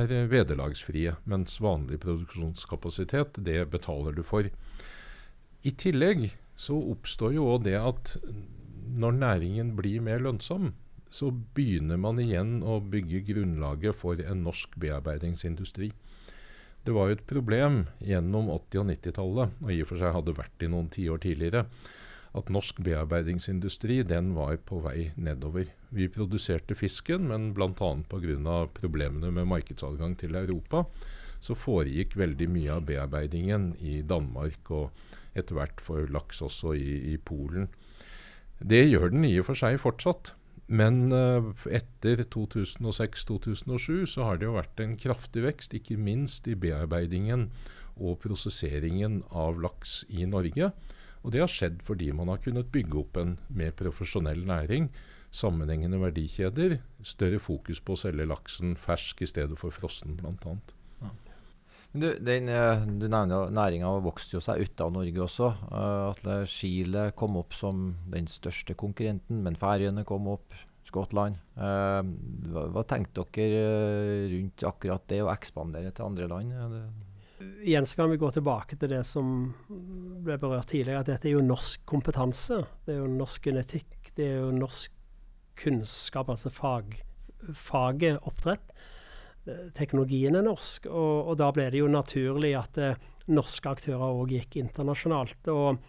er 0.00 0.14
vederlagsfrie, 0.32 1.18
mens 1.28 1.58
vanlig 1.60 2.00
produksjonskapasitet, 2.00 3.36
det 3.44 3.66
betaler 3.68 4.16
du 4.16 4.22
for. 4.24 4.48
I 5.62 5.74
tillegg 5.76 6.30
så 6.56 6.78
oppstår 6.94 7.36
jo 7.36 7.50
òg 7.52 7.66
det 7.68 7.76
at 7.76 8.16
når 8.96 9.20
næringen 9.20 9.76
blir 9.76 10.00
mer 10.00 10.24
lønnsom, 10.24 10.72
så 11.12 11.28
begynner 11.28 12.00
man 12.00 12.16
igjen 12.22 12.62
å 12.64 12.80
bygge 12.80 13.20
grunnlaget 13.28 13.96
for 14.00 14.16
en 14.24 14.46
norsk 14.46 14.72
bearbeidingsindustri. 14.80 15.92
Det 16.82 16.96
var 16.96 17.10
jo 17.10 17.18
et 17.18 17.26
problem 17.28 17.82
gjennom 18.00 18.48
80- 18.56 18.80
og 18.80 18.88
90-tallet, 18.88 19.58
og 19.60 19.70
i 19.70 19.82
og 19.84 19.92
for 19.92 20.00
seg 20.00 20.16
hadde 20.16 20.40
vært 20.40 20.64
i 20.64 20.70
noen 20.72 20.88
tiår 20.90 21.20
tidligere, 21.28 21.66
at 22.38 22.50
norsk 22.52 22.80
bearbeidingsindustri 22.84 24.00
den 24.08 24.32
var 24.36 24.56
på 24.68 24.80
vei 24.84 25.10
nedover. 25.16 25.68
Vi 25.92 26.08
produserte 26.12 26.76
fisken, 26.78 27.28
men 27.28 27.50
bl.a. 27.56 27.72
pga. 28.08 28.58
problemene 28.72 29.30
med 29.30 29.48
markedsadgang 29.50 30.16
til 30.16 30.34
Europa, 30.34 30.86
så 31.40 31.54
foregikk 31.58 32.16
veldig 32.16 32.48
mye 32.48 32.76
av 32.78 32.86
bearbeidingen 32.88 33.72
i 33.80 34.00
Danmark 34.02 34.70
og 34.70 34.90
etter 35.34 35.58
hvert 35.58 35.80
for 35.80 36.08
laks 36.12 36.40
også 36.44 36.76
i, 36.78 37.12
i 37.12 37.16
Polen. 37.18 37.68
Det 38.62 38.84
gjør 38.86 39.10
den 39.10 39.26
i 39.26 39.34
og 39.40 39.50
for 39.50 39.58
seg 39.58 39.80
fortsatt. 39.82 40.32
Men 40.72 41.10
uh, 41.12 41.52
etter 41.68 42.22
2006-2007 42.32 44.06
så 44.14 44.24
har 44.24 44.38
det 44.38 44.46
jo 44.46 44.56
vært 44.56 44.80
en 44.80 44.94
kraftig 44.96 45.42
vekst, 45.44 45.74
ikke 45.76 45.98
minst 46.00 46.46
i 46.48 46.56
bearbeidingen 46.56 47.50
og 48.00 48.22
prosesseringen 48.22 49.20
av 49.36 49.60
laks 49.60 50.00
i 50.08 50.24
Norge. 50.24 50.70
Og 51.22 51.32
det 51.34 51.42
har 51.42 51.50
skjedd 51.50 51.82
fordi 51.86 52.10
man 52.16 52.30
har 52.32 52.42
kunnet 52.42 52.70
bygge 52.74 52.98
opp 52.98 53.18
en 53.20 53.36
mer 53.54 53.74
profesjonell 53.78 54.42
næring. 54.48 54.90
Sammenhengende 55.32 56.00
verdikjeder. 56.02 56.80
Større 57.06 57.40
fokus 57.40 57.80
på 57.80 57.94
å 57.94 58.00
selge 58.00 58.26
laksen 58.28 58.74
fersk 58.76 59.22
i 59.24 59.28
stedet 59.30 59.56
for 59.60 59.74
frossen, 59.74 60.18
bl.a. 60.18 60.56
Ja. 61.00 61.12
Du, 61.92 62.08
eh, 62.08 62.84
du 62.88 63.06
nevner 63.06 63.52
Næringa 63.52 63.90
vokste 64.04 64.38
jo 64.38 64.42
seg 64.44 64.64
ut 64.64 64.82
av 64.84 64.92
Norge 64.94 65.24
også. 65.24 65.52
Uh, 65.68 66.10
Atle 66.10 66.36
Chile 66.48 67.10
kom 67.16 67.38
opp 67.40 67.56
som 67.56 67.94
den 68.12 68.28
største 68.32 68.76
konkurrenten, 68.78 69.42
men 69.44 69.58
Færøyene 69.60 70.06
kom 70.08 70.30
opp. 70.32 70.60
Skottland. 70.92 71.38
Uh, 71.56 72.02
hva, 72.52 72.66
hva 72.74 72.82
tenkte 72.84 73.22
dere 73.32 74.26
rundt 74.28 74.64
akkurat 74.66 75.04
det 75.08 75.22
å 75.24 75.30
ekspandere 75.32 75.92
til 75.94 76.08
andre 76.10 76.26
land? 76.28 76.52
Igjen 77.62 77.86
så 77.86 77.96
kan 78.00 78.10
vi 78.10 78.18
gå 78.18 78.30
tilbake 78.34 78.76
til 78.78 78.90
det 78.90 79.02
som 79.06 79.52
ble 80.24 80.38
berørt 80.40 80.70
tidligere, 80.72 81.02
at 81.04 81.10
dette 81.10 81.30
er 81.30 81.36
jo 81.36 81.44
norsk 81.44 81.84
kompetanse. 81.88 82.62
Det 82.86 82.96
er 82.96 83.02
jo 83.02 83.10
norsk 83.10 83.48
genetikk. 83.48 84.10
Det 84.16 84.26
er 84.26 84.40
jo 84.42 84.50
norsk 84.56 84.94
kunnskap, 85.62 86.30
altså 86.32 86.50
fag, 86.52 86.96
faget 87.54 88.18
oppdrett. 88.28 88.72
Teknologien 89.74 90.38
er 90.38 90.44
norsk, 90.46 90.86
og, 90.86 91.32
og, 91.32 91.34
da 91.40 91.50
ble 91.54 91.66
det 91.74 91.80
jo 91.80 91.90
naturlig 91.90 92.52
at 92.58 92.78
eh, 92.78 93.00
norske 93.34 93.72
aktører 93.72 94.04
òg 94.20 94.34
gikk 94.36 94.60
internasjonalt. 94.60 95.50
og 95.50 95.80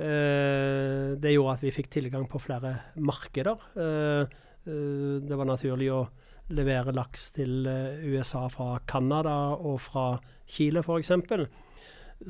eh, 0.00 1.12
Det 1.20 1.34
gjorde 1.34 1.58
at 1.58 1.64
vi 1.66 1.74
fikk 1.76 1.90
tilgang 1.92 2.24
på 2.30 2.40
flere 2.40 2.78
markeder. 2.96 3.68
Eh, 3.76 4.38
eh 4.66 5.18
det 5.22 5.36
var 5.38 5.46
naturlig 5.46 5.92
å 5.92 6.06
levere 6.54 6.94
laks 6.94 7.30
til 7.36 7.66
eh, 7.70 8.02
USA 8.06 8.46
fra 8.52 8.76
Canada 8.86 9.56
og 9.56 9.80
fra 9.82 10.06
Chile 10.46 10.82
f.eks. 10.84 11.12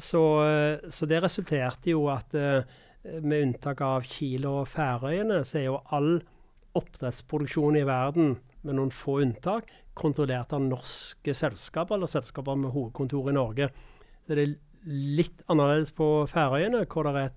Så, 0.03 0.23
eh, 0.45 0.91
så 0.91 1.09
det 1.09 1.23
resulterte 1.25 1.93
jo 1.93 2.07
at 2.13 2.35
eh, 2.35 2.65
med 3.23 3.49
unntak 3.49 3.83
av 3.85 4.07
Chile 4.09 4.51
og 4.51 4.69
Færøyene, 4.73 5.43
så 5.47 5.61
er 5.61 5.67
jo 5.69 5.83
all 5.95 6.15
oppdrettsproduksjon 6.77 7.79
i 7.81 7.87
verden, 7.89 8.37
med 8.67 8.79
noen 8.79 8.91
få 8.91 9.21
unntak, 9.23 9.69
kontrollert 9.97 10.53
av 10.57 10.65
norske 10.65 11.33
selskaper, 11.37 11.97
eller 11.97 12.11
selskaper 12.11 12.59
med 12.59 12.75
hovedkontor 12.75 13.31
i 13.31 13.37
Norge. 13.37 13.69
Så 14.27 14.35
det 14.35 14.43
er 14.43 14.57
litt 14.87 15.45
annerledes 15.53 15.93
på 15.97 16.09
Færøyene, 16.31 16.83
hvor 16.91 17.07
det 17.07 17.23
er 17.23 17.37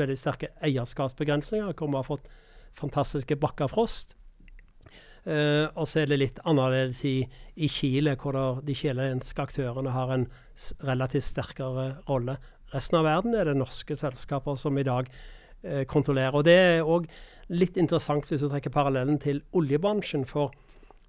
veldig 0.00 0.16
sterke 0.18 0.50
eierskapsbegrensninger, 0.64 1.74
hvor 1.76 1.90
vi 1.90 1.98
har 1.98 2.06
fått 2.06 2.30
fantastiske 2.78 3.36
Bakkafrost. 3.42 4.16
Uh, 5.26 5.68
og 5.76 5.84
så 5.90 6.02
er 6.02 6.08
det 6.08 6.20
litt 6.20 6.38
annerledes 6.48 7.02
i, 7.04 7.18
i 7.60 7.68
Chile, 7.68 8.14
hvor 8.20 8.36
der, 8.36 8.62
de 8.64 8.76
chilenske 8.76 9.42
aktørene 9.42 9.92
har 9.92 10.14
en 10.14 10.24
relativt 10.86 11.28
sterkere 11.28 11.90
rolle. 12.08 12.38
Resten 12.72 13.00
av 13.00 13.04
verden 13.08 13.36
er 13.36 13.50
det 13.50 13.58
norske 13.58 13.98
selskaper 14.00 14.56
som 14.60 14.78
i 14.80 14.86
dag 14.86 15.10
uh, 15.10 15.84
kontrollerer. 15.90 16.38
Og 16.38 16.46
Det 16.48 16.56
er 16.56 16.88
òg 16.88 17.10
litt 17.50 17.76
interessant 17.76 18.28
hvis 18.30 18.44
du 18.44 18.48
trekker 18.48 18.72
parallellen 18.72 19.20
til 19.20 19.42
oljebransjen. 19.52 20.24
For 20.28 20.54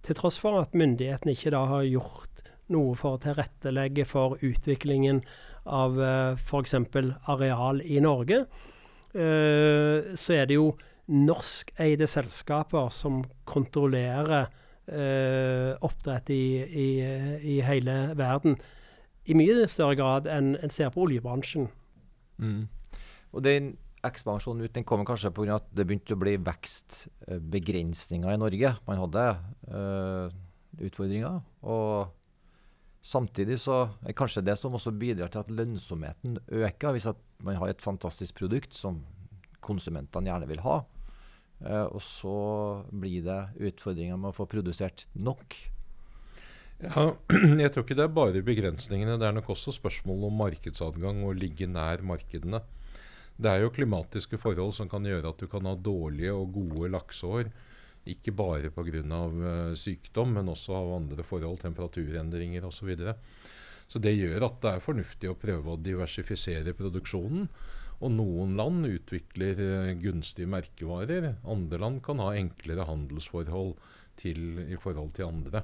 til 0.05 0.17
tross 0.17 0.39
for 0.41 0.59
at 0.59 0.75
myndighetene 0.75 1.35
ikke 1.35 1.53
da 1.53 1.65
har 1.69 1.87
gjort 1.87 2.47
noe 2.71 2.95
for 2.99 3.17
å 3.17 3.21
tilrettelegge 3.21 4.05
for 4.09 4.39
utviklingen 4.41 5.21
av 5.69 5.97
uh, 5.99 6.05
eh, 6.33 6.39
f.eks. 6.39 6.73
areal 7.29 7.81
i 7.85 7.99
Norge, 8.01 8.45
uh, 9.13 10.13
så 10.17 10.37
er 10.39 10.47
det 10.49 10.57
jo 10.57 10.71
norskeide 11.07 12.07
selskaper 12.07 12.89
som 12.93 13.21
kontrollerer 13.49 14.49
eh, 14.87 15.71
oppdrett 15.81 16.29
i, 16.33 16.43
i, 16.61 16.89
i, 17.55 17.59
hele 17.65 17.97
verden. 18.17 18.57
I 19.25 19.37
mye 19.37 19.67
større 19.71 19.97
grad 19.99 20.29
enn 20.29 20.55
en 20.61 20.73
ser 20.73 20.91
på 20.93 21.05
oljebransjen. 21.05 21.69
Mm. 22.41 22.65
Og 23.31 23.43
den 23.45 23.75
ekspansjonen 24.05 24.65
ut 24.65 24.73
den 24.73 24.85
kommer 24.87 25.05
kanskje 25.05 25.33
pga. 25.35 25.59
at 25.59 25.67
det 25.75 25.85
begynte 25.85 26.15
å 26.15 26.21
bli 26.21 26.37
vekstbegrensninger 26.41 28.33
i 28.33 28.39
Norge. 28.41 28.73
Man 28.87 29.03
hadde 29.03 29.27
eh, 29.69 30.39
utfordringer. 30.87 31.41
og 31.61 32.17
Samtidig 33.01 33.57
så 33.57 33.87
er 34.05 34.13
kanskje 34.13 34.43
det 34.45 34.53
som 34.59 34.75
også 34.77 34.93
bidrar 34.93 35.31
til 35.33 35.41
at 35.41 35.49
lønnsomheten 35.49 36.37
øker. 36.53 36.93
Hvis 36.93 37.07
man 37.41 37.57
har 37.57 37.71
et 37.71 37.81
fantastisk 37.81 38.37
produkt 38.37 38.75
som 38.77 38.99
konsumentene 39.63 40.31
gjerne 40.31 40.49
vil 40.49 40.63
ha, 40.65 40.81
Uh, 41.61 41.85
og 41.93 42.01
så 42.01 42.35
blir 42.89 43.21
det 43.25 43.41
utfordringer 43.69 44.17
med 44.17 44.31
å 44.31 44.35
få 44.35 44.47
produsert 44.49 45.05
nok. 45.13 45.57
Ja, 46.81 47.11
Jeg 47.61 47.73
tror 47.73 47.85
ikke 47.85 47.97
det 47.99 48.07
er 48.07 48.15
bare 48.15 48.45
begrensningene. 48.45 49.19
Det 49.21 49.27
er 49.27 49.35
nok 49.37 49.51
også 49.53 49.73
spørsmål 49.75 50.25
om 50.31 50.39
markedsadgang 50.41 51.21
og 51.27 51.37
ligge 51.37 51.69
nær 51.69 52.01
markedene. 52.05 52.63
Det 53.41 53.49
er 53.49 53.63
jo 53.63 53.73
klimatiske 53.73 54.39
forhold 54.41 54.73
som 54.77 54.89
kan 54.89 55.05
gjøre 55.05 55.33
at 55.33 55.41
du 55.41 55.47
kan 55.49 55.69
ha 55.69 55.75
dårlige 55.77 56.33
og 56.33 56.57
gode 56.57 56.89
lakseår. 56.95 57.51
Ikke 58.09 58.33
bare 58.33 58.73
pga. 58.73 59.03
Uh, 59.05 59.77
sykdom, 59.77 60.33
men 60.39 60.49
også 60.49 60.73
av 60.79 60.95
andre 60.97 61.25
forhold, 61.27 61.61
temperaturendringer 61.61 62.65
osv. 62.65 62.79
Så, 62.81 62.89
videre. 62.89 63.15
så 63.85 64.01
det 64.01 64.15
gjør 64.17 64.47
at 64.49 64.57
det 64.65 64.73
er 64.73 64.87
fornuftig 64.87 65.29
å 65.29 65.37
prøve 65.37 65.75
å 65.75 65.81
diversifisere 65.85 66.73
produksjonen. 66.73 67.45
Og 68.01 68.09
noen 68.15 68.55
land 68.57 68.85
utvikler 68.89 69.59
uh, 69.61 69.91
gunstige 70.01 70.49
merkevarer. 70.49 71.35
Andre 71.45 71.79
land 71.81 72.01
kan 72.05 72.21
ha 72.23 72.31
enklere 72.37 72.87
handelsforhold 72.89 73.75
til, 74.21 74.61
i 74.65 74.77
forhold 74.81 75.13
til 75.17 75.29
andre. 75.29 75.63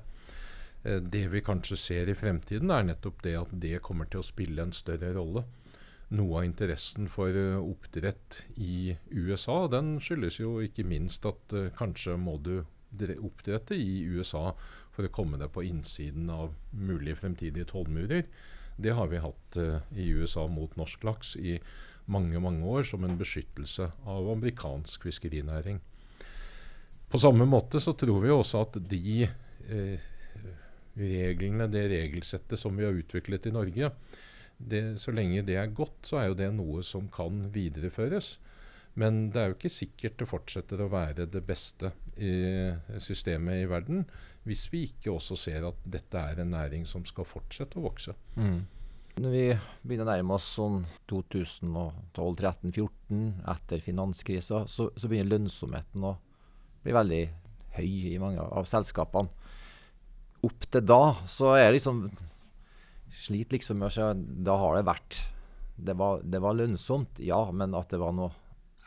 Uh, 0.85 0.99
det 1.01 1.25
vi 1.33 1.41
kanskje 1.45 1.79
ser 1.81 2.11
i 2.11 2.17
fremtiden, 2.17 2.71
er 2.73 2.85
nettopp 2.85 3.23
det 3.25 3.37
at 3.39 3.55
det 3.65 3.81
kommer 3.85 4.09
til 4.09 4.21
å 4.21 4.27
spille 4.27 4.67
en 4.67 4.75
større 4.75 5.15
rolle. 5.17 5.47
Noe 6.13 6.39
av 6.39 6.47
interessen 6.47 7.09
for 7.11 7.33
uh, 7.33 7.57
oppdrett 7.57 8.43
i 8.61 8.93
USA 9.17 9.63
den 9.73 9.97
skyldes 10.03 10.37
jo 10.39 10.59
ikke 10.63 10.85
minst 10.87 11.25
at 11.27 11.57
kanskje 11.79 12.19
må 12.21 12.37
du 12.37 12.59
oppdrette 13.17 13.75
i 13.75 14.05
USA 14.07 14.53
for 14.93 15.05
å 15.05 15.13
komme 15.13 15.41
deg 15.41 15.51
på 15.53 15.65
innsiden 15.67 16.29
av 16.31 16.53
mulige 16.71 17.17
fremtidige 17.19 17.67
tollmurer. 17.73 18.23
Det 18.77 18.93
har 18.95 19.09
vi 19.11 19.19
hatt 19.19 19.57
i 19.97 20.07
USA 20.15 20.45
mot 20.49 20.71
norsk 20.79 21.03
laks 21.05 21.33
i 21.35 21.57
mange 22.11 22.39
mange 22.41 22.65
år 22.65 22.87
som 22.87 23.03
en 23.03 23.17
beskyttelse 23.19 23.89
av 24.07 24.29
amerikansk 24.31 25.07
fiskerinæring. 25.09 25.79
På 27.07 27.19
samme 27.19 27.47
måte 27.47 27.79
så 27.83 27.93
tror 27.95 28.21
vi 28.23 28.33
også 28.33 28.63
at 28.65 28.79
de 28.91 29.27
eh, 29.27 30.07
reglene, 30.97 31.69
det 31.71 31.87
regelsettet 31.91 32.59
som 32.59 32.75
vi 32.75 32.87
har 32.87 32.95
utviklet 32.97 33.47
i 33.47 33.55
Norge, 33.55 33.91
det, 34.57 34.81
så 34.99 35.13
lenge 35.13 35.45
det 35.45 35.59
er 35.59 35.71
godt, 35.75 35.99
så 36.09 36.21
er 36.21 36.31
jo 36.31 36.39
det 36.39 36.49
noe 36.55 36.83
som 36.83 37.07
kan 37.13 37.45
videreføres. 37.53 38.37
Men 38.97 39.27
det 39.29 39.41
er 39.41 39.51
jo 39.51 39.57
ikke 39.59 39.69
sikkert 39.69 40.17
det 40.17 40.29
fortsetter 40.29 40.81
å 40.81 40.89
være 40.89 41.27
det 41.29 41.43
beste 41.45 41.91
i 42.17 42.31
systemet 43.03 43.61
i 43.61 43.69
verden 43.69 44.07
hvis 44.47 44.63
vi 44.71 44.85
ikke 44.87 45.11
også 45.11 45.35
ser 45.37 45.67
at 45.67 45.83
dette 45.83 46.17
er 46.17 46.41
en 46.41 46.53
næring 46.55 46.85
som 46.87 47.03
skal 47.05 47.27
fortsette 47.27 47.77
å 47.77 47.83
vokse. 47.83 48.15
Mm. 48.39 48.63
Når 49.17 49.31
vi 49.33 49.49
begynner 49.81 50.05
å 50.05 50.11
nærme 50.11 50.35
oss 50.35 50.45
sånn 50.59 50.85
2012-13-14, 51.09 53.41
etter 53.49 53.81
finanskrisa, 53.81 54.69
så, 54.69 54.93
så, 54.93 55.07
begynner 55.09 55.31
lønnsomheten 55.31 56.05
å 56.05 56.21
bli 56.83 56.93
veldig 56.93 57.23
høy 57.79 57.91
i 58.11 58.21
mange 58.21 58.37
av 58.45 58.69
selskapene. 58.69 59.25
Opp 60.45 60.69
til 60.69 60.85
da 60.85 61.17
så 61.25 61.57
er 61.57 61.65
det 61.65 61.79
liksom 61.79 62.05
Sliter 63.17 63.57
liksom 63.57 63.81
med 63.81 63.87
å 63.87 63.95
se 63.95 64.05
Da 64.45 64.53
har 64.61 64.77
det 64.77 64.85
vært 64.85 65.17
det 65.77 65.93
var, 65.97 66.21
det 66.21 66.41
var, 66.41 66.57
lønnsomt, 66.57 67.19
ja, 67.21 67.39
men 67.53 67.75
at 67.77 67.89
det 67.89 68.01
var 68.01 68.13
noe 68.13 68.33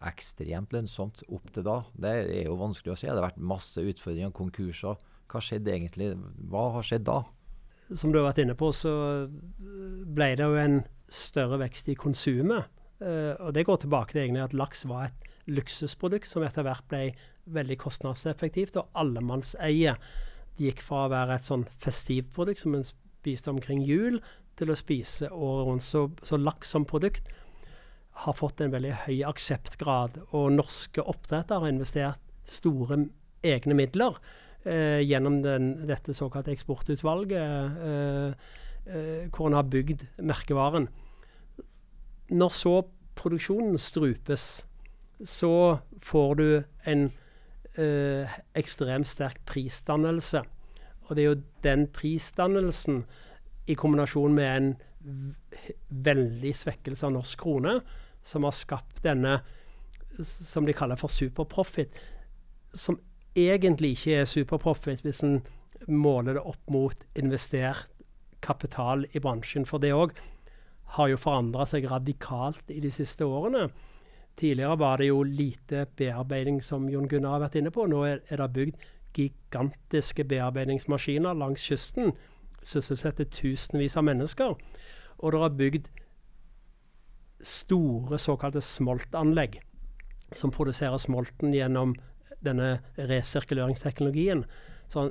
ekstremt 0.07 0.73
lønnsomt 0.75 1.23
opp 1.31 1.51
til 1.55 1.67
da, 1.67 1.81
det 1.95 2.15
er 2.23 2.49
jo 2.49 2.57
vanskelig 2.59 2.95
å 2.95 2.99
si. 2.99 3.07
Det 3.07 3.15
har 3.15 3.29
vært 3.29 3.51
masse 3.51 3.83
utfordringer, 3.83 4.33
konkurser. 4.35 4.99
Hva 5.31 5.43
skjedde 5.45 5.75
egentlig? 5.75 6.15
Hva 6.51 6.65
har 6.75 6.87
skjedd 6.87 7.07
da? 7.07 7.21
Som 7.97 8.13
du 8.13 8.21
har 8.21 8.29
vært 8.31 8.43
inne 8.45 8.57
på, 8.59 8.71
så 8.75 8.93
ble 10.11 10.31
det 10.39 10.47
jo 10.47 10.59
en 10.61 10.81
større 11.11 11.59
vekst 11.65 11.91
i 11.91 11.99
konsumet. 11.99 12.71
Uh, 13.01 13.35
og 13.41 13.55
det 13.57 13.65
går 13.67 13.83
tilbake 13.83 14.15
til 14.15 14.25
egentlig 14.25 14.45
at 14.45 14.57
laks 14.57 14.85
var 14.89 15.09
et 15.09 15.29
luksusprodukt 15.51 16.29
som 16.29 16.45
etter 16.45 16.67
hvert 16.67 16.85
ble 16.91 17.05
veldig 17.51 17.79
kostnadseffektivt. 17.81 18.79
Og 18.79 18.91
allemannseie 19.01 19.97
gikk 20.61 20.83
fra 20.85 21.07
å 21.07 21.13
være 21.13 21.39
et 21.39 21.47
sånn 21.47 21.65
festivprodukt 21.81 22.63
som 22.63 22.77
en 22.77 22.87
spiste 22.87 23.53
omkring 23.53 23.83
jul, 23.85 24.21
til 24.61 24.73
å 24.73 24.77
spise 24.77 25.31
året 25.33 25.67
rundt. 25.71 25.87
Så, 25.87 26.09
så 26.27 26.37
laks 26.37 26.75
som 26.75 26.85
produkt 26.89 27.31
har 28.27 28.37
fått 28.37 28.61
en 28.61 28.75
veldig 28.75 29.07
høy 29.07 29.23
akseptgrad. 29.25 30.21
Og 30.37 30.53
norske 30.53 31.01
oppdrettere 31.01 31.63
har 31.63 31.73
investert 31.73 32.21
store 32.51 33.07
egne 33.47 33.77
midler 33.79 34.19
eh, 34.65 35.01
gjennom 35.05 35.41
den, 35.45 35.73
dette 35.89 36.15
såkalte 36.17 36.53
eksportutvalget, 36.53 37.79
eh, 37.87 38.33
eh, 38.87 39.29
hvor 39.31 39.49
en 39.49 39.59
har 39.59 39.69
bygd 39.71 40.07
merkevaren. 40.19 40.89
Når 42.31 42.55
så 42.55 42.75
produksjonen 43.19 43.79
strupes, 43.79 44.65
så 45.25 45.81
får 46.01 46.35
du 46.35 46.47
en 46.89 47.11
eh, 47.77 48.39
ekstremt 48.57 49.09
sterk 49.09 49.41
prisdannelse. 49.47 50.43
Og 51.09 51.17
det 51.17 51.25
er 51.25 51.29
jo 51.29 51.43
den 51.65 51.87
prisdannelsen 51.93 53.05
i 53.69 53.75
kombinasjon 53.75 54.35
med 54.35 54.57
en 54.57 54.71
veldig 55.91 56.53
svekkelse 56.57 57.07
av 57.07 57.17
norsk 57.17 57.41
krone, 57.41 57.81
som 58.23 58.45
har 58.47 58.55
skapt 58.57 59.03
denne 59.05 59.41
som 60.21 60.67
de 60.67 60.75
kaller 60.77 60.99
for 61.01 61.13
superprofit, 61.13 61.95
som 62.75 62.99
egentlig 63.37 63.95
ikke 63.97 64.21
er 64.21 64.29
superprofit 64.29 65.05
hvis 65.05 65.23
en 65.27 65.41
måler 65.89 66.37
det 66.37 66.45
opp 66.45 66.71
mot 66.71 67.07
investert 67.19 67.89
kapital 68.45 69.07
i 69.13 69.21
bransjen. 69.21 69.67
For 69.69 69.83
det 69.83 69.93
òg 69.95 70.17
har 70.97 71.11
jo 71.13 71.21
forandra 71.21 71.67
seg 71.69 71.87
radikalt 71.91 72.71
i 72.73 72.81
de 72.83 72.91
siste 72.91 73.27
årene. 73.27 73.69
Tidligere 74.41 74.79
var 74.81 74.99
det 74.99 75.11
jo 75.11 75.23
lite 75.23 75.87
bearbeiding, 75.97 76.63
som 76.65 76.89
Jon 76.89 77.09
Gunnar 77.09 77.37
har 77.37 77.45
vært 77.45 77.61
inne 77.61 77.73
på. 77.75 77.87
Nå 77.87 78.03
er, 78.09 78.23
er 78.29 78.41
det 78.41 78.53
bygd 78.57 78.85
gigantiske 79.15 80.25
bearbeidingsmaskiner 80.25 81.37
langs 81.37 81.67
kysten. 81.67 82.15
Sysselsetter 82.63 83.29
tusenvis 83.31 83.97
av 83.97 84.07
mennesker. 84.09 84.57
Og 85.21 85.33
det 85.35 85.43
er 85.45 85.59
bygd 85.59 85.91
store 87.45 88.19
såkalte 88.21 88.61
smoltanlegg 88.65 89.61
som 90.37 90.53
produserer 90.55 91.01
smolten 91.01 91.55
gjennom 91.57 91.95
denne 92.45 92.81
resirkuleringsteknologien. 92.97 94.45
Så 94.91 95.11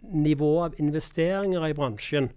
nivået 0.00 0.70
av 0.70 0.80
investeringer 0.80 1.66
i 1.68 1.76
bransjen 1.76 2.30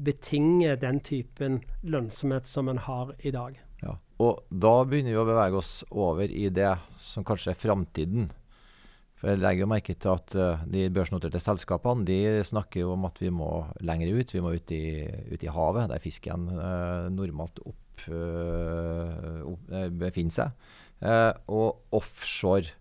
betinger 0.00 0.78
den 0.80 1.00
typen 1.04 1.60
lønnsomhet 1.82 2.48
som 2.48 2.70
en 2.72 2.80
har 2.86 3.12
i 3.20 3.32
dag. 3.34 3.58
Ja, 3.82 3.96
og 4.22 4.44
da 4.48 4.80
begynner 4.88 5.14
vi 5.14 5.20
å 5.20 5.28
bevege 5.28 5.60
oss 5.60 5.80
over 5.90 6.30
i 6.30 6.48
det 6.52 6.72
som 7.04 7.26
kanskje 7.26 7.52
er 7.52 7.60
framtiden. 7.60 8.30
For 9.20 9.34
jeg 9.34 9.42
legger 9.42 9.68
merke 9.68 9.92
til 10.00 10.14
at 10.14 10.34
uh, 10.38 10.62
de 10.64 10.86
børsnoterte 10.96 11.42
selskapene 11.44 12.06
de 12.08 12.40
snakker 12.48 12.86
jo 12.86 12.94
om 12.94 13.04
at 13.04 13.20
vi 13.20 13.28
må 13.28 13.50
lenger 13.84 14.14
ut. 14.16 14.32
Vi 14.32 14.40
må 14.40 14.54
ut 14.56 14.72
i, 14.72 14.84
ut 15.28 15.44
i 15.44 15.52
havet, 15.52 15.90
der 15.92 16.00
fisken 16.00 16.48
eh, 16.54 17.10
normalt 17.12 17.60
opp, 17.68 18.06
uh, 18.08 19.42
opp, 19.52 19.66
befinner 20.00 20.38
seg. 20.38 20.70
og 21.52 21.96
offshore 21.96 22.79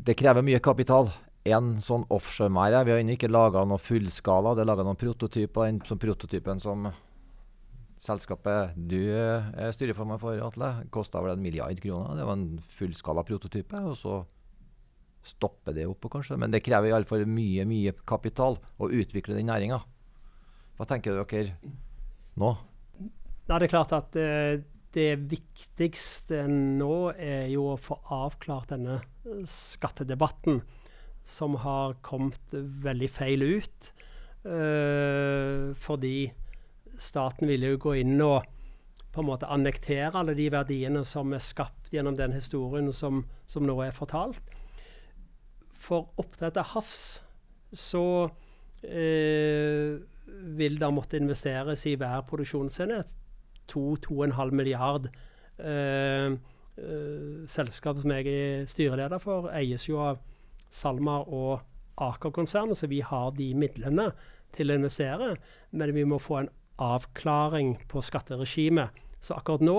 Det 0.00 0.14
krever 0.16 0.44
mye 0.44 0.60
kapital. 0.64 1.10
En 1.48 1.74
sånn 1.80 2.02
offshore-merde 2.12 2.82
Vi 2.84 2.92
har 2.92 3.00
ennå 3.00 3.14
ikke 3.16 3.28
laga 3.30 3.62
noe 3.68 3.80
fullskala. 3.80 4.54
Det 4.56 4.64
er 4.64 4.68
laga 4.70 4.84
noen 4.86 4.98
prototyper. 5.00 5.66
Den 5.68 5.80
som 5.88 6.00
prototypen 6.00 6.60
som 6.62 6.88
selskapet 8.00 8.78
du 8.88 9.12
er 9.12 9.74
styreformann 9.76 10.20
for, 10.22 10.40
Atle, 10.40 10.70
kosta 10.92 11.20
vel 11.20 11.34
en 11.34 11.44
milliard 11.44 11.80
kroner. 11.84 12.16
Det 12.16 12.28
var 12.28 12.38
en 12.38 12.62
fullskala 12.72 13.24
prototype. 13.28 13.82
Og 13.90 13.98
så 14.00 14.22
stopper 15.26 15.76
det 15.76 15.84
opp, 15.90 16.08
kanskje. 16.12 16.38
Men 16.40 16.54
det 16.54 16.62
krever 16.64 16.94
iallfall 16.94 17.26
mye, 17.28 17.68
mye 17.68 17.92
kapital 18.08 18.56
å 18.80 18.88
utvikle 18.88 19.36
den 19.36 19.50
næringa. 19.52 19.82
Hva 20.80 20.88
tenker 20.88 21.20
dere 21.20 21.58
nå? 22.40 22.54
Det 23.50 23.56
er 23.58 23.72
klart 23.72 23.92
at 23.92 24.16
uh, 24.16 24.62
det 24.96 25.10
viktigste 25.30 26.44
nå 26.50 27.12
er 27.14 27.46
jo 27.52 27.70
å 27.72 27.78
få 27.80 27.98
avklart 28.10 28.72
denne 28.72 28.98
eh, 28.98 29.42
skattedebatten, 29.48 30.62
som 31.22 31.58
har 31.62 31.98
kommet 32.02 32.54
veldig 32.54 33.10
feil 33.12 33.44
ut. 33.44 33.90
Uh, 34.40 35.76
fordi 35.76 36.30
staten 36.96 37.44
ville 37.50 37.74
jo 37.74 37.80
gå 37.84 37.92
inn 38.00 38.14
og 38.24 38.46
på 39.12 39.20
en 39.20 39.28
måte 39.28 39.50
annektere 39.52 40.16
alle 40.16 40.32
de 40.38 40.46
verdiene 40.48 41.02
som 41.04 41.34
er 41.36 41.42
skapt 41.44 41.90
gjennom 41.92 42.16
den 42.16 42.32
historien 42.32 42.88
som, 42.96 43.26
som 43.44 43.68
nå 43.68 43.74
er 43.84 43.92
fortalt. 43.92 44.40
For 45.76 46.08
oppdrett 46.20 46.56
til 46.56 46.70
havs 46.72 47.04
så 47.76 48.06
uh, 48.32 49.92
vil 50.56 50.80
det 50.80 50.92
måtte 50.96 51.20
investeres 51.20 51.84
i 51.90 51.98
hver 52.00 52.24
produksjonsenhet 52.32 53.19
2-2,5 53.70 54.52
milliard. 54.56 55.08
Eh, 55.58 56.36
eh, 56.80 57.46
selskapet 57.46 58.04
som 58.04 58.14
jeg 58.16 58.30
er 58.30 58.68
styreleder 58.70 59.22
for, 59.22 59.50
eies 59.54 59.88
jo 59.88 60.00
av 60.02 60.20
SalMar 60.70 61.28
og 61.28 61.66
Aker-konsernet, 62.00 62.78
så 62.78 62.88
vi 62.88 63.02
har 63.04 63.34
de 63.36 63.50
midlene 63.54 64.10
til 64.56 64.70
å 64.70 64.78
investere. 64.80 65.34
Men 65.70 65.94
vi 65.94 66.06
må 66.08 66.20
få 66.22 66.40
en 66.40 66.52
avklaring 66.80 67.76
på 67.90 68.00
skatteregimet. 68.02 68.96
Så 69.20 69.36
akkurat 69.36 69.64
nå 69.64 69.78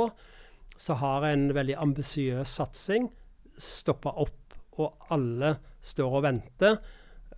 så 0.77 0.95
har 1.01 1.25
en 1.27 1.49
veldig 1.53 1.75
ambisiøs 1.81 2.57
satsing 2.59 3.09
stoppa 3.57 4.13
opp, 4.21 4.37
og 4.79 5.11
alle 5.13 5.55
står 5.83 6.17
og 6.17 6.23
venter 6.25 6.77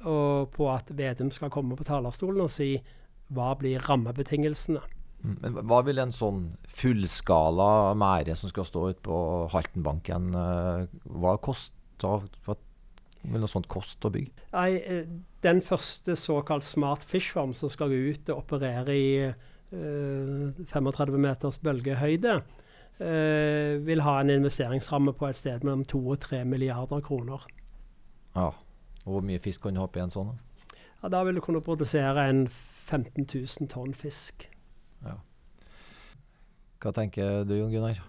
og 0.04 0.51
på 0.54 0.68
at 0.72 0.91
Vedum 0.95 1.32
skal 1.32 1.51
komme 1.54 1.78
på 1.80 1.88
talerstolen 1.88 2.43
og 2.43 2.51
si 2.51 2.76
hva 3.34 3.54
blir 3.60 3.84
rammebetingelsene. 3.88 4.82
Men 5.24 5.55
Hva 5.69 5.80
vil 5.88 6.01
en 6.03 6.11
sånn 6.11 6.41
fullskala 6.67 7.93
mære 7.95 8.36
som 8.36 8.51
skal 8.51 8.67
stå 8.67 8.89
ute 8.91 9.03
på 9.05 9.17
Haltenbanken, 9.53 10.34
eh, 10.36 10.88
hva 11.07 11.38
koster 11.39 12.28
hva 12.43 12.57
vil 13.24 13.39
noe 13.39 13.51
sånt 13.51 13.69
koste 13.71 14.09
å 14.09 14.13
bygge? 14.13 14.34
Nei, 14.51 14.71
eh, 14.84 15.05
Den 15.43 15.61
første 15.61 16.15
såkalt 16.15 16.63
smart 16.63 17.03
fish 17.03 17.34
farm 17.34 17.53
som 17.53 17.69
skal 17.69 17.91
ut 17.91 18.30
og 18.30 18.45
operere 18.45 18.93
i 18.95 19.07
uh, 19.28 20.51
35 20.71 21.17
meters 21.19 21.57
bølgehøyde, 21.59 22.38
uh, 23.01 23.74
vil 23.84 24.03
ha 24.05 24.13
en 24.21 24.32
investeringsramme 24.32 25.11
på 25.19 25.28
et 25.28 25.36
sted 25.36 25.65
mellom 25.67 25.84
2 25.84 25.99
og 25.99 26.21
3 26.24 26.45
milliarder 26.47 27.03
kroner. 27.03 27.43
Ja, 28.38 28.53
og 29.03 29.11
Hvor 29.11 29.21
mye 29.21 29.39
fisk 29.39 29.61
kan 29.61 29.76
du 29.76 29.82
ha 29.82 29.88
i 29.88 29.99
en 29.99 30.15
sånn? 30.15 30.39
Ja, 31.01 31.09
Da 31.09 31.24
vil 31.24 31.36
du 31.36 31.41
kunne 31.41 31.59
produsere 31.59 32.30
en 32.30 32.47
15 32.47 33.28
000 33.28 33.67
tonn 33.67 33.93
fisk. 33.93 34.47
Ja. 35.04 35.18
Hva 36.84 36.91
tenker 36.95 37.43
du, 37.47 37.56
Jon 37.58 37.72
Gunnar? 37.72 38.01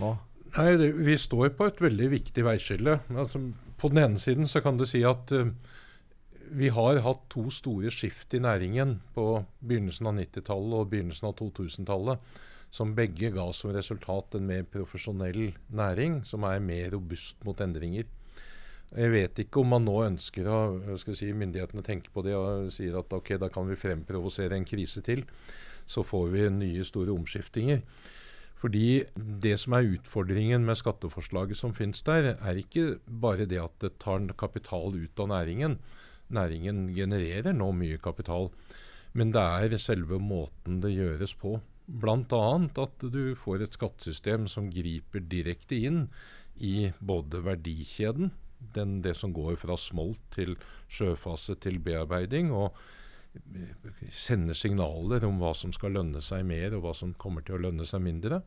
Nå? 0.00 0.14
Nei, 0.56 0.70
det, 0.78 0.92
Vi 0.98 1.16
står 1.18 1.52
på 1.58 1.66
et 1.70 1.82
veldig 1.82 2.10
viktig 2.14 2.44
veiskille. 2.46 2.98
Altså, 3.14 3.42
på 3.80 3.90
den 3.92 4.04
ene 4.04 4.22
siden 4.22 4.50
så 4.50 4.62
kan 4.64 4.78
du 4.78 4.86
si 4.88 5.02
at 5.06 5.32
uh, 5.34 5.50
vi 6.50 6.70
har 6.74 7.02
hatt 7.04 7.26
to 7.30 7.46
store 7.54 7.92
skift 7.94 8.34
i 8.34 8.42
næringen 8.42 8.98
på 9.14 9.26
begynnelsen 9.62 10.10
av 10.10 10.16
90-tallet 10.18 10.78
og 10.80 10.88
begynnelsen 10.90 11.28
av 11.30 11.36
2000-tallet, 11.38 12.38
som 12.74 12.94
begge 12.94 13.30
ga 13.34 13.48
som 13.54 13.74
resultat 13.74 14.34
en 14.38 14.46
mer 14.46 14.66
profesjonell 14.70 15.52
næring, 15.74 16.20
som 16.26 16.46
er 16.46 16.62
mer 16.62 16.90
robust 16.94 17.38
mot 17.46 17.60
endringer. 17.62 18.06
Jeg 18.90 19.10
vet 19.12 19.38
ikke 19.44 19.62
om 19.62 19.70
man 19.70 19.84
nå 19.86 19.96
ønsker 20.02 20.48
å 20.50 20.96
si, 20.98 21.30
myndighetene 21.30 21.84
tenker 21.86 22.10
på 22.10 22.24
det 22.26 22.34
og 22.34 22.72
sier 22.74 22.98
at 22.98 23.12
ok, 23.14 23.36
da 23.38 23.50
kan 23.52 23.68
vi 23.70 23.78
fremprovosere 23.78 24.58
en 24.58 24.66
krise 24.66 25.02
til. 25.06 25.22
Så 25.90 26.04
får 26.06 26.30
vi 26.34 26.46
nye 26.54 26.86
store 26.86 27.14
omskiftinger. 27.14 27.82
Fordi 28.60 29.02
det 29.16 29.56
som 29.62 29.74
er 29.74 29.88
utfordringen 29.96 30.66
med 30.68 30.78
skatteforslaget 30.78 31.58
som 31.58 31.72
finnes 31.74 32.04
der, 32.04 32.34
er 32.36 32.60
ikke 32.60 32.98
bare 33.08 33.48
det 33.48 33.58
at 33.62 33.78
det 33.80 33.96
tar 34.02 34.26
kapital 34.38 34.94
ut 34.94 35.22
av 35.22 35.30
næringen. 35.32 35.78
Næringen 36.30 36.90
genererer 36.94 37.56
nå 37.56 37.70
mye 37.74 37.98
kapital. 37.98 38.50
Men 39.16 39.32
det 39.34 39.42
er 39.42 39.80
selve 39.82 40.20
måten 40.22 40.82
det 40.84 40.92
gjøres 40.92 41.34
på. 41.40 41.56
Bl.a. 41.90 42.44
at 42.84 43.02
du 43.02 43.34
får 43.34 43.64
et 43.64 43.74
skattesystem 43.74 44.46
som 44.46 44.68
griper 44.70 45.24
direkte 45.26 45.80
inn 45.88 46.04
i 46.60 46.92
både 47.00 47.40
verdikjeden, 47.42 48.30
den, 48.76 49.00
det 49.02 49.16
som 49.16 49.32
går 49.34 49.56
fra 49.58 49.74
smolt 49.80 50.20
til 50.36 50.54
sjøfase 50.92 51.56
til 51.64 51.80
bearbeiding, 51.82 52.52
og 52.52 52.76
sender 54.10 54.56
signaler 54.58 55.24
om 55.28 55.38
hva 55.40 55.52
som 55.54 55.72
skal 55.74 55.94
lønne 55.98 56.22
seg 56.24 56.44
mer, 56.48 56.74
og 56.76 56.84
hva 56.84 56.94
som 56.96 57.14
kommer 57.14 57.44
til 57.46 57.58
å 57.58 57.64
lønne 57.66 57.86
seg 57.88 58.02
mindre. 58.04 58.42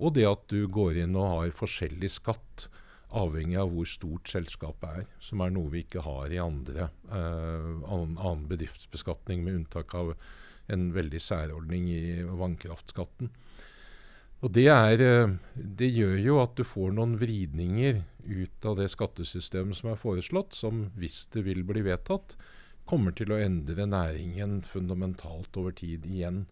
Og 0.00 0.14
det 0.16 0.26
at 0.28 0.46
du 0.52 0.66
går 0.72 1.02
inn 1.04 1.16
og 1.18 1.30
har 1.36 1.56
forskjellig 1.56 2.10
skatt 2.12 2.68
avhengig 3.12 3.58
av 3.60 3.72
hvor 3.72 3.88
stort 3.88 4.30
selskapet 4.32 5.02
er, 5.02 5.08
som 5.20 5.42
er 5.44 5.52
noe 5.52 5.72
vi 5.72 5.82
ikke 5.84 6.04
har 6.04 6.32
i 6.32 6.40
andre 6.40 6.88
uh, 7.12 7.82
annen 7.92 8.46
bedriftsbeskatning, 8.48 9.44
med 9.44 9.60
unntak 9.60 9.92
av 9.98 10.14
en 10.72 10.88
veldig 10.94 11.20
særordning 11.20 11.90
i 11.92 12.22
vannkraftskatten. 12.24 13.32
Og 14.42 14.50
det, 14.56 14.66
er, 14.72 15.02
eh, 15.06 15.34
det, 15.54 15.92
gjør 15.94 16.16
jo 16.18 16.38
at 16.42 16.56
du 16.58 16.64
får 16.66 16.94
noen 16.96 17.14
vridninger 17.20 18.00
ut 18.26 18.66
av 18.66 18.80
det 18.80 18.88
skattesystemet 18.90 19.78
som 19.78 19.92
er 19.92 20.00
foreslått, 20.00 20.56
som 20.58 20.88
hvis 20.98 21.28
det 21.34 21.44
vil 21.46 21.62
bli 21.66 21.84
vedtatt, 21.86 22.34
kommer 22.92 23.16
til 23.16 23.32
å 23.32 23.40
endre 23.40 23.86
næringen 23.88 24.60
fundamentalt 24.68 25.56
over 25.56 25.72
tid 25.78 26.04
igjen. 26.04 26.44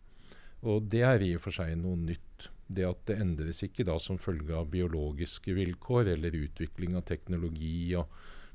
Og 0.65 0.89
det 0.93 1.05
er 1.05 1.25
i 1.25 1.35
og 1.37 1.45
for 1.45 1.57
seg 1.57 1.77
noe 1.81 2.01
nytt. 2.01 2.49
Det 2.71 2.87
at 2.87 3.05
det 3.11 3.19
endres 3.21 3.63
ikke 3.67 3.85
da 3.85 3.99
som 4.01 4.19
følge 4.21 4.57
av 4.57 4.71
biologiske 4.73 5.53
vilkår 5.57 6.15
eller 6.15 6.39
utvikling 6.39 6.97
av 6.97 7.05
teknologi 7.09 7.93
og 7.99 8.09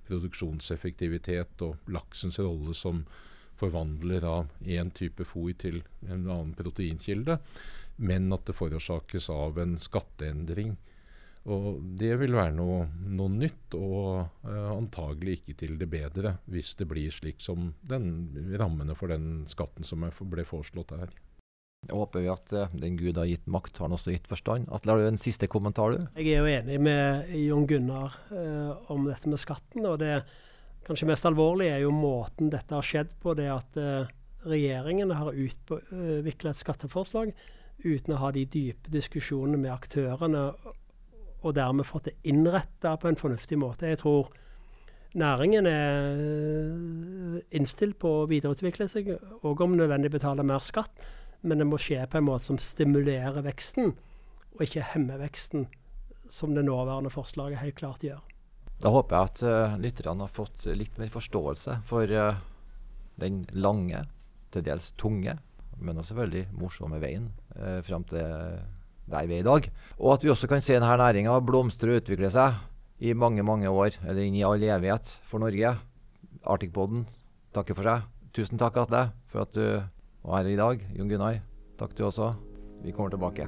produksjonseffektivitet 0.07 1.61
og 1.65 1.89
laksens 1.91 2.39
rolle 2.41 2.75
som 2.77 3.03
forvandler 3.59 4.25
av 4.27 4.51
én 4.65 4.91
type 4.95 5.25
fôr 5.27 5.53
til 5.59 5.81
en 6.05 6.25
annen 6.25 6.53
proteinkilde 6.57 7.39
men 7.95 8.31
at 8.35 8.45
det 8.47 8.55
forårsakes 8.57 9.29
av 9.31 9.59
en 9.61 9.77
skatteendring. 9.79 10.75
Og 11.45 11.77
Det 11.99 12.15
vil 12.17 12.33
være 12.33 12.55
noe, 12.57 12.85
noe 13.13 13.29
nytt, 13.29 13.75
og 13.77 14.47
uh, 14.47 14.71
antagelig 14.73 15.39
ikke 15.39 15.57
til 15.59 15.75
det 15.77 15.87
bedre, 15.91 16.37
hvis 16.49 16.73
det 16.79 16.87
blir 16.89 17.13
slik 17.13 17.43
som 17.43 17.69
den, 17.85 18.07
rammene 18.57 18.95
for 18.97 19.13
den 19.13 19.45
skatten 19.49 19.85
som 19.85 20.07
er, 20.07 20.15
ble 20.25 20.45
foreslått 20.47 20.95
her. 20.97 21.13
Jeg 21.85 21.93
håper 21.93 22.23
vi 22.23 22.31
at 22.33 22.55
uh, 22.57 22.73
den 22.73 22.97
Gud 22.97 23.19
har 23.21 23.29
gitt 23.29 23.45
makt, 23.45 23.77
har 23.77 23.85
han 23.85 23.97
også 23.97 24.15
gitt 24.15 24.25
forstand. 24.29 24.71
Atle, 24.73 24.95
har 24.95 25.03
du 25.03 25.09
en 25.11 25.21
siste 25.21 25.49
kommentar, 25.51 25.93
du? 25.93 26.07
Jeg 26.17 26.33
er 26.33 26.41
jo 26.41 26.55
enig 26.55 26.79
med 26.81 27.29
Jon 27.37 27.67
Gunnar 27.69 28.17
uh, 28.31 28.89
om 28.95 29.05
dette 29.05 29.29
med 29.29 29.41
skatten. 29.41 29.85
og 29.85 29.99
det 30.01 30.23
kanskje 30.87 31.09
mest 31.11 31.29
alvorlige 31.29 31.75
er 31.77 31.83
jo 31.85 31.93
måten 31.93 32.49
dette 32.53 32.73
har 32.73 32.85
skjedd 32.85 33.13
på. 33.21 33.35
Det 33.37 33.51
at 33.53 33.77
regjeringen 34.45 35.13
har 35.17 35.33
utvikla 35.33 36.51
et 36.53 36.59
skatteforslag 36.61 37.31
uten 37.85 38.13
å 38.15 38.19
ha 38.21 38.31
de 38.33 38.45
dype 38.49 38.89
diskusjonene 38.93 39.57
med 39.61 39.73
aktørene, 39.73 40.43
og 41.45 41.53
dermed 41.57 41.87
fått 41.87 42.09
det 42.09 42.15
innretta 42.27 42.95
på 42.97 43.09
en 43.09 43.19
fornuftig 43.19 43.57
måte. 43.61 43.91
Jeg 43.91 44.01
tror 44.01 44.31
næringen 45.15 45.69
er 45.69 46.19
eh, 46.25 47.37
innstilt 47.55 47.99
på 48.01 48.11
å 48.21 48.27
videreutvikle 48.31 48.89
seg, 48.91 49.13
og 49.45 49.61
om 49.61 49.77
nødvendig 49.77 50.11
betale 50.15 50.45
mer 50.47 50.63
skatt, 50.65 51.05
men 51.45 51.61
det 51.61 51.69
må 51.69 51.79
skje 51.81 52.01
på 52.09 52.19
en 52.19 52.27
måte 52.27 52.47
som 52.47 52.59
stimulerer 52.61 53.45
veksten, 53.45 53.93
og 54.55 54.65
ikke 54.65 54.87
hemmer 54.95 55.21
veksten, 55.21 55.67
som 56.31 56.55
det 56.57 56.65
nåværende 56.65 57.13
forslaget 57.13 57.61
helt 57.61 57.77
klart 57.77 58.03
gjør. 58.03 58.23
Da 58.81 58.91
håper 58.91 59.15
jeg 59.15 59.29
at 59.29 59.41
uh, 59.45 59.75
lytterne 59.79 60.25
har 60.25 60.33
fått 60.33 60.65
litt 60.75 60.97
mer 60.99 61.11
forståelse 61.13 61.77
for 61.87 62.11
uh, 62.11 62.41
den 63.21 63.45
lange, 63.53 64.01
til 64.51 64.65
dels 64.65 64.89
tunge 64.99 65.37
men 65.83 65.99
også 65.99 66.15
veldig 66.17 66.45
morsomme 66.55 66.99
veien 67.03 67.27
uh, 67.57 67.79
fram 67.85 68.05
til 68.07 68.23
der 69.11 69.27
vi 69.29 69.39
er 69.39 69.43
i 69.43 69.47
dag. 69.47 69.69
Og 69.99 70.13
at 70.15 70.23
vi 70.23 70.31
også 70.33 70.49
kan 70.51 70.63
se 70.63 70.77
denne 70.77 70.97
næringa 71.01 71.37
blomstre 71.45 71.95
og 71.95 72.03
utvikle 72.03 72.31
seg 72.33 72.57
i 72.99 73.13
mange 73.13 73.43
mange 73.43 73.69
år, 73.69 73.97
eller 74.05 74.23
inn 74.23 74.37
i 74.39 74.45
all 74.47 74.63
evighet 74.63 75.17
for 75.27 75.43
Norge. 75.43 75.75
Arctic-poden 76.45 77.05
takker 77.55 77.77
for 77.77 77.87
seg. 77.87 78.07
Tusen 78.35 78.59
takk, 78.59 78.77
Atle, 78.83 79.09
for 79.31 79.45
at 79.45 79.53
du 79.55 79.65
var 80.25 80.41
her 80.41 80.51
i 80.51 80.59
dag. 80.59 80.87
Jon 80.95 81.11
Gunnar, 81.11 81.41
takk 81.79 81.95
du 81.95 82.05
også. 82.07 82.33
Vi 82.83 82.93
kommer 82.93 83.13
tilbake. 83.13 83.47